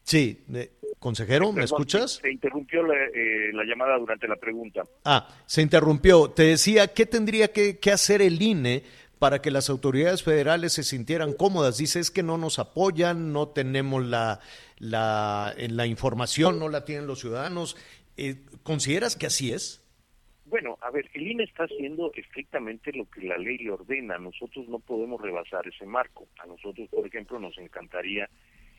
Sí, 0.04 0.44
eh, 0.54 0.77
consejero, 0.98 1.52
¿me 1.52 1.64
escuchas? 1.64 2.20
Se 2.22 2.30
interrumpió 2.30 2.82
la, 2.82 2.94
eh, 2.94 3.50
la, 3.52 3.64
llamada 3.64 3.96
durante 3.98 4.26
la 4.28 4.36
pregunta. 4.36 4.82
Ah, 5.04 5.28
se 5.46 5.62
interrumpió. 5.62 6.30
Te 6.30 6.44
decía, 6.44 6.88
¿qué 6.88 7.06
tendría 7.06 7.52
que, 7.52 7.78
que, 7.78 7.90
hacer 7.90 8.22
el 8.22 8.40
INE 8.40 8.82
para 9.18 9.40
que 9.40 9.50
las 9.50 9.70
autoridades 9.70 10.22
federales 10.22 10.72
se 10.72 10.82
sintieran 10.82 11.32
cómodas? 11.32 11.78
Dice, 11.78 12.00
es 12.00 12.10
que 12.10 12.22
no 12.22 12.38
nos 12.38 12.58
apoyan, 12.58 13.32
no 13.32 13.48
tenemos 13.48 14.04
la, 14.04 14.40
la, 14.78 15.54
la 15.56 15.86
información, 15.86 16.58
no 16.58 16.68
la 16.68 16.84
tienen 16.84 17.06
los 17.06 17.20
ciudadanos. 17.20 17.76
Eh, 18.16 18.36
¿Consideras 18.62 19.16
que 19.16 19.26
así 19.26 19.52
es? 19.52 19.84
Bueno, 20.46 20.78
a 20.80 20.90
ver, 20.90 21.10
el 21.12 21.26
INE 21.26 21.44
está 21.44 21.64
haciendo 21.64 22.10
estrictamente 22.14 22.90
lo 22.92 23.04
que 23.10 23.20
la 23.20 23.36
ley 23.36 23.58
le 23.58 23.70
ordena. 23.70 24.16
Nosotros 24.18 24.66
no 24.68 24.78
podemos 24.78 25.20
rebasar 25.20 25.68
ese 25.68 25.84
marco. 25.84 26.26
A 26.42 26.46
nosotros, 26.46 26.88
por 26.88 27.06
ejemplo, 27.06 27.38
nos 27.38 27.56
encantaría 27.58 28.28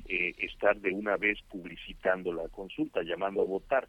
eh, 0.09 0.35
estar 0.39 0.79
de 0.79 0.91
una 0.91 1.15
vez 1.15 1.39
publicitando 1.49 2.33
la 2.33 2.49
consulta, 2.49 3.03
llamando 3.03 3.41
a 3.41 3.45
votar, 3.45 3.87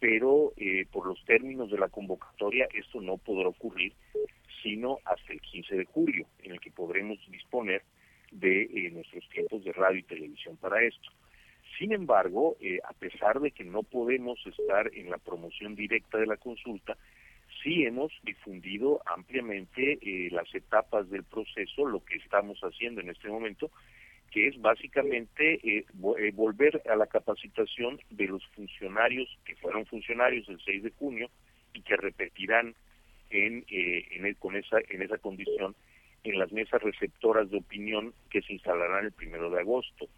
pero 0.00 0.52
eh, 0.56 0.86
por 0.90 1.06
los 1.06 1.22
términos 1.24 1.70
de 1.70 1.78
la 1.78 1.88
convocatoria 1.88 2.68
esto 2.72 3.00
no 3.00 3.18
podrá 3.18 3.48
ocurrir 3.48 3.92
sino 4.66 4.98
hasta 5.04 5.32
el 5.32 5.40
15 5.40 5.76
de 5.76 5.84
julio, 5.84 6.26
en 6.42 6.52
el 6.52 6.60
que 6.60 6.72
podremos 6.72 7.18
disponer 7.30 7.82
de 8.32 8.62
eh, 8.62 8.90
nuestros 8.90 9.28
tiempos 9.28 9.64
de 9.64 9.72
radio 9.72 10.00
y 10.00 10.02
televisión 10.02 10.56
para 10.56 10.82
esto. 10.82 11.08
Sin 11.78 11.92
embargo, 11.92 12.56
eh, 12.60 12.80
a 12.88 12.92
pesar 12.94 13.40
de 13.40 13.52
que 13.52 13.62
no 13.62 13.84
podemos 13.84 14.44
estar 14.44 14.90
en 14.92 15.10
la 15.10 15.18
promoción 15.18 15.76
directa 15.76 16.18
de 16.18 16.26
la 16.26 16.36
consulta, 16.36 16.96
sí 17.62 17.84
hemos 17.84 18.12
difundido 18.24 19.02
ampliamente 19.06 19.98
eh, 20.02 20.30
las 20.32 20.52
etapas 20.52 21.08
del 21.10 21.22
proceso, 21.22 21.86
lo 21.86 22.04
que 22.04 22.16
estamos 22.16 22.58
haciendo 22.60 23.00
en 23.00 23.10
este 23.10 23.28
momento, 23.28 23.70
que 24.30 24.48
es 24.48 24.60
básicamente 24.60 25.54
eh, 25.54 25.84
eh, 26.18 26.32
volver 26.34 26.82
a 26.90 26.96
la 26.96 27.06
capacitación 27.06 28.00
de 28.10 28.26
los 28.26 28.44
funcionarios 28.48 29.28
que 29.44 29.56
fueron 29.56 29.86
funcionarios 29.86 30.48
el 30.48 30.60
6 30.60 30.82
de 30.82 30.90
junio 30.90 31.30
y 31.72 31.82
que 31.82 31.96
repetirán 31.96 32.74
en, 33.30 33.64
eh, 33.70 34.06
en 34.12 34.26
el, 34.26 34.36
con 34.36 34.56
esa 34.56 34.78
en 34.88 35.02
esa 35.02 35.18
condición 35.18 35.74
en 36.24 36.38
las 36.38 36.52
mesas 36.52 36.82
receptoras 36.82 37.50
de 37.50 37.58
opinión 37.58 38.12
que 38.30 38.42
se 38.42 38.54
instalarán 38.54 39.04
el 39.04 39.12
primero 39.12 39.50
de 39.50 39.60
agosto. 39.60 40.08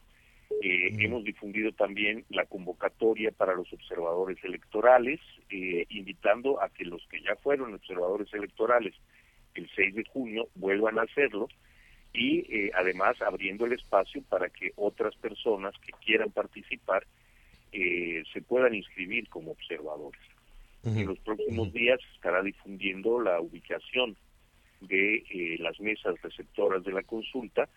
Eh, 0.63 0.91
mm. 0.93 1.01
Hemos 1.01 1.25
difundido 1.25 1.73
también 1.73 2.25
la 2.31 2.47
convocatoria 2.47 3.31
para 3.31 3.55
los 3.55 3.71
observadores 3.73 4.43
electorales, 4.43 5.21
eh, 5.51 5.85
invitando 5.91 6.63
a 6.63 6.71
que 6.71 6.85
los 6.85 7.07
que 7.09 7.21
ya 7.21 7.37
fueron 7.37 7.75
observadores 7.75 8.33
electorales 8.33 8.95
el 9.55 9.69
6 9.75 9.95
de 9.97 10.05
junio 10.05 10.49
vuelvan 10.55 10.99
a 10.99 11.03
hacerlo 11.03 11.49
y 12.13 12.39
eh, 12.53 12.71
además 12.75 13.21
abriendo 13.23 13.67
el 13.67 13.73
espacio 13.73 14.23
para 14.29 14.49
que 14.49 14.73
otras 14.77 15.15
personas 15.17 15.75
que 15.85 15.93
quieran 16.05 16.31
participar 16.31 17.07
eh, 17.73 18.23
se 18.33 18.41
puedan 18.43 18.75
inscribir 18.75 19.29
como 19.29 19.53
observadores. 19.53 20.21
Uh 20.83 20.91
-huh. 20.91 21.01
En 21.01 21.07
los 21.07 21.19
próximos 21.21 21.69
uh 21.69 21.71
-huh. 21.71 21.75
días 21.75 22.01
estará 22.15 22.43
difundiendo 22.43 23.21
la 23.21 23.41
ubicación 23.41 24.17
de 24.81 25.17
eh, 25.31 25.57
las 25.59 25.79
mesas 25.81 26.21
receptoras 26.23 26.85
de 26.85 26.93
la 26.93 27.03
consulta, 27.03 27.69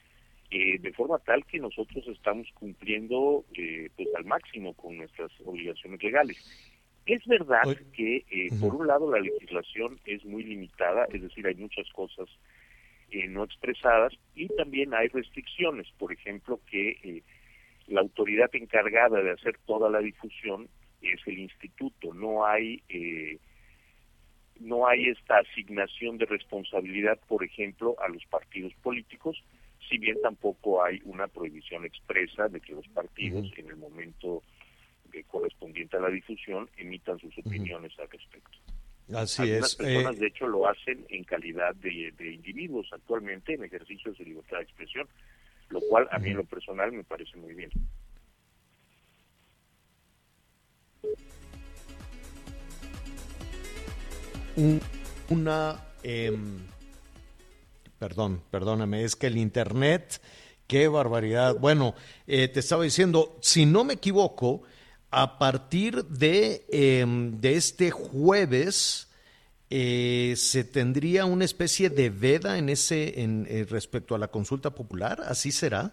eh, 0.50 0.78
de 0.80 0.94
forma 0.94 1.18
tal 1.20 1.46
que 1.46 1.60
nosotros 1.60 2.06
estamos 2.08 2.48
cumpliendo 2.54 3.46
eh, 3.56 3.90
pues 3.96 4.08
al 4.16 4.26
máximo 4.26 4.74
con 4.74 4.98
nuestras 4.98 5.32
obligaciones 5.46 6.02
legales. 6.04 6.38
Es 7.06 7.26
verdad 7.26 7.64
que, 7.94 8.24
uh 8.28 8.36
-huh. 8.36 8.60
por 8.60 8.76
un 8.76 8.88
lado, 8.88 9.12
la 9.12 9.20
legislación 9.20 10.00
es 10.06 10.24
muy 10.24 10.44
limitada, 10.44 11.06
es 11.12 11.22
decir, 11.22 11.48
hay 11.48 11.56
muchas 11.56 11.90
cosas 11.94 12.30
eh, 13.12 13.28
no 13.28 13.44
expresadas 13.44 14.14
y 14.36 14.48
también 14.56 14.94
hay 14.94 15.10
restricciones, 15.10 15.86
por 15.98 16.14
ejemplo, 16.14 16.62
que 16.66 16.92
eh, 17.04 17.24
la 17.88 18.02
autoridad 18.02 18.50
encargada 18.54 19.22
de 19.22 19.32
hacer 19.32 19.58
toda 19.66 19.90
la 19.90 20.00
difusión 20.00 20.70
es 21.02 21.20
el 21.26 21.40
instituto, 21.40 22.14
no 22.14 22.46
hay 22.46 22.82
eh, 22.88 23.38
no 24.62 24.88
hay 24.88 25.10
esta 25.10 25.40
asignación 25.40 26.18
de 26.20 26.26
responsabilidad, 26.26 27.20
por 27.28 27.44
ejemplo, 27.44 27.96
a 28.00 28.08
los 28.08 28.24
partidos 28.28 28.74
políticos, 28.76 29.44
si 29.90 29.98
bien 29.98 30.22
tampoco 30.22 30.84
hay 30.84 31.02
una 31.04 31.28
prohibición 31.28 31.84
expresa 31.84 32.48
de 32.48 32.62
que 32.62 32.74
los 32.74 32.88
partidos 32.90 33.52
en 33.58 33.68
el 33.68 33.76
momento 33.76 34.44
correspondiente 35.28 35.98
a 35.98 36.00
la 36.00 36.10
difusión 36.10 36.70
emitan 36.78 37.20
sus 37.20 37.38
opiniones 37.40 37.92
al 38.00 38.10
respecto. 38.10 38.58
Así 39.14 39.42
Algunas 39.44 39.72
es. 39.72 39.76
personas, 39.76 40.16
eh, 40.16 40.20
de 40.20 40.28
hecho, 40.28 40.48
lo 40.48 40.68
hacen 40.68 41.06
en 41.10 41.24
calidad 41.24 41.76
de, 41.76 42.14
de 42.18 42.32
individuos 42.34 42.88
actualmente 42.92 43.54
en 43.54 43.64
ejercicio 43.64 44.12
de 44.12 44.18
su 44.18 44.24
libertad 44.24 44.58
de 44.58 44.64
expresión, 44.64 45.08
lo 45.70 45.80
cual 45.82 46.08
a 46.12 46.20
mí 46.20 46.30
en 46.30 46.38
lo 46.38 46.46
personal 46.46 46.92
me 46.92 47.04
parece 47.04 47.38
muy 47.38 47.54
bien. 47.54 47.70
un- 54.56 54.82
una... 55.30 55.80
em, 56.04 56.60
perdón, 58.00 58.42
perdóname, 58.50 59.04
es 59.04 59.16
que 59.16 59.28
el 59.28 59.38
Internet, 59.38 60.22
qué 60.68 60.88
barbaridad. 60.88 61.56
Bueno, 61.60 61.96
eh, 62.28 62.48
te 62.48 62.60
estaba 62.60 62.84
diciendo, 62.84 63.38
si 63.42 63.66
no 63.66 63.84
me 63.84 63.94
equivoco, 63.94 64.64
a 65.12 65.38
partir 65.38 66.06
de, 66.06 66.62
em, 66.72 67.40
de 67.40 67.56
este 67.56 67.92
jueves 67.92 69.08
eh, 69.70 70.34
se 70.36 70.64
tendría 70.64 71.26
una 71.26 71.46
especie 71.46 71.90
de 71.90 72.10
veda 72.10 72.58
en 72.58 72.70
ese 72.70 73.22
en, 73.22 73.46
eh, 73.50 73.66
respecto 73.70 74.16
a 74.16 74.18
la 74.18 74.30
consulta 74.30 74.72
popular, 74.72 75.20
¿así 75.26 75.52
será? 75.52 75.92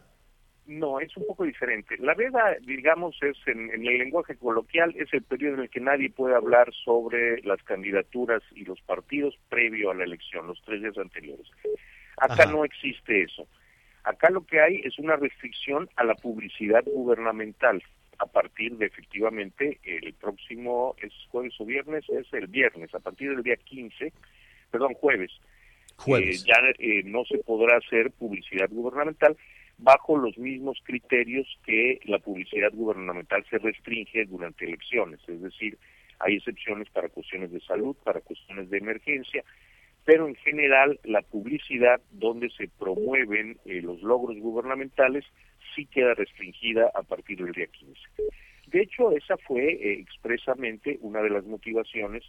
No, 0.67 1.01
es 1.01 1.17
un 1.17 1.27
poco 1.27 1.45
diferente. 1.45 1.97
La 1.99 2.15
veda, 2.15 2.57
digamos, 2.67 3.17
es 3.23 3.37
en, 3.47 3.71
en 3.71 3.87
el 3.87 3.99
lenguaje 3.99 4.37
coloquial, 4.37 4.95
es 4.97 5.13
el 5.15 5.23
periodo 5.23 5.55
en 5.55 5.61
el 5.61 5.71
que 5.71 5.81
nadie 5.81 6.11
puede 6.11 6.35
hablar 6.35 6.73
sobre 6.85 7.41
las 7.43 7.63
candidaturas 7.63 8.43
y 8.55 8.65
los 8.65 8.81
partidos 8.83 9.35
previo 9.49 9.91
a 9.91 9.95
la 9.95 10.05
elección, 10.05 10.47
los 10.47 10.61
tres 10.63 10.83
días 10.83 10.99
anteriores. 10.99 11.47
Acá 12.19 12.43
Ajá. 12.43 12.53
no 12.53 12.65
existe 12.65 13.23
eso. 13.23 13.47
Acá 14.05 14.31
lo 14.31 14.45
que 14.45 14.61
hay 14.61 14.81
es 14.85 14.99
una 14.99 15.17
restricción 15.17 15.89
a 15.97 16.05
la 16.05 16.15
publicidad 16.15 16.85
gubernamental 16.85 17.83
a 18.19 18.27
partir 18.27 18.77
de 18.77 18.87
efectivamente 18.87 19.79
el 19.85 20.13
próximo, 20.15 20.97
es 21.01 21.13
jueves 21.31 21.55
o 21.59 21.65
viernes, 21.65 22.05
es 22.09 22.27
el 22.33 22.47
viernes, 22.49 22.95
a 22.95 22.99
partir 23.01 23.31
del 23.31 23.43
día 23.43 23.57
15, 23.57 24.13
perdón, 24.71 24.95
jueves, 24.95 25.31
Jueves. 25.97 26.43
eh, 26.43 26.47
ya 26.49 26.57
eh, 26.79 27.03
no 27.05 27.25
se 27.25 27.39
podrá 27.39 27.77
hacer 27.79 28.11
publicidad 28.13 28.69
gubernamental 28.71 29.37
bajo 29.79 30.17
los 30.19 30.37
mismos 30.37 30.79
criterios 30.83 31.47
que 31.65 32.01
la 32.05 32.19
publicidad 32.19 32.73
gubernamental 32.73 33.45
se 33.49 33.59
restringe 33.59 34.25
durante 34.27 34.65
elecciones, 34.65 35.21
es 35.29 35.41
decir, 35.41 35.79
hay 36.21 36.37
excepciones 36.37 36.91
para 36.91 37.09
cuestiones 37.09 37.53
de 37.53 37.61
salud, 37.61 37.95
para 38.03 38.21
cuestiones 38.21 38.69
de 38.71 38.79
emergencia, 38.79 39.45
pero 40.09 40.27
en 40.27 40.37
general 40.37 40.99
la 41.05 41.21
publicidad 41.21 42.01
donde 42.13 42.49
se 42.49 42.67
promueven 42.79 43.59
eh, 43.67 43.83
los 43.83 44.01
logros 44.01 44.39
gubernamentales 44.39 45.23
sí 45.77 45.85
queda 45.85 46.15
restringida 46.15 46.91
a 46.95 47.03
partir 47.03 47.45
del 47.45 47.53
día 47.53 47.67
15. 47.67 48.01
De 48.69 48.81
hecho, 48.81 49.13
esa 49.13 49.37
fue 49.37 49.65
eh, 49.71 50.01
expresamente 50.01 50.97
una 51.03 51.21
de 51.21 51.29
las 51.29 51.45
motivaciones 51.45 52.25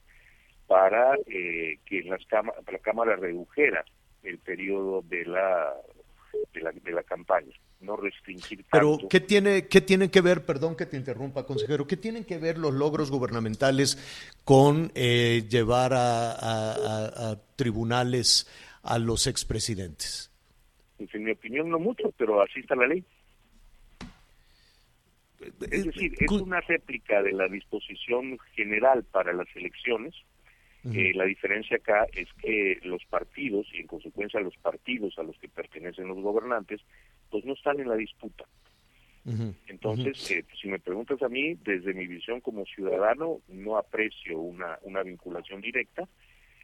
para 0.67 1.15
eh, 1.27 1.77
que 1.85 2.03
las 2.03 2.25
cama- 2.25 2.51
la 2.69 2.79
Cámara 2.79 3.15
redujera 3.15 3.85
el 4.23 4.39
periodo 4.39 5.01
de 5.03 5.23
la, 5.23 5.73
de 6.53 6.61
la, 6.61 6.71
de 6.71 6.91
la 6.91 7.03
campaña, 7.03 7.53
no 7.81 7.95
restringir 7.95 8.65
Pero. 8.71 8.97
¿qué 9.09 9.19
tiene, 9.19 9.67
¿qué 9.67 9.81
tienen 9.81 10.09
que 10.09 10.21
ver, 10.21 10.45
perdón 10.45 10.75
que 10.75 10.85
te 10.85 10.97
interrumpa, 10.97 11.45
consejero, 11.45 11.87
qué 11.87 11.97
tienen 11.97 12.25
que 12.25 12.37
ver 12.37 12.57
los 12.57 12.73
logros 12.73 13.11
gubernamentales 13.11 13.97
con 14.43 14.91
eh, 14.95 15.43
llevar 15.49 15.93
a, 15.93 16.31
a- 16.31 16.73
a- 16.73 17.31
a 17.31 17.35
tribunales 17.55 18.47
a 18.83 18.99
los 18.99 19.27
expresidentes? 19.27 20.31
Pues, 20.97 21.13
en 21.15 21.23
mi 21.23 21.31
opinión 21.31 21.69
no 21.69 21.79
mucho, 21.79 22.11
pero 22.17 22.41
así 22.41 22.59
está 22.59 22.75
la 22.75 22.87
ley. 22.87 23.03
Es 25.71 25.85
decir, 25.85 26.13
es 26.19 26.31
una 26.31 26.59
réplica 26.61 27.21
de 27.23 27.31
la 27.31 27.47
disposición 27.47 28.37
general 28.55 29.03
para 29.05 29.31
las 29.31 29.47
elecciones. 29.55 30.13
Eh, 30.85 31.11
la 31.13 31.25
diferencia 31.25 31.77
acá 31.77 32.07
es 32.13 32.27
que 32.41 32.79
los 32.83 33.03
partidos, 33.05 33.67
y 33.73 33.81
en 33.81 33.87
consecuencia 33.87 34.39
los 34.39 34.55
partidos 34.57 35.17
a 35.17 35.23
los 35.23 35.37
que 35.37 35.49
pertenecen 35.49 36.07
los 36.07 36.19
gobernantes, 36.19 36.81
pues 37.29 37.43
no 37.43 37.53
están 37.53 37.79
en 37.79 37.89
la 37.89 37.95
disputa. 37.95 38.45
Entonces, 39.67 40.31
eh, 40.31 40.45
si 40.59 40.69
me 40.69 40.79
preguntas 40.79 41.21
a 41.21 41.29
mí, 41.29 41.53
desde 41.63 41.93
mi 41.93 42.07
visión 42.07 42.41
como 42.41 42.65
ciudadano, 42.65 43.41
no 43.47 43.77
aprecio 43.77 44.39
una, 44.39 44.79
una 44.81 45.03
vinculación 45.03 45.61
directa, 45.61 46.07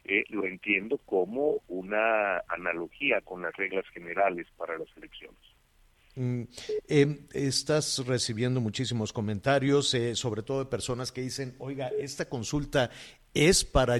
eh, 0.04 0.24
lo 0.30 0.44
entiendo 0.46 0.98
como 0.98 1.62
una 1.68 2.38
analogía 2.48 3.20
con 3.20 3.42
las 3.42 3.54
reglas 3.54 3.84
generales 3.92 4.46
para 4.56 4.78
las 4.78 4.88
elecciones. 4.96 5.38
Mm, 6.16 6.44
eh, 6.88 7.18
estás 7.34 8.06
recibiendo 8.06 8.60
muchísimos 8.60 9.12
comentarios, 9.12 9.92
eh, 9.92 10.14
sobre 10.14 10.42
todo 10.42 10.60
de 10.60 10.70
personas 10.70 11.12
que 11.12 11.20
dicen, 11.20 11.54
oiga, 11.58 11.88
esta 11.88 12.26
consulta 12.26 12.90
es 13.36 13.64
para, 13.64 13.96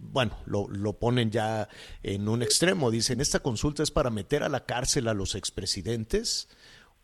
bueno, 0.00 0.36
lo, 0.46 0.68
lo 0.68 0.92
ponen 0.94 1.30
ya 1.30 1.68
en 2.02 2.28
un 2.28 2.42
extremo, 2.42 2.90
dicen, 2.90 3.20
esta 3.20 3.40
consulta 3.40 3.82
es 3.82 3.90
para 3.90 4.10
meter 4.10 4.42
a 4.42 4.48
la 4.48 4.64
cárcel 4.64 5.08
a 5.08 5.14
los 5.14 5.34
expresidentes 5.34 6.48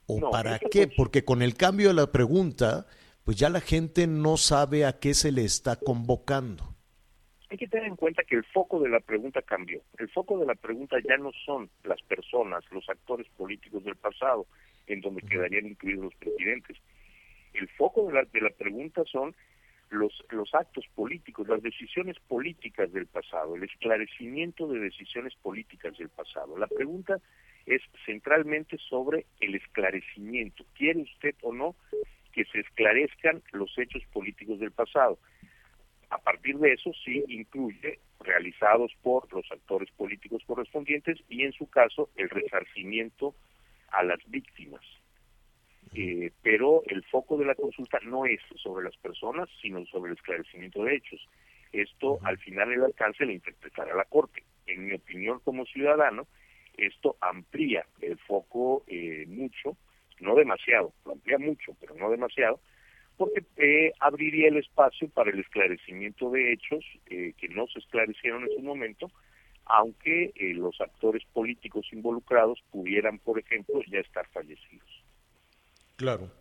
o 0.06 0.18
No, 0.20 0.30
para 0.30 0.58
qué, 0.58 0.88
cons- 0.88 0.94
porque 0.96 1.24
con 1.24 1.42
el 1.42 1.54
cambio 1.54 1.88
de 1.88 1.94
la 1.94 2.10
pregunta, 2.10 2.86
pues 3.24 3.36
ya 3.36 3.48
la 3.48 3.60
gente 3.60 4.06
no 4.06 4.36
sabe 4.36 4.84
a 4.84 4.98
qué 4.98 5.14
se 5.14 5.30
le 5.32 5.44
está 5.44 5.76
convocando. 5.76 6.74
Hay 7.50 7.58
que 7.58 7.68
tener 7.68 7.86
en 7.86 7.96
cuenta 7.96 8.22
que 8.24 8.34
el 8.36 8.44
foco 8.46 8.80
de 8.80 8.88
la 8.88 8.98
pregunta 9.00 9.42
cambió. 9.42 9.82
El 9.98 10.08
foco 10.10 10.38
de 10.38 10.46
la 10.46 10.54
pregunta 10.54 10.96
ya 11.06 11.18
no 11.18 11.30
son 11.44 11.68
las 11.84 12.00
personas, 12.02 12.64
los 12.70 12.88
actores 12.88 13.26
políticos 13.36 13.84
del 13.84 13.96
pasado, 13.96 14.46
en 14.86 15.02
donde 15.02 15.20
quedarían 15.22 15.66
incluidos 15.66 16.04
los 16.06 16.14
presidentes. 16.14 16.78
El 17.52 17.68
foco 17.76 18.06
de 18.08 18.14
la, 18.14 18.24
de 18.24 18.40
la 18.40 18.50
pregunta 18.50 19.02
son 19.04 19.36
los, 19.92 20.24
los 20.30 20.54
actos 20.54 20.86
políticos, 20.94 21.46
las 21.48 21.62
decisiones 21.62 22.18
políticas 22.20 22.92
del 22.92 23.06
pasado, 23.06 23.56
el 23.56 23.64
esclarecimiento 23.64 24.66
de 24.66 24.80
decisiones 24.80 25.34
políticas 25.36 25.96
del 25.98 26.08
pasado. 26.08 26.58
La 26.58 26.66
pregunta 26.66 27.20
es 27.66 27.82
centralmente 28.06 28.78
sobre 28.78 29.26
el 29.40 29.54
esclarecimiento. 29.54 30.64
¿Quiere 30.74 31.02
usted 31.02 31.34
o 31.42 31.52
no 31.52 31.76
que 32.32 32.44
se 32.46 32.60
esclarezcan 32.60 33.42
los 33.52 33.76
hechos 33.78 34.02
políticos 34.12 34.58
del 34.58 34.72
pasado? 34.72 35.18
A 36.10 36.18
partir 36.18 36.58
de 36.58 36.72
eso 36.72 36.92
sí 37.04 37.24
incluye 37.28 37.98
realizados 38.20 38.92
por 39.02 39.32
los 39.32 39.50
actores 39.50 39.90
políticos 39.92 40.42
correspondientes 40.46 41.18
y 41.28 41.42
en 41.42 41.52
su 41.52 41.68
caso 41.68 42.10
el 42.16 42.30
resarcimiento 42.30 43.34
a 43.88 44.02
las 44.02 44.18
víctimas. 44.28 44.82
Eh, 45.94 46.30
pero 46.42 46.82
el 46.86 47.02
foco 47.04 47.36
de 47.36 47.44
la 47.44 47.54
consulta 47.54 47.98
no 48.04 48.24
es 48.24 48.40
sobre 48.56 48.84
las 48.84 48.96
personas, 48.96 49.48
sino 49.60 49.84
sobre 49.86 50.12
el 50.12 50.16
esclarecimiento 50.16 50.84
de 50.84 50.96
hechos. 50.96 51.28
Esto 51.72 52.18
al 52.22 52.38
final 52.38 52.72
el 52.72 52.84
alcance 52.84 53.24
lo 53.24 53.32
interpretará 53.32 53.94
la 53.94 54.04
Corte. 54.04 54.42
En 54.66 54.86
mi 54.86 54.94
opinión 54.94 55.40
como 55.40 55.66
ciudadano, 55.66 56.26
esto 56.76 57.16
amplía 57.20 57.84
el 58.00 58.18
foco 58.18 58.84
eh, 58.86 59.26
mucho, 59.28 59.76
no 60.20 60.34
demasiado, 60.34 60.92
lo 61.04 61.12
amplía 61.12 61.38
mucho, 61.38 61.76
pero 61.80 61.94
no 61.94 62.10
demasiado, 62.10 62.60
porque 63.16 63.44
eh, 63.56 63.92
abriría 64.00 64.48
el 64.48 64.56
espacio 64.56 65.08
para 65.10 65.30
el 65.30 65.40
esclarecimiento 65.40 66.30
de 66.30 66.52
hechos 66.52 66.84
eh, 67.06 67.34
que 67.36 67.48
no 67.48 67.66
se 67.66 67.78
esclarecieron 67.78 68.44
en 68.44 68.56
su 68.56 68.62
momento, 68.62 69.10
aunque 69.66 70.32
eh, 70.34 70.54
los 70.54 70.80
actores 70.80 71.22
políticos 71.32 71.86
involucrados 71.92 72.62
pudieran, 72.70 73.18
por 73.18 73.38
ejemplo, 73.38 73.80
ya 73.90 74.00
estar 74.00 74.26
fallecidos. 74.28 75.01
Claro, 76.02 76.32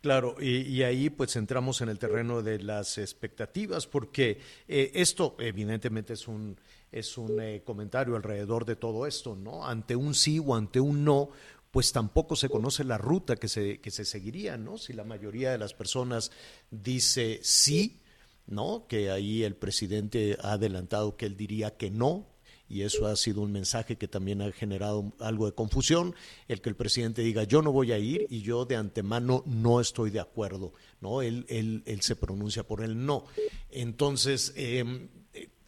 claro, 0.00 0.36
y, 0.40 0.80
ahí 0.84 1.10
pues 1.10 1.34
entramos 1.34 1.80
en 1.80 1.88
el 1.88 1.98
terreno 1.98 2.40
de 2.40 2.60
las 2.60 2.98
expectativas, 2.98 3.88
porque 3.88 4.38
eh, 4.68 4.92
esto 4.94 5.34
evidentemente 5.40 6.12
es 6.12 6.28
un, 6.28 6.56
es 6.92 7.18
un 7.18 7.40
eh, 7.40 7.62
comentario 7.64 8.14
alrededor 8.14 8.64
de 8.64 8.76
todo 8.76 9.08
esto, 9.08 9.34
¿no? 9.34 9.66
Ante 9.66 9.96
un 9.96 10.14
sí 10.14 10.38
o 10.38 10.54
ante 10.54 10.78
un 10.78 11.02
no, 11.02 11.30
pues 11.72 11.90
tampoco 11.90 12.36
se 12.36 12.48
conoce 12.48 12.84
la 12.84 12.96
ruta 12.96 13.34
que 13.34 13.48
se, 13.48 13.80
que 13.80 13.90
se 13.90 14.04
seguiría, 14.04 14.56
¿no? 14.56 14.78
Si 14.78 14.92
la 14.92 15.02
mayoría 15.02 15.50
de 15.50 15.58
las 15.58 15.74
personas 15.74 16.30
dice 16.70 17.40
sí, 17.42 18.00
¿no? 18.46 18.86
Que 18.86 19.10
ahí 19.10 19.42
el 19.42 19.56
presidente 19.56 20.38
ha 20.40 20.52
adelantado 20.52 21.16
que 21.16 21.26
él 21.26 21.36
diría 21.36 21.76
que 21.76 21.90
no, 21.90 22.28
y 22.68 22.82
eso 22.82 23.06
ha 23.06 23.16
sido 23.16 23.40
un 23.40 23.52
mensaje 23.52 23.96
que 23.96 24.08
también 24.08 24.42
ha 24.42 24.52
generado 24.52 25.12
algo 25.20 25.46
de 25.46 25.52
confusión, 25.52 26.14
el 26.48 26.60
que 26.60 26.68
el 26.68 26.76
presidente 26.76 27.22
diga 27.22 27.44
yo 27.44 27.62
no 27.62 27.72
voy 27.72 27.92
a 27.92 27.98
ir 27.98 28.26
y 28.28 28.42
yo 28.42 28.64
de 28.64 28.76
antemano 28.76 29.42
no 29.46 29.80
estoy 29.80 30.10
de 30.10 30.20
acuerdo, 30.20 30.72
¿no? 31.00 31.22
Él, 31.22 31.46
él, 31.48 31.82
él 31.86 32.02
se 32.02 32.16
pronuncia 32.16 32.62
por 32.62 32.82
el 32.82 33.06
no. 33.06 33.24
Entonces, 33.70 34.52
eh, 34.56 35.08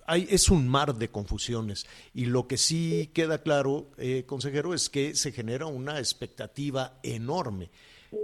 hay, 0.07 0.27
es 0.29 0.49
un 0.49 0.69
mar 0.69 0.97
de 0.97 1.09
confusiones 1.09 1.87
y 2.13 2.27
lo 2.27 2.47
que 2.49 2.59
sí 2.59 3.11
queda 3.15 3.43
claro, 3.43 3.91
eh, 3.97 4.25
consejero, 4.27 4.75
es 4.75 4.91
que 4.91 5.15
se 5.15 5.33
genera 5.33 5.67
una 5.67 5.99
expectativa 5.99 6.99
enorme 7.03 7.71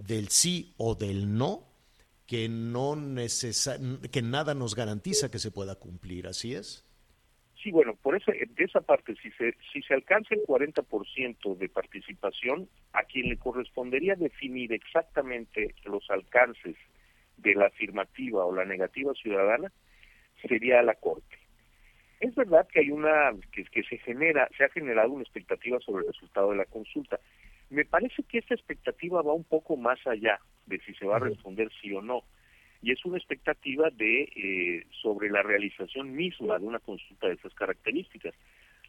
del 0.03 0.29
sí 0.29 0.75
o 0.77 0.95
del 0.95 1.37
no 1.37 1.65
que 2.27 2.49
no 2.49 2.97
que 4.11 4.23
nada 4.23 4.55
nos 4.55 4.75
garantiza 4.75 5.31
que 5.31 5.39
se 5.39 5.53
pueda 5.53 5.77
cumplir, 5.77 6.27
¿así 6.27 6.55
es? 6.55 6.86
Sí, 7.63 7.71
bueno, 7.71 7.95
por 7.97 8.15
esa, 8.17 8.33
de 8.33 8.65
esa 8.65 8.81
parte, 8.81 9.15
si 9.17 9.31
se, 9.33 9.55
si 9.73 9.83
se 9.83 9.95
alcanza 9.95 10.35
el 10.35 10.43
40% 10.43 11.57
de 11.57 11.69
participación, 11.69 12.69
a 12.93 13.03
quien 13.05 13.29
le 13.29 13.39
correspondería 13.39 14.15
definir 14.15 14.73
exactamente 14.73 15.75
los 15.85 16.09
alcances 16.11 16.77
de 17.39 17.55
la 17.55 17.67
afirmativa 17.67 18.45
o 18.45 18.55
la 18.55 18.65
negativa 18.65 19.13
ciudadana 19.15 19.73
sería 20.43 20.83
la 20.83 20.95
Corte. 20.95 21.39
Es 22.21 22.35
verdad 22.35 22.67
que 22.69 22.81
hay 22.81 22.91
una 22.91 23.33
que, 23.53 23.65
que 23.65 23.83
se 23.85 23.99
genera, 23.99 24.49
se 24.57 24.65
ha 24.65 24.69
generado 24.71 25.11
una 25.11 25.23
expectativa 25.23 25.79
sobre 25.81 26.07
el 26.07 26.13
resultado 26.13 26.51
de 26.51 26.57
la 26.59 26.65
consulta. 26.67 27.21
Me 27.71 27.85
parece 27.85 28.23
que 28.23 28.39
esta 28.39 28.55
expectativa 28.55 29.23
va 29.23 29.33
un 29.33 29.45
poco 29.45 29.77
más 29.77 29.99
allá 30.07 30.39
de 30.67 30.79
si 30.81 30.95
se 30.95 31.07
va 31.07 31.17
a 31.17 31.21
responder 31.21 31.71
sí 31.81 31.93
o 31.93 32.03
no 32.03 32.23
y 32.87 32.93
es 32.93 33.05
una 33.05 33.19
expectativa 33.19 33.91
de 33.91 34.23
eh, 34.37 34.87
sobre 35.03 35.29
la 35.29 35.43
realización 35.43 36.15
misma 36.15 36.57
de 36.61 36.67
una 36.67 36.79
consulta 36.79 37.27
de 37.27 37.35
esas 37.35 37.53
características. 37.55 38.33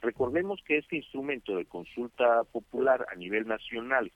Recordemos 0.04 0.62
que 0.68 0.78
este 0.78 0.98
instrumento 0.98 1.56
de 1.56 1.66
consulta 1.66 2.44
popular 2.44 3.08
a 3.12 3.16
nivel 3.16 3.48
nacional 3.48 4.12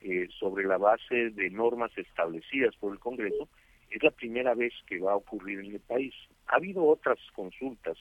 eh, 0.00 0.28
sobre 0.40 0.64
la 0.64 0.78
base 0.78 1.28
de 1.28 1.50
normas 1.50 1.90
establecidas 1.98 2.74
por 2.76 2.94
el 2.94 3.00
Congreso 3.00 3.50
es 3.90 4.02
la 4.02 4.12
primera 4.12 4.54
vez 4.54 4.72
que 4.86 4.98
va 4.98 5.12
a 5.12 5.16
ocurrir 5.16 5.58
en 5.58 5.74
el 5.74 5.80
país. 5.80 6.14
Ha 6.46 6.56
habido 6.56 6.86
otras 6.86 7.18
consultas 7.34 7.98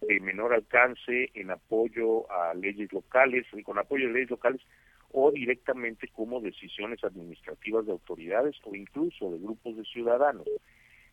de 0.00 0.20
menor 0.20 0.54
alcance 0.54 1.30
en 1.34 1.50
apoyo 1.50 2.30
a 2.30 2.54
leyes 2.54 2.92
locales, 2.92 3.46
con 3.64 3.80
apoyo 3.80 4.06
a 4.06 4.12
leyes 4.12 4.30
locales 4.30 4.60
o 5.12 5.30
directamente 5.30 6.08
como 6.08 6.40
decisiones 6.40 7.02
administrativas 7.02 7.86
de 7.86 7.92
autoridades 7.92 8.56
o 8.64 8.74
incluso 8.74 9.30
de 9.30 9.38
grupos 9.38 9.76
de 9.76 9.84
ciudadanos. 9.84 10.46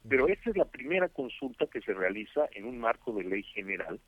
Pero 0.07 0.27
esta 0.27 0.49
es 0.49 0.57
la 0.57 0.65
primera 0.65 1.09
consulta 1.09 1.65
que 1.67 1.81
se 1.81 1.93
realiza 1.93 2.47
en 2.53 2.65
un 2.65 2.77
marco 2.79 3.13
de 3.13 3.23
ley 3.23 3.43
general 3.43 3.99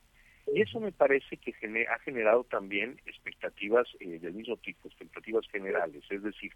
y 0.54 0.62
eso 0.62 0.80
me 0.80 0.92
parece 0.92 1.38
que 1.38 1.54
ha 1.90 2.00
generado 2.00 2.44
también 2.46 3.00
expectativas 3.06 3.88
eh, 4.00 4.20
del 4.20 4.34
mismo 4.34 4.56
tipo, 4.58 4.88
expectativas 4.88 5.46
generales, 5.52 6.04
es 6.10 6.24
decir, 6.24 6.54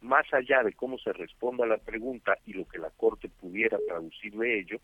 más 0.00 0.32
allá 0.32 0.62
de 0.62 0.72
cómo 0.72 0.98
se 0.98 1.12
responda 1.12 1.64
a 1.64 1.68
la 1.68 1.78
pregunta 1.78 2.38
y 2.46 2.52
lo 2.52 2.66
que 2.68 2.78
la 2.78 2.90
Corte 2.90 3.28
pudiera 3.28 3.78
traducir 3.88 4.34
de 4.36 4.60
ello, 4.60 4.80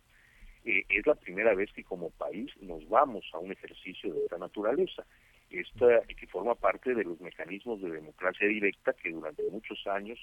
eh, 0.65 0.85
es 0.89 1.07
la 1.07 1.15
primera 1.15 1.55
vez 1.55 1.73
que 1.73 1.85
como 1.85 2.11
país 2.11 2.51
nos 2.61 2.89
vamos 2.89 3.25
a 3.33 3.39
un 3.39 3.53
ejercicio 3.53 4.13
de 4.13 4.25
esta 4.25 4.39
naturaleza, 4.39 5.07
esta, 5.51 6.03
que 6.07 6.27
forma 6.27 6.55
parte 6.55 6.95
de 6.95 7.05
los 7.05 7.21
mecanismos 7.21 7.81
de 7.81 7.91
democracia 7.91 8.47
directa 8.47 8.93
que 8.93 9.11
durante 9.11 9.43
muchos 9.51 9.79
años 9.87 10.19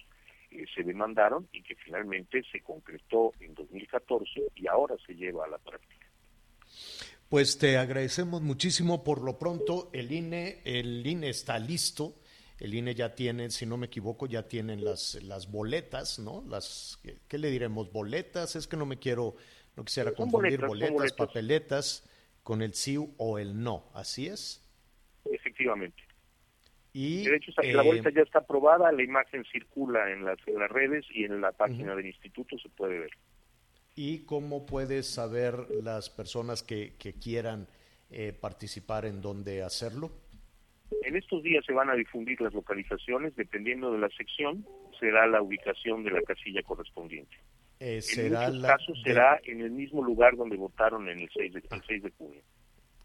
eh, 0.52 0.66
se 0.74 0.84
demandaron 0.84 1.48
y 1.52 1.62
que 1.62 1.76
finalmente 1.76 2.44
se 2.52 2.62
concretó 2.62 3.34
en 3.40 3.54
2014 3.54 4.52
y 4.56 4.68
ahora 4.68 4.96
se 5.06 5.14
lleva 5.14 5.46
a 5.46 5.50
la 5.50 5.58
práctica. 5.58 6.08
Pues 7.30 7.58
te 7.58 7.78
agradecemos 7.78 8.42
muchísimo 8.42 9.04
por 9.04 9.22
lo 9.22 9.38
pronto. 9.38 9.90
El 9.92 10.12
INE, 10.12 10.62
el 10.64 11.06
INE 11.06 11.30
está 11.30 11.60
listo. 11.60 12.16
El 12.58 12.74
INE 12.74 12.96
ya 12.96 13.14
tiene, 13.14 13.50
si 13.52 13.66
no 13.66 13.78
me 13.78 13.88
equivoco, 13.88 14.26
ya 14.26 14.48
tienen 14.48 14.84
las, 14.84 15.22
las 15.24 15.52
boletas, 15.52 16.20
¿no? 16.20 16.44
Las, 16.48 17.00
¿qué 17.28 17.38
le 17.38 17.52
diremos? 17.52 17.92
¿Boletas? 17.92 18.56
Es 18.56 18.68
que 18.68 18.78
no 18.78 18.86
me 18.86 18.98
quiero, 18.98 19.36
no 19.76 19.84
quisiera 19.84 20.14
confundir 20.14 20.66
boletas, 20.66 21.14
papeletas 21.14 22.10
con 22.42 22.62
el 22.62 22.74
sí 22.74 22.98
o 23.18 23.38
el 23.38 23.62
no. 23.62 23.92
¿Así 23.94 24.28
es? 24.28 24.67
Efectivamente. 25.32 26.04
Y, 26.94 27.26
de 27.26 27.36
hecho, 27.36 27.52
la 27.62 27.84
boleta 27.84 28.10
eh, 28.10 28.14
ya 28.16 28.22
está 28.24 28.40
aprobada, 28.40 28.92
la 28.92 29.04
imagen 29.04 29.44
circula 29.52 30.12
en 30.12 30.26
las, 30.26 30.38
redes 30.70 31.06
y 31.12 31.26
en 31.26 31.42
la 31.42 31.52
página 31.52 31.96
del 31.96 32.08
instituto 32.08 32.58
se 32.58 32.70
puede 32.70 33.00
ver. 33.00 33.12
¿Y 33.96 34.26
cómo 34.26 34.66
puedes 34.66 35.08
saber 35.08 35.56
las 35.84 36.10
personas 36.10 36.64
que, 36.64 36.94
que 36.98 37.14
quieran 37.14 37.68
eh, 38.10 38.34
participar 38.34 39.06
en 39.06 39.22
dónde 39.22 39.62
hacerlo? 39.64 40.12
En 41.04 41.16
estos 41.16 41.44
días 41.44 41.66
se 41.66 41.74
van 41.74 41.90
a 41.90 41.96
difundir 41.96 42.40
las 42.42 42.54
localizaciones, 42.54 43.36
dependiendo 43.36 43.92
de 43.92 44.00
la 44.00 44.10
sección, 44.10 44.66
será 45.00 45.28
la 45.28 45.42
ubicación 45.42 46.04
de 46.04 46.12
la 46.12 46.22
casilla 46.22 46.64
correspondiente. 46.64 47.36
Eh, 47.80 48.02
en 48.16 48.34
muchos 48.34 48.62
casos 48.64 49.02
será 49.04 49.40
en 49.44 49.62
el 49.62 49.72
mismo 49.72 50.04
lugar 50.04 50.36
donde 50.36 50.56
votaron 50.56 51.08
en 51.10 51.20
el 51.20 51.30
6 51.32 51.54
de, 51.54 51.60
el 51.70 51.84
6 51.88 52.04
de 52.04 52.12
junio. 52.12 52.42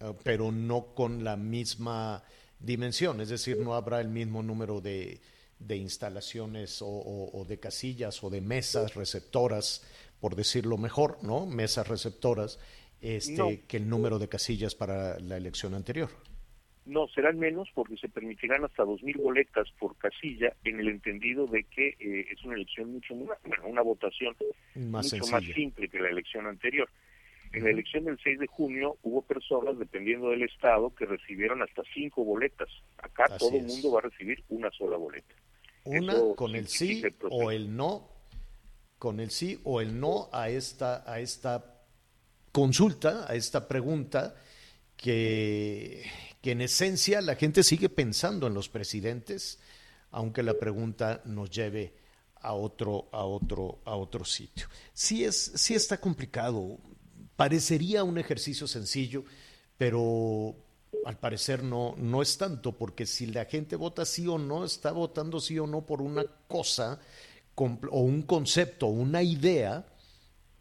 Ah, 0.03 0.15
pero 0.25 0.51
no 0.51 0.95
con 0.95 1.23
la 1.23 1.37
misma 1.37 2.25
dimensión, 2.59 3.21
es 3.21 3.29
decir, 3.29 3.59
no 3.59 3.75
habrá 3.75 4.01
el 4.01 4.09
mismo 4.09 4.43
número 4.43 4.81
de, 4.81 5.21
de 5.61 5.77
instalaciones 5.77 6.81
o, 6.83 7.45
de 7.49 7.61
casillas 7.61 8.23
o 8.25 8.31
de 8.31 8.41
mesas 8.41 8.95
receptoras, 8.95 9.89
por 10.21 10.35
decirlo 10.35 10.77
mejor, 10.77 11.23
¿no? 11.23 11.47
Mesas 11.47 11.87
receptoras, 11.87 12.59
este, 13.01 13.63
que 13.69 13.77
el 13.77 13.89
número 13.89 14.19
de 14.19 14.29
casillas 14.29 14.75
para 14.75 15.21
la 15.21 15.37
elección 15.37 15.75
anterior. 15.75 16.11
No, 16.85 17.07
serán 17.09 17.39
menos 17.39 17.69
porque 17.73 17.97
se 17.97 18.09
permitirán 18.09 18.65
hasta 18.65 18.83
2.000 18.83 19.23
boletas 19.23 19.71
por 19.79 19.97
casilla 19.99 20.53
en 20.65 20.81
el 20.81 20.89
entendido 20.89 21.47
de 21.47 21.63
que 21.63 21.91
eh, 22.01 22.27
es 22.33 22.43
una 22.43 22.57
elección 22.57 22.93
mucho 22.93 23.15
más, 23.15 23.39
bueno, 23.45 23.69
una 23.69 23.83
votación 23.83 24.35
mucho 24.75 25.27
más 25.31 25.45
simple 25.45 25.89
que 25.89 26.01
la 26.01 26.09
elección 26.09 26.49
anterior. 26.49 26.89
En 27.53 27.65
la 27.65 27.71
elección 27.71 28.05
del 28.05 28.19
6 28.23 28.39
de 28.39 28.47
junio 28.47 28.97
hubo 29.03 29.23
personas, 29.23 29.79
dependiendo 29.79 30.31
del 30.31 30.43
estado, 30.43 30.95
que 30.95 31.05
recibieron 31.05 31.63
hasta 31.63 31.83
cinco 31.93 32.25
boletas. 32.25 32.69
Acá 32.99 33.37
todo 33.39 33.57
el 33.57 33.65
mundo 33.65 33.93
va 33.93 34.01
a 34.01 34.03
recibir 34.03 34.43
una 34.49 34.71
sola 34.71 34.97
boleta. 34.97 35.35
Una 35.85 36.15
con 36.37 36.55
el 36.55 36.69
sí 36.69 37.03
o 37.31 37.51
el 37.51 37.77
no, 37.77 38.09
con 38.99 39.21
el 39.21 39.31
sí 39.31 39.61
o 39.65 39.81
el 39.81 39.99
no 39.99 40.29
a 40.33 40.49
esta, 40.49 41.11
a 41.11 41.21
esta 41.21 41.83
consulta, 42.53 43.27
a 43.29 43.35
esta 43.35 43.69
pregunta, 43.69 44.35
que, 44.97 46.05
que 46.41 46.53
en 46.53 46.61
esencia 46.63 47.21
la 47.21 47.35
gente 47.35 47.65
sigue 47.65 47.89
pensando 47.89 48.47
en 48.47 48.55
los 48.55 48.69
presidentes, 48.69 49.61
aunque 50.11 50.43
la 50.43 50.55
pregunta 50.55 51.21
nos 51.25 51.51
lleve 51.51 51.93
a 52.43 52.55
otro, 52.55 53.09
a 53.13 53.25
otro, 53.25 53.81
a 53.85 53.97
otro 53.97 54.25
sitio. 54.25 54.69
Sí, 54.93 55.25
es, 55.25 55.53
sí 55.55 55.75
está 55.75 55.99
complicado. 55.99 56.79
Parecería 57.37 58.05
un 58.05 58.19
ejercicio 58.19 58.67
sencillo, 58.67 59.25
pero 59.79 60.55
al 61.05 61.19
parecer 61.19 61.63
no, 61.63 61.95
no 61.97 62.23
es 62.23 62.37
tanto, 62.39 62.73
porque 62.73 63.07
si 63.07 63.27
la 63.27 63.47
gente 63.47 63.77
vota 63.77 64.05
sí 64.05 64.27
o 64.29 64.39
no, 64.39 64.65
está 64.65 64.93
votando 64.93 65.41
sí 65.41 65.59
o 65.59 65.67
no 65.67 65.85
por 65.85 66.03
una 66.03 66.25
cosa 66.47 67.01
o 67.55 68.01
un 68.01 68.23
concepto, 68.23 68.87
una 68.87 69.23
idea, 69.23 69.87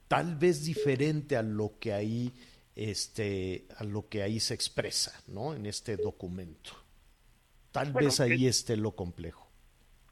tal 0.07 0.35
vez 0.35 0.65
diferente 0.65 1.37
a 1.37 1.41
lo 1.41 1.79
que 1.79 1.93
ahí, 1.93 2.33
este, 2.75 3.67
a 3.77 3.83
lo 3.83 4.07
que 4.09 4.23
ahí 4.23 4.39
se 4.39 4.53
expresa, 4.53 5.13
¿no? 5.27 5.53
En 5.53 5.65
este 5.65 5.97
documento. 5.97 6.71
Tal 7.71 7.93
vez 7.93 8.19
ahí 8.19 8.47
esté 8.47 8.75
lo 8.75 8.95
complejo. 8.95 9.50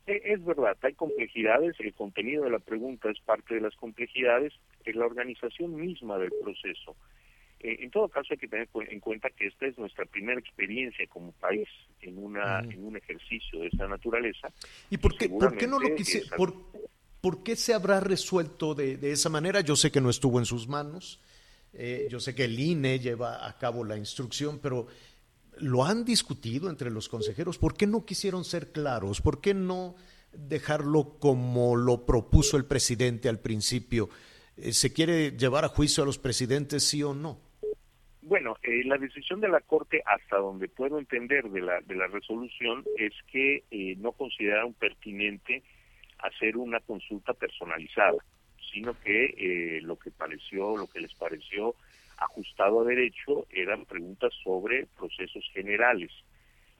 E, 0.09 0.33
es 0.33 0.43
verdad, 0.43 0.75
hay 0.81 0.93
complejidades, 0.93 1.75
el 1.79 1.93
contenido 1.93 2.43
de 2.43 2.49
la 2.49 2.59
pregunta 2.59 3.11
es 3.11 3.19
parte 3.19 3.55
de 3.55 3.61
las 3.61 3.75
complejidades, 3.75 4.53
es 4.83 4.95
la 4.95 5.05
organización 5.05 5.75
misma 5.75 6.17
del 6.17 6.31
proceso. 6.41 6.95
Eh, 7.59 7.77
en 7.81 7.91
todo 7.91 8.07
caso 8.07 8.29
hay 8.31 8.37
que 8.37 8.47
tener 8.47 8.67
en 8.73 8.99
cuenta 8.99 9.29
que 9.29 9.47
esta 9.47 9.67
es 9.67 9.77
nuestra 9.77 10.05
primera 10.05 10.39
experiencia 10.39 11.05
como 11.07 11.31
país 11.33 11.67
en 12.01 12.17
una 12.17 12.61
en 12.61 12.85
un 12.85 12.97
ejercicio 12.97 13.59
de 13.59 13.67
esta 13.67 13.87
naturaleza. 13.87 14.47
¿Y 14.89 14.97
por 14.97 15.15
qué, 15.15 15.29
¿por 15.29 15.55
qué 15.55 15.67
no 15.67 15.77
lo 15.77 15.93
quise, 15.93 16.23
por, 16.35 16.55
por, 17.21 17.43
qué 17.43 17.55
se 17.55 17.73
habrá 17.75 17.99
resuelto 17.99 18.73
de, 18.73 18.97
de, 18.97 19.11
esa 19.11 19.29
manera? 19.29 19.61
Yo 19.61 19.75
sé 19.75 19.91
que 19.91 20.01
no 20.01 20.09
estuvo 20.09 20.39
en 20.39 20.45
sus 20.45 20.67
manos, 20.67 21.19
eh, 21.73 22.07
yo 22.09 22.19
sé 22.19 22.33
que 22.33 22.45
el 22.45 22.59
INE 22.59 22.99
lleva 22.99 23.47
a 23.47 23.57
cabo 23.57 23.83
la 23.83 23.97
instrucción, 23.97 24.59
pero 24.59 24.87
lo 25.61 25.85
han 25.85 26.05
discutido 26.05 26.69
entre 26.69 26.91
los 26.91 27.09
consejeros. 27.09 27.57
¿Por 27.57 27.75
qué 27.75 27.87
no 27.87 28.05
quisieron 28.05 28.43
ser 28.43 28.71
claros? 28.71 29.21
¿Por 29.21 29.41
qué 29.41 29.53
no 29.53 29.95
dejarlo 30.33 31.17
como 31.19 31.75
lo 31.75 32.05
propuso 32.05 32.57
el 32.57 32.65
presidente 32.65 33.29
al 33.29 33.39
principio? 33.39 34.09
Eh, 34.57 34.73
¿Se 34.73 34.93
quiere 34.93 35.31
llevar 35.31 35.65
a 35.65 35.69
juicio 35.69 36.03
a 36.03 36.05
los 36.05 36.17
presidentes, 36.17 36.83
sí 36.83 37.03
o 37.03 37.13
no? 37.13 37.39
Bueno, 38.21 38.57
eh, 38.61 38.83
la 38.85 38.97
decisión 38.97 39.39
de 39.41 39.49
la 39.49 39.61
Corte, 39.61 40.03
hasta 40.05 40.37
donde 40.37 40.67
puedo 40.67 40.99
entender 40.99 41.49
de 41.49 41.61
la, 41.61 41.81
de 41.81 41.95
la 41.95 42.07
resolución, 42.07 42.83
es 42.97 43.13
que 43.31 43.63
eh, 43.71 43.95
no 43.97 44.11
consideraron 44.11 44.73
pertinente 44.73 45.63
hacer 46.19 46.57
una 46.57 46.79
consulta 46.81 47.33
personalizada, 47.33 48.17
sino 48.71 48.99
que 48.99 49.79
lo 49.81 49.97
que 49.97 50.11
pareció, 50.11 50.77
lo 50.77 50.85
que 50.87 50.99
les 50.99 51.13
pareció 51.15 51.75
ajustado 52.19 52.81
a 52.81 52.85
derecho 52.85 53.47
eran 53.49 53.85
preguntas 53.85 54.33
sobre 54.43 54.87
procesos 54.97 55.43
generales 55.53 56.11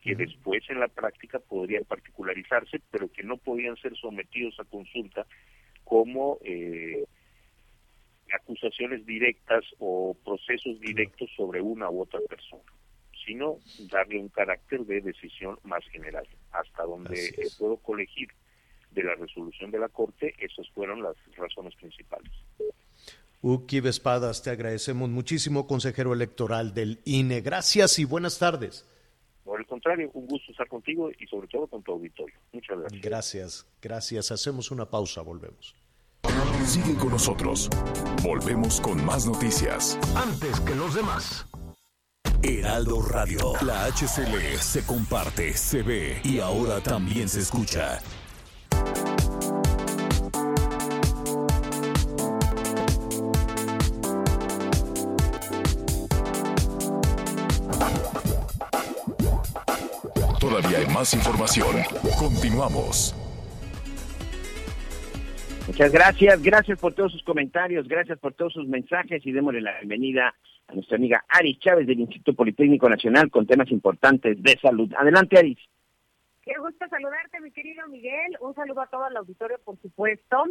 que 0.02 0.16
después 0.16 0.64
en 0.70 0.80
la 0.80 0.88
práctica 0.88 1.40
podrían 1.40 1.84
particularizarse, 1.84 2.80
pero 2.90 3.12
que 3.12 3.24
no 3.24 3.38
podían 3.38 3.76
ser 3.78 3.96
sometidos 3.98 4.58
a 4.60 4.64
consulta 4.64 5.26
como 5.84 6.38
eh, 6.44 7.04
acusaciones 8.34 9.06
directas 9.06 9.66
o 9.80 10.16
procesos 10.24 10.80
directos 10.80 11.30
sobre 11.36 11.62
una 11.62 11.90
u 11.90 12.02
otra 12.02 12.20
persona, 12.30 12.64
sino 13.26 13.58
darle 13.92 14.20
un 14.20 14.30
carácter 14.30 14.82
de 14.86 15.02
decisión 15.02 15.60
más 15.64 15.84
general. 15.90 16.28
Hasta 16.52 16.84
donde 16.84 17.32
puedo 17.58 17.78
colegir 17.78 18.30
de 18.92 19.04
la 19.04 19.16
resolución 19.16 19.72
de 19.72 19.80
la 19.80 19.90
Corte, 19.90 20.34
esas 20.40 20.70
fueron 20.70 21.04
las 21.04 21.16
razones 21.36 21.76
principales. 21.76 22.32
Uki 23.42 23.78
Espadas, 23.78 24.44
te 24.44 24.50
agradecemos 24.50 25.10
muchísimo, 25.10 25.66
consejero 25.66 26.14
electoral 26.14 26.74
del 26.74 27.00
INE. 27.06 27.42
Gracias 27.42 27.98
y 28.00 28.06
buenas 28.06 28.38
tardes. 28.38 28.86
Por 29.44 29.60
el 29.60 29.66
contrario, 29.66 30.12
un 30.14 30.28
gusto 30.28 30.52
estar 30.52 30.68
contigo 30.68 31.10
y 31.18 31.26
sobre 31.28 31.48
todo 31.48 31.66
con 31.68 31.82
tu 31.82 31.94
auditorio. 31.94 32.36
Muchas 32.52 32.78
gracias. 32.78 33.02
Gracias, 33.02 33.68
gracias. 33.82 34.32
Hacemos 34.32 34.72
una 34.72 34.90
pausa, 34.90 35.22
volvemos. 35.22 35.76
Sigue 36.66 36.96
con 36.96 37.10
nosotros. 37.10 37.70
Volvemos 38.22 38.80
con 38.82 39.04
más 39.04 39.26
noticias. 39.26 39.98
Antes 40.16 40.60
que 40.60 40.76
los 40.76 40.94
demás. 40.94 41.48
Heraldo 42.44 43.02
Radio. 43.02 43.54
La 43.66 43.86
HCL 43.86 44.60
se 44.60 44.86
comparte, 44.86 45.54
se 45.54 45.82
ve 45.82 46.22
y 46.24 46.40
ahora 46.40 46.80
también 46.82 47.28
se 47.28 47.40
escucha. 47.40 48.00
Más 61.00 61.14
información. 61.14 61.78
Continuamos. 62.20 63.16
Muchas 65.66 65.94
gracias, 65.94 66.44
gracias 66.44 66.78
por 66.78 66.94
todos 66.94 67.14
sus 67.14 67.24
comentarios, 67.24 67.88
gracias 67.88 68.20
por 68.20 68.34
todos 68.34 68.52
sus 68.52 68.68
mensajes 68.68 69.26
y 69.26 69.32
démosle 69.32 69.62
la 69.62 69.78
bienvenida 69.78 70.36
a 70.68 70.74
nuestra 70.74 70.98
amiga 70.98 71.24
Aris 71.30 71.58
Chávez 71.60 71.88
del 71.88 72.02
Instituto 72.02 72.34
Politécnico 72.34 72.90
Nacional 72.90 73.32
con 73.32 73.48
temas 73.48 73.72
importantes 73.72 74.44
de 74.44 74.60
salud. 74.62 74.94
Adelante, 74.98 75.40
Aris. 75.40 75.60
Qué 76.42 76.52
gusto 76.60 76.86
saludarte, 76.90 77.40
mi 77.40 77.52
querido 77.52 77.88
Miguel. 77.88 78.36
Un 78.42 78.54
saludo 78.56 78.82
a 78.82 78.88
todo 78.88 79.08
el 79.08 79.16
auditorio, 79.16 79.58
por 79.64 79.80
supuesto. 79.82 80.48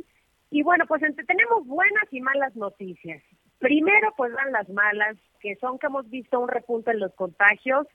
Y 0.50 0.62
bueno, 0.62 0.86
pues 0.86 1.02
tenemos 1.02 1.66
buenas 1.66 2.04
y 2.10 2.22
malas 2.22 2.56
noticias. 2.56 3.22
Primero, 3.58 4.14
pues 4.16 4.32
van 4.32 4.52
las 4.52 4.68
malas, 4.70 5.18
que 5.40 5.56
son 5.56 5.78
que 5.78 5.88
hemos 5.88 6.08
visto 6.08 6.40
un 6.40 6.48
repunte 6.48 6.92
en 6.92 7.00
los 7.00 7.12
contagios 7.16 7.86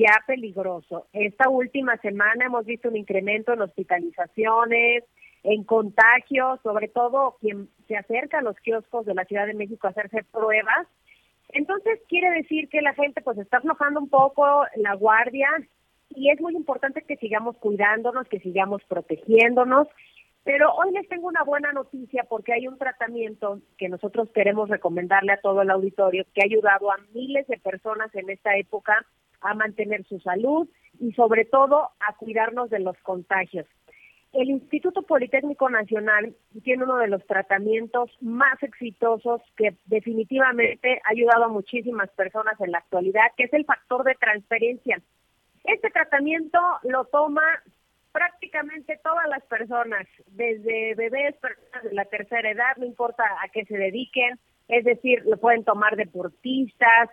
ya 0.00 0.22
peligroso. 0.26 1.06
Esta 1.12 1.48
última 1.50 1.96
semana 1.98 2.46
hemos 2.46 2.64
visto 2.64 2.88
un 2.88 2.96
incremento 2.96 3.52
en 3.52 3.60
hospitalizaciones, 3.60 5.04
en 5.42 5.64
contagios, 5.64 6.60
sobre 6.62 6.88
todo 6.88 7.36
quien 7.40 7.68
se 7.86 7.96
acerca 7.96 8.38
a 8.38 8.42
los 8.42 8.56
kioscos 8.56 9.04
de 9.04 9.14
la 9.14 9.24
Ciudad 9.24 9.46
de 9.46 9.54
México 9.54 9.86
a 9.86 9.90
hacerse 9.90 10.24
pruebas. 10.24 10.86
Entonces 11.50 12.00
quiere 12.08 12.30
decir 12.30 12.68
que 12.68 12.80
la 12.80 12.94
gente 12.94 13.20
pues 13.20 13.36
está 13.38 13.58
aflojando 13.58 14.00
un 14.00 14.08
poco 14.08 14.64
la 14.76 14.94
guardia 14.94 15.48
y 16.10 16.30
es 16.30 16.40
muy 16.40 16.56
importante 16.56 17.02
que 17.02 17.16
sigamos 17.16 17.56
cuidándonos, 17.58 18.26
que 18.28 18.40
sigamos 18.40 18.82
protegiéndonos. 18.84 19.86
Pero 20.44 20.72
hoy 20.72 20.92
les 20.92 21.06
tengo 21.08 21.28
una 21.28 21.44
buena 21.44 21.72
noticia 21.72 22.24
porque 22.24 22.54
hay 22.54 22.66
un 22.66 22.78
tratamiento 22.78 23.60
que 23.76 23.90
nosotros 23.90 24.30
queremos 24.32 24.70
recomendarle 24.70 25.32
a 25.32 25.40
todo 25.40 25.60
el 25.60 25.70
auditorio 25.70 26.24
que 26.32 26.40
ha 26.40 26.46
ayudado 26.46 26.90
a 26.90 26.96
miles 27.12 27.46
de 27.48 27.58
personas 27.58 28.14
en 28.14 28.30
esta 28.30 28.56
época 28.56 29.04
a 29.40 29.54
mantener 29.54 30.04
su 30.04 30.20
salud 30.20 30.68
y 30.98 31.12
sobre 31.12 31.44
todo 31.44 31.90
a 32.00 32.14
cuidarnos 32.16 32.70
de 32.70 32.80
los 32.80 32.96
contagios. 32.98 33.66
El 34.32 34.48
Instituto 34.48 35.02
Politécnico 35.02 35.68
Nacional 35.68 36.36
tiene 36.62 36.84
uno 36.84 36.98
de 36.98 37.08
los 37.08 37.26
tratamientos 37.26 38.16
más 38.20 38.62
exitosos 38.62 39.42
que 39.56 39.74
definitivamente 39.86 41.00
ha 41.04 41.10
ayudado 41.10 41.44
a 41.44 41.48
muchísimas 41.48 42.08
personas 42.10 42.60
en 42.60 42.70
la 42.70 42.78
actualidad, 42.78 43.32
que 43.36 43.44
es 43.44 43.52
el 43.52 43.64
factor 43.64 44.04
de 44.04 44.14
transferencia. 44.14 45.00
Este 45.64 45.90
tratamiento 45.90 46.60
lo 46.84 47.06
toma 47.06 47.42
prácticamente 48.12 49.00
todas 49.02 49.28
las 49.28 49.42
personas, 49.44 50.06
desde 50.28 50.94
bebés, 50.94 51.34
personas 51.36 51.84
de 51.84 51.92
la 51.92 52.04
tercera 52.04 52.50
edad, 52.50 52.76
no 52.76 52.86
importa 52.86 53.24
a 53.42 53.48
qué 53.48 53.64
se 53.64 53.76
dediquen, 53.76 54.38
es 54.68 54.84
decir, 54.84 55.24
lo 55.26 55.36
pueden 55.38 55.64
tomar 55.64 55.96
deportistas, 55.96 57.08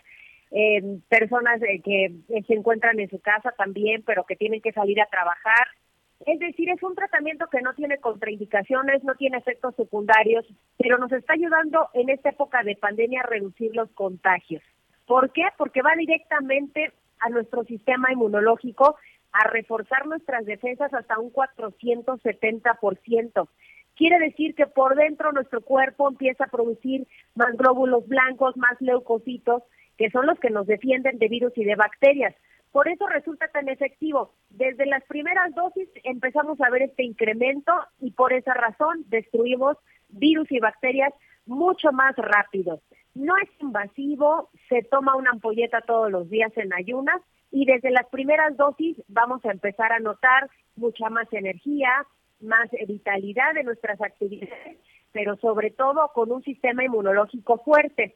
eh, 0.52 1.00
personas 1.10 1.62
eh, 1.62 1.82
que 1.82 2.14
se 2.48 2.54
encuentran 2.54 3.00
en 3.00 3.10
su 3.10 3.20
casa 3.20 3.54
también, 3.58 4.04
pero 4.04 4.26
que 4.26 4.36
tienen 4.36 4.62
que 4.62 4.72
salir 4.72 5.02
a 5.02 5.08
trabajar. 5.08 5.68
Es 6.26 6.40
decir, 6.40 6.70
es 6.70 6.82
un 6.82 6.96
tratamiento 6.96 7.48
que 7.48 7.62
no 7.62 7.74
tiene 7.74 8.00
contraindicaciones, 8.00 9.04
no 9.04 9.16
tiene 9.16 9.38
efectos 9.38 9.76
secundarios, 9.76 10.46
pero 10.78 10.98
nos 10.98 11.12
está 11.12 11.34
ayudando 11.34 11.90
en 11.94 12.10
esta 12.10 12.30
época 12.30 12.64
de 12.64 12.76
pandemia 12.76 13.22
a 13.22 13.28
reducir 13.28 13.76
los 13.76 13.90
contagios. 13.92 14.64
¿Por 15.06 15.32
qué? 15.32 15.44
Porque 15.58 15.82
va 15.82 15.92
directamente 15.98 16.92
a 17.20 17.30
nuestro 17.30 17.64
sistema 17.66 18.12
inmunológico 18.12 18.96
a 19.32 19.48
reforzar 19.50 20.08
nuestras 20.08 20.46
defensas 20.46 20.94
hasta 20.94 21.20
un 21.20 21.32
470%. 21.32 23.48
Quiere 23.96 24.20
decir 24.20 24.56
que 24.56 24.68
por 24.68 24.96
dentro 24.96 25.32
nuestro 25.32 25.62
cuerpo 25.62 26.10
empieza 26.10 26.46
a 26.46 26.52
producir 26.52 27.08
más 27.36 27.56
glóbulos 27.58 28.08
blancos, 28.08 28.56
más 28.58 28.80
leucocitos, 28.80 29.64
que 29.98 30.10
son 30.12 30.26
los 30.26 30.40
que 30.40 30.50
nos 30.50 30.68
defienden 30.68 31.18
de 31.18 31.28
virus 31.28 31.54
y 31.58 31.64
de 31.64 31.76
bacterias. 31.76 32.36
Por 32.72 32.88
eso 32.88 33.08
resulta 33.08 33.48
tan 33.48 33.70
efectivo. 33.70 34.34
Desde 34.50 34.86
las 34.86 35.04
primeras 35.06 35.54
dosis 35.56 35.90
empezamos 36.04 36.60
a 36.62 36.70
ver 36.70 36.84
este 36.84 37.04
incremento 37.04 37.72
y 38.00 38.12
por 38.12 38.34
esa 38.34 38.54
razón 38.54 39.04
destruimos 39.08 39.78
virus 40.10 40.52
y 40.52 40.60
bacterias 40.60 41.14
mucho 41.46 41.92
más 41.92 42.16
rápido. 42.18 42.82
No 43.16 43.36
es 43.38 43.50
invasivo, 43.60 44.50
se 44.70 44.84
toma 44.84 45.16
una 45.16 45.32
ampolleta 45.32 45.82
todos 45.82 46.12
los 46.12 46.30
días 46.30 46.52
en 46.56 46.74
ayunas 46.74 47.22
y 47.52 47.66
desde 47.66 47.90
las 47.90 48.08
primeras 48.10 48.56
dosis 48.58 49.02
vamos 49.08 49.44
a 49.46 49.52
empezar 49.52 49.92
a 49.92 50.00
notar 50.00 50.50
mucha 50.76 51.10
más 51.10 51.32
energía, 51.32 51.90
más 52.42 52.70
vitalidad 52.88 53.54
de 53.56 53.64
nuestras 53.64 54.00
actividades, 54.02 54.78
pero 55.12 55.36
sobre 55.38 55.72
todo 55.72 56.12
con 56.14 56.32
un 56.32 56.44
sistema 56.44 56.84
inmunológico 56.84 57.58
fuerte. 57.64 58.16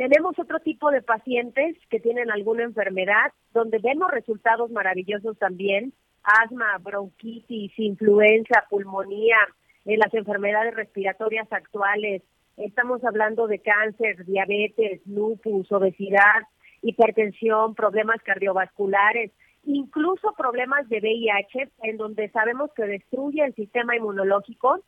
Tenemos 0.00 0.38
otro 0.38 0.60
tipo 0.60 0.90
de 0.90 1.02
pacientes 1.02 1.76
que 1.90 2.00
tienen 2.00 2.30
alguna 2.30 2.62
enfermedad, 2.62 3.34
donde 3.52 3.80
vemos 3.80 4.10
resultados 4.10 4.70
maravillosos 4.70 5.38
también, 5.38 5.92
asma, 6.22 6.78
bronquitis, 6.78 7.78
influenza, 7.78 8.64
pulmonía, 8.70 9.36
en 9.84 9.98
las 9.98 10.14
enfermedades 10.14 10.74
respiratorias 10.74 11.52
actuales. 11.52 12.22
Estamos 12.56 13.04
hablando 13.04 13.46
de 13.46 13.58
cáncer, 13.58 14.24
diabetes, 14.24 15.02
lupus, 15.04 15.70
obesidad, 15.70 16.48
hipertensión, 16.80 17.74
problemas 17.74 18.22
cardiovasculares, 18.22 19.32
incluso 19.64 20.32
problemas 20.34 20.88
de 20.88 21.00
VIH, 21.00 21.72
en 21.82 21.98
donde 21.98 22.30
sabemos 22.30 22.70
que 22.74 22.86
destruye 22.86 23.44
el 23.44 23.54
sistema 23.54 23.94
inmunológico 23.96 24.82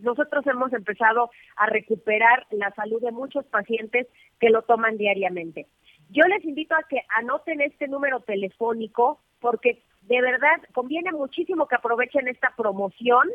nosotros 0.00 0.46
hemos 0.46 0.72
empezado 0.72 1.30
a 1.56 1.66
recuperar 1.66 2.46
la 2.50 2.70
salud 2.72 3.00
de 3.00 3.12
muchos 3.12 3.44
pacientes 3.46 4.06
que 4.40 4.50
lo 4.50 4.62
toman 4.62 4.96
diariamente. 4.96 5.66
Yo 6.10 6.24
les 6.24 6.44
invito 6.44 6.74
a 6.74 6.82
que 6.88 7.02
anoten 7.08 7.60
este 7.60 7.88
número 7.88 8.20
telefónico 8.20 9.20
porque 9.40 9.82
de 10.02 10.22
verdad 10.22 10.62
conviene 10.72 11.12
muchísimo 11.12 11.68
que 11.68 11.76
aprovechen 11.76 12.28
esta 12.28 12.54
promoción 12.56 13.28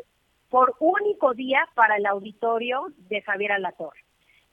por 0.50 0.74
único 0.80 1.34
día 1.34 1.68
para 1.74 1.96
el 1.96 2.06
auditorio 2.06 2.86
de 3.08 3.22
Javier 3.22 3.52
Alatorre. 3.52 4.00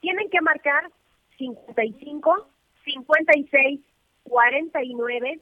Tienen 0.00 0.30
que 0.30 0.40
marcar 0.40 0.90
55 1.38 2.48
56 2.84 3.80
49 4.24 5.40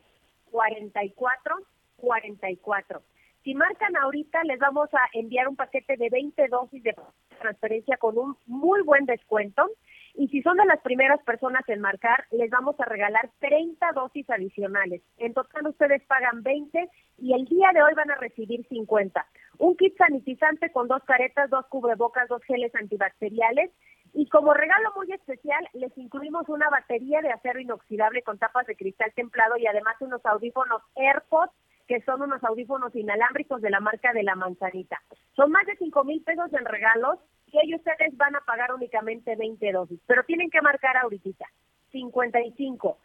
44 0.50 1.56
44. 1.96 3.02
Si 3.42 3.54
marcan 3.54 3.96
ahorita, 3.96 4.44
les 4.44 4.58
vamos 4.58 4.90
a 4.92 5.08
enviar 5.14 5.48
un 5.48 5.56
paquete 5.56 5.96
de 5.96 6.10
20 6.10 6.48
dosis 6.48 6.82
de 6.82 6.94
transferencia 7.40 7.96
con 7.96 8.18
un 8.18 8.36
muy 8.46 8.82
buen 8.82 9.06
descuento. 9.06 9.66
Y 10.14 10.28
si 10.28 10.42
son 10.42 10.58
de 10.58 10.66
las 10.66 10.80
primeras 10.82 11.22
personas 11.22 11.66
en 11.68 11.80
marcar, 11.80 12.26
les 12.32 12.50
vamos 12.50 12.78
a 12.78 12.84
regalar 12.84 13.30
30 13.38 13.92
dosis 13.92 14.28
adicionales. 14.28 15.00
En 15.16 15.32
total 15.32 15.68
ustedes 15.68 16.02
pagan 16.04 16.42
20 16.42 16.90
y 17.18 17.32
el 17.32 17.46
día 17.46 17.70
de 17.72 17.82
hoy 17.82 17.94
van 17.94 18.10
a 18.10 18.16
recibir 18.16 18.66
50. 18.68 19.26
Un 19.58 19.76
kit 19.76 19.96
sanitizante 19.96 20.70
con 20.70 20.88
dos 20.88 21.02
caretas, 21.04 21.48
dos 21.48 21.64
cubrebocas, 21.68 22.28
dos 22.28 22.42
geles 22.42 22.74
antibacteriales. 22.74 23.70
Y 24.12 24.28
como 24.28 24.52
regalo 24.52 24.92
muy 24.96 25.12
especial, 25.12 25.66
les 25.72 25.96
incluimos 25.96 26.46
una 26.50 26.68
batería 26.68 27.22
de 27.22 27.30
acero 27.30 27.58
inoxidable 27.58 28.22
con 28.22 28.36
tapas 28.36 28.66
de 28.66 28.76
cristal 28.76 29.12
templado 29.14 29.56
y 29.56 29.66
además 29.66 29.96
unos 30.00 30.26
audífonos 30.26 30.82
AirPods 30.96 31.52
que 31.90 32.00
son 32.02 32.22
unos 32.22 32.44
audífonos 32.44 32.94
inalámbricos 32.94 33.60
de 33.60 33.68
la 33.68 33.80
marca 33.80 34.12
de 34.12 34.22
la 34.22 34.36
manzanita. 34.36 35.02
Son 35.34 35.50
más 35.50 35.66
de 35.66 35.74
5 35.76 36.04
mil 36.04 36.22
pesos 36.22 36.52
en 36.52 36.64
regalos 36.64 37.18
y 37.48 37.58
ellos 37.58 37.80
ustedes 37.80 38.16
van 38.16 38.36
a 38.36 38.40
pagar 38.42 38.72
únicamente 38.72 39.34
20 39.34 39.72
dosis, 39.72 39.98
pero 40.06 40.22
tienen 40.22 40.50
que 40.50 40.62
marcar 40.62 40.96
ahorita 40.98 41.46
55, 41.90 42.96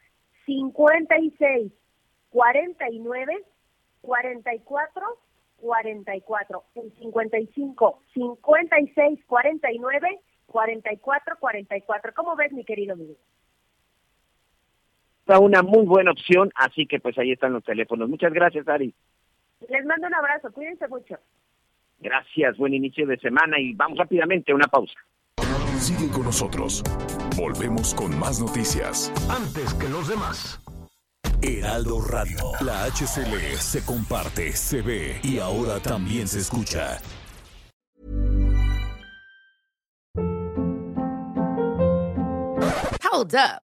56, 0.45 1.71
49, 2.29 3.43
44, 4.01 5.03
44, 5.61 6.63
el 6.75 6.93
55, 6.99 7.99
56, 8.13 9.19
49, 9.25 10.19
44, 10.45 11.37
44. 11.39 12.13
¿Cómo 12.13 12.35
ves, 12.35 12.51
mi 12.51 12.63
querido 12.63 12.95
Miguel? 12.95 13.17
Una 15.27 15.61
muy 15.61 15.85
buena 15.85 16.11
opción, 16.11 16.51
así 16.55 16.85
que 16.85 16.99
pues 16.99 17.17
ahí 17.17 17.31
están 17.31 17.53
los 17.53 17.63
teléfonos. 17.63 18.09
Muchas 18.09 18.31
gracias, 18.31 18.67
Ari. 18.67 18.93
Les 19.69 19.85
mando 19.85 20.07
un 20.07 20.13
abrazo, 20.13 20.51
cuídense 20.51 20.87
mucho. 20.87 21.17
Gracias, 21.99 22.57
buen 22.57 22.73
inicio 22.73 23.07
de 23.07 23.17
semana 23.17 23.59
y 23.59 23.73
vamos 23.73 23.97
rápidamente 23.97 24.51
a 24.51 24.55
una 24.55 24.67
pausa. 24.67 24.93
Sigue 25.79 26.09
con 26.11 26.23
nosotros. 26.23 26.83
Volvemos 27.37 27.93
con 27.93 28.17
más 28.17 28.39
noticias. 28.39 29.11
Antes 29.29 29.73
que 29.73 29.89
los 29.89 30.07
demás. 30.07 30.61
Heraldo 31.41 32.01
Radio. 32.01 32.37
La 32.61 32.85
HCL 32.85 33.57
se 33.57 33.85
comparte, 33.85 34.51
se 34.53 34.81
ve 34.81 35.19
y 35.23 35.39
ahora 35.39 35.79
también 35.79 36.27
se 36.27 36.39
escucha. 36.39 36.97
Hold 43.11 43.35
up. 43.35 43.64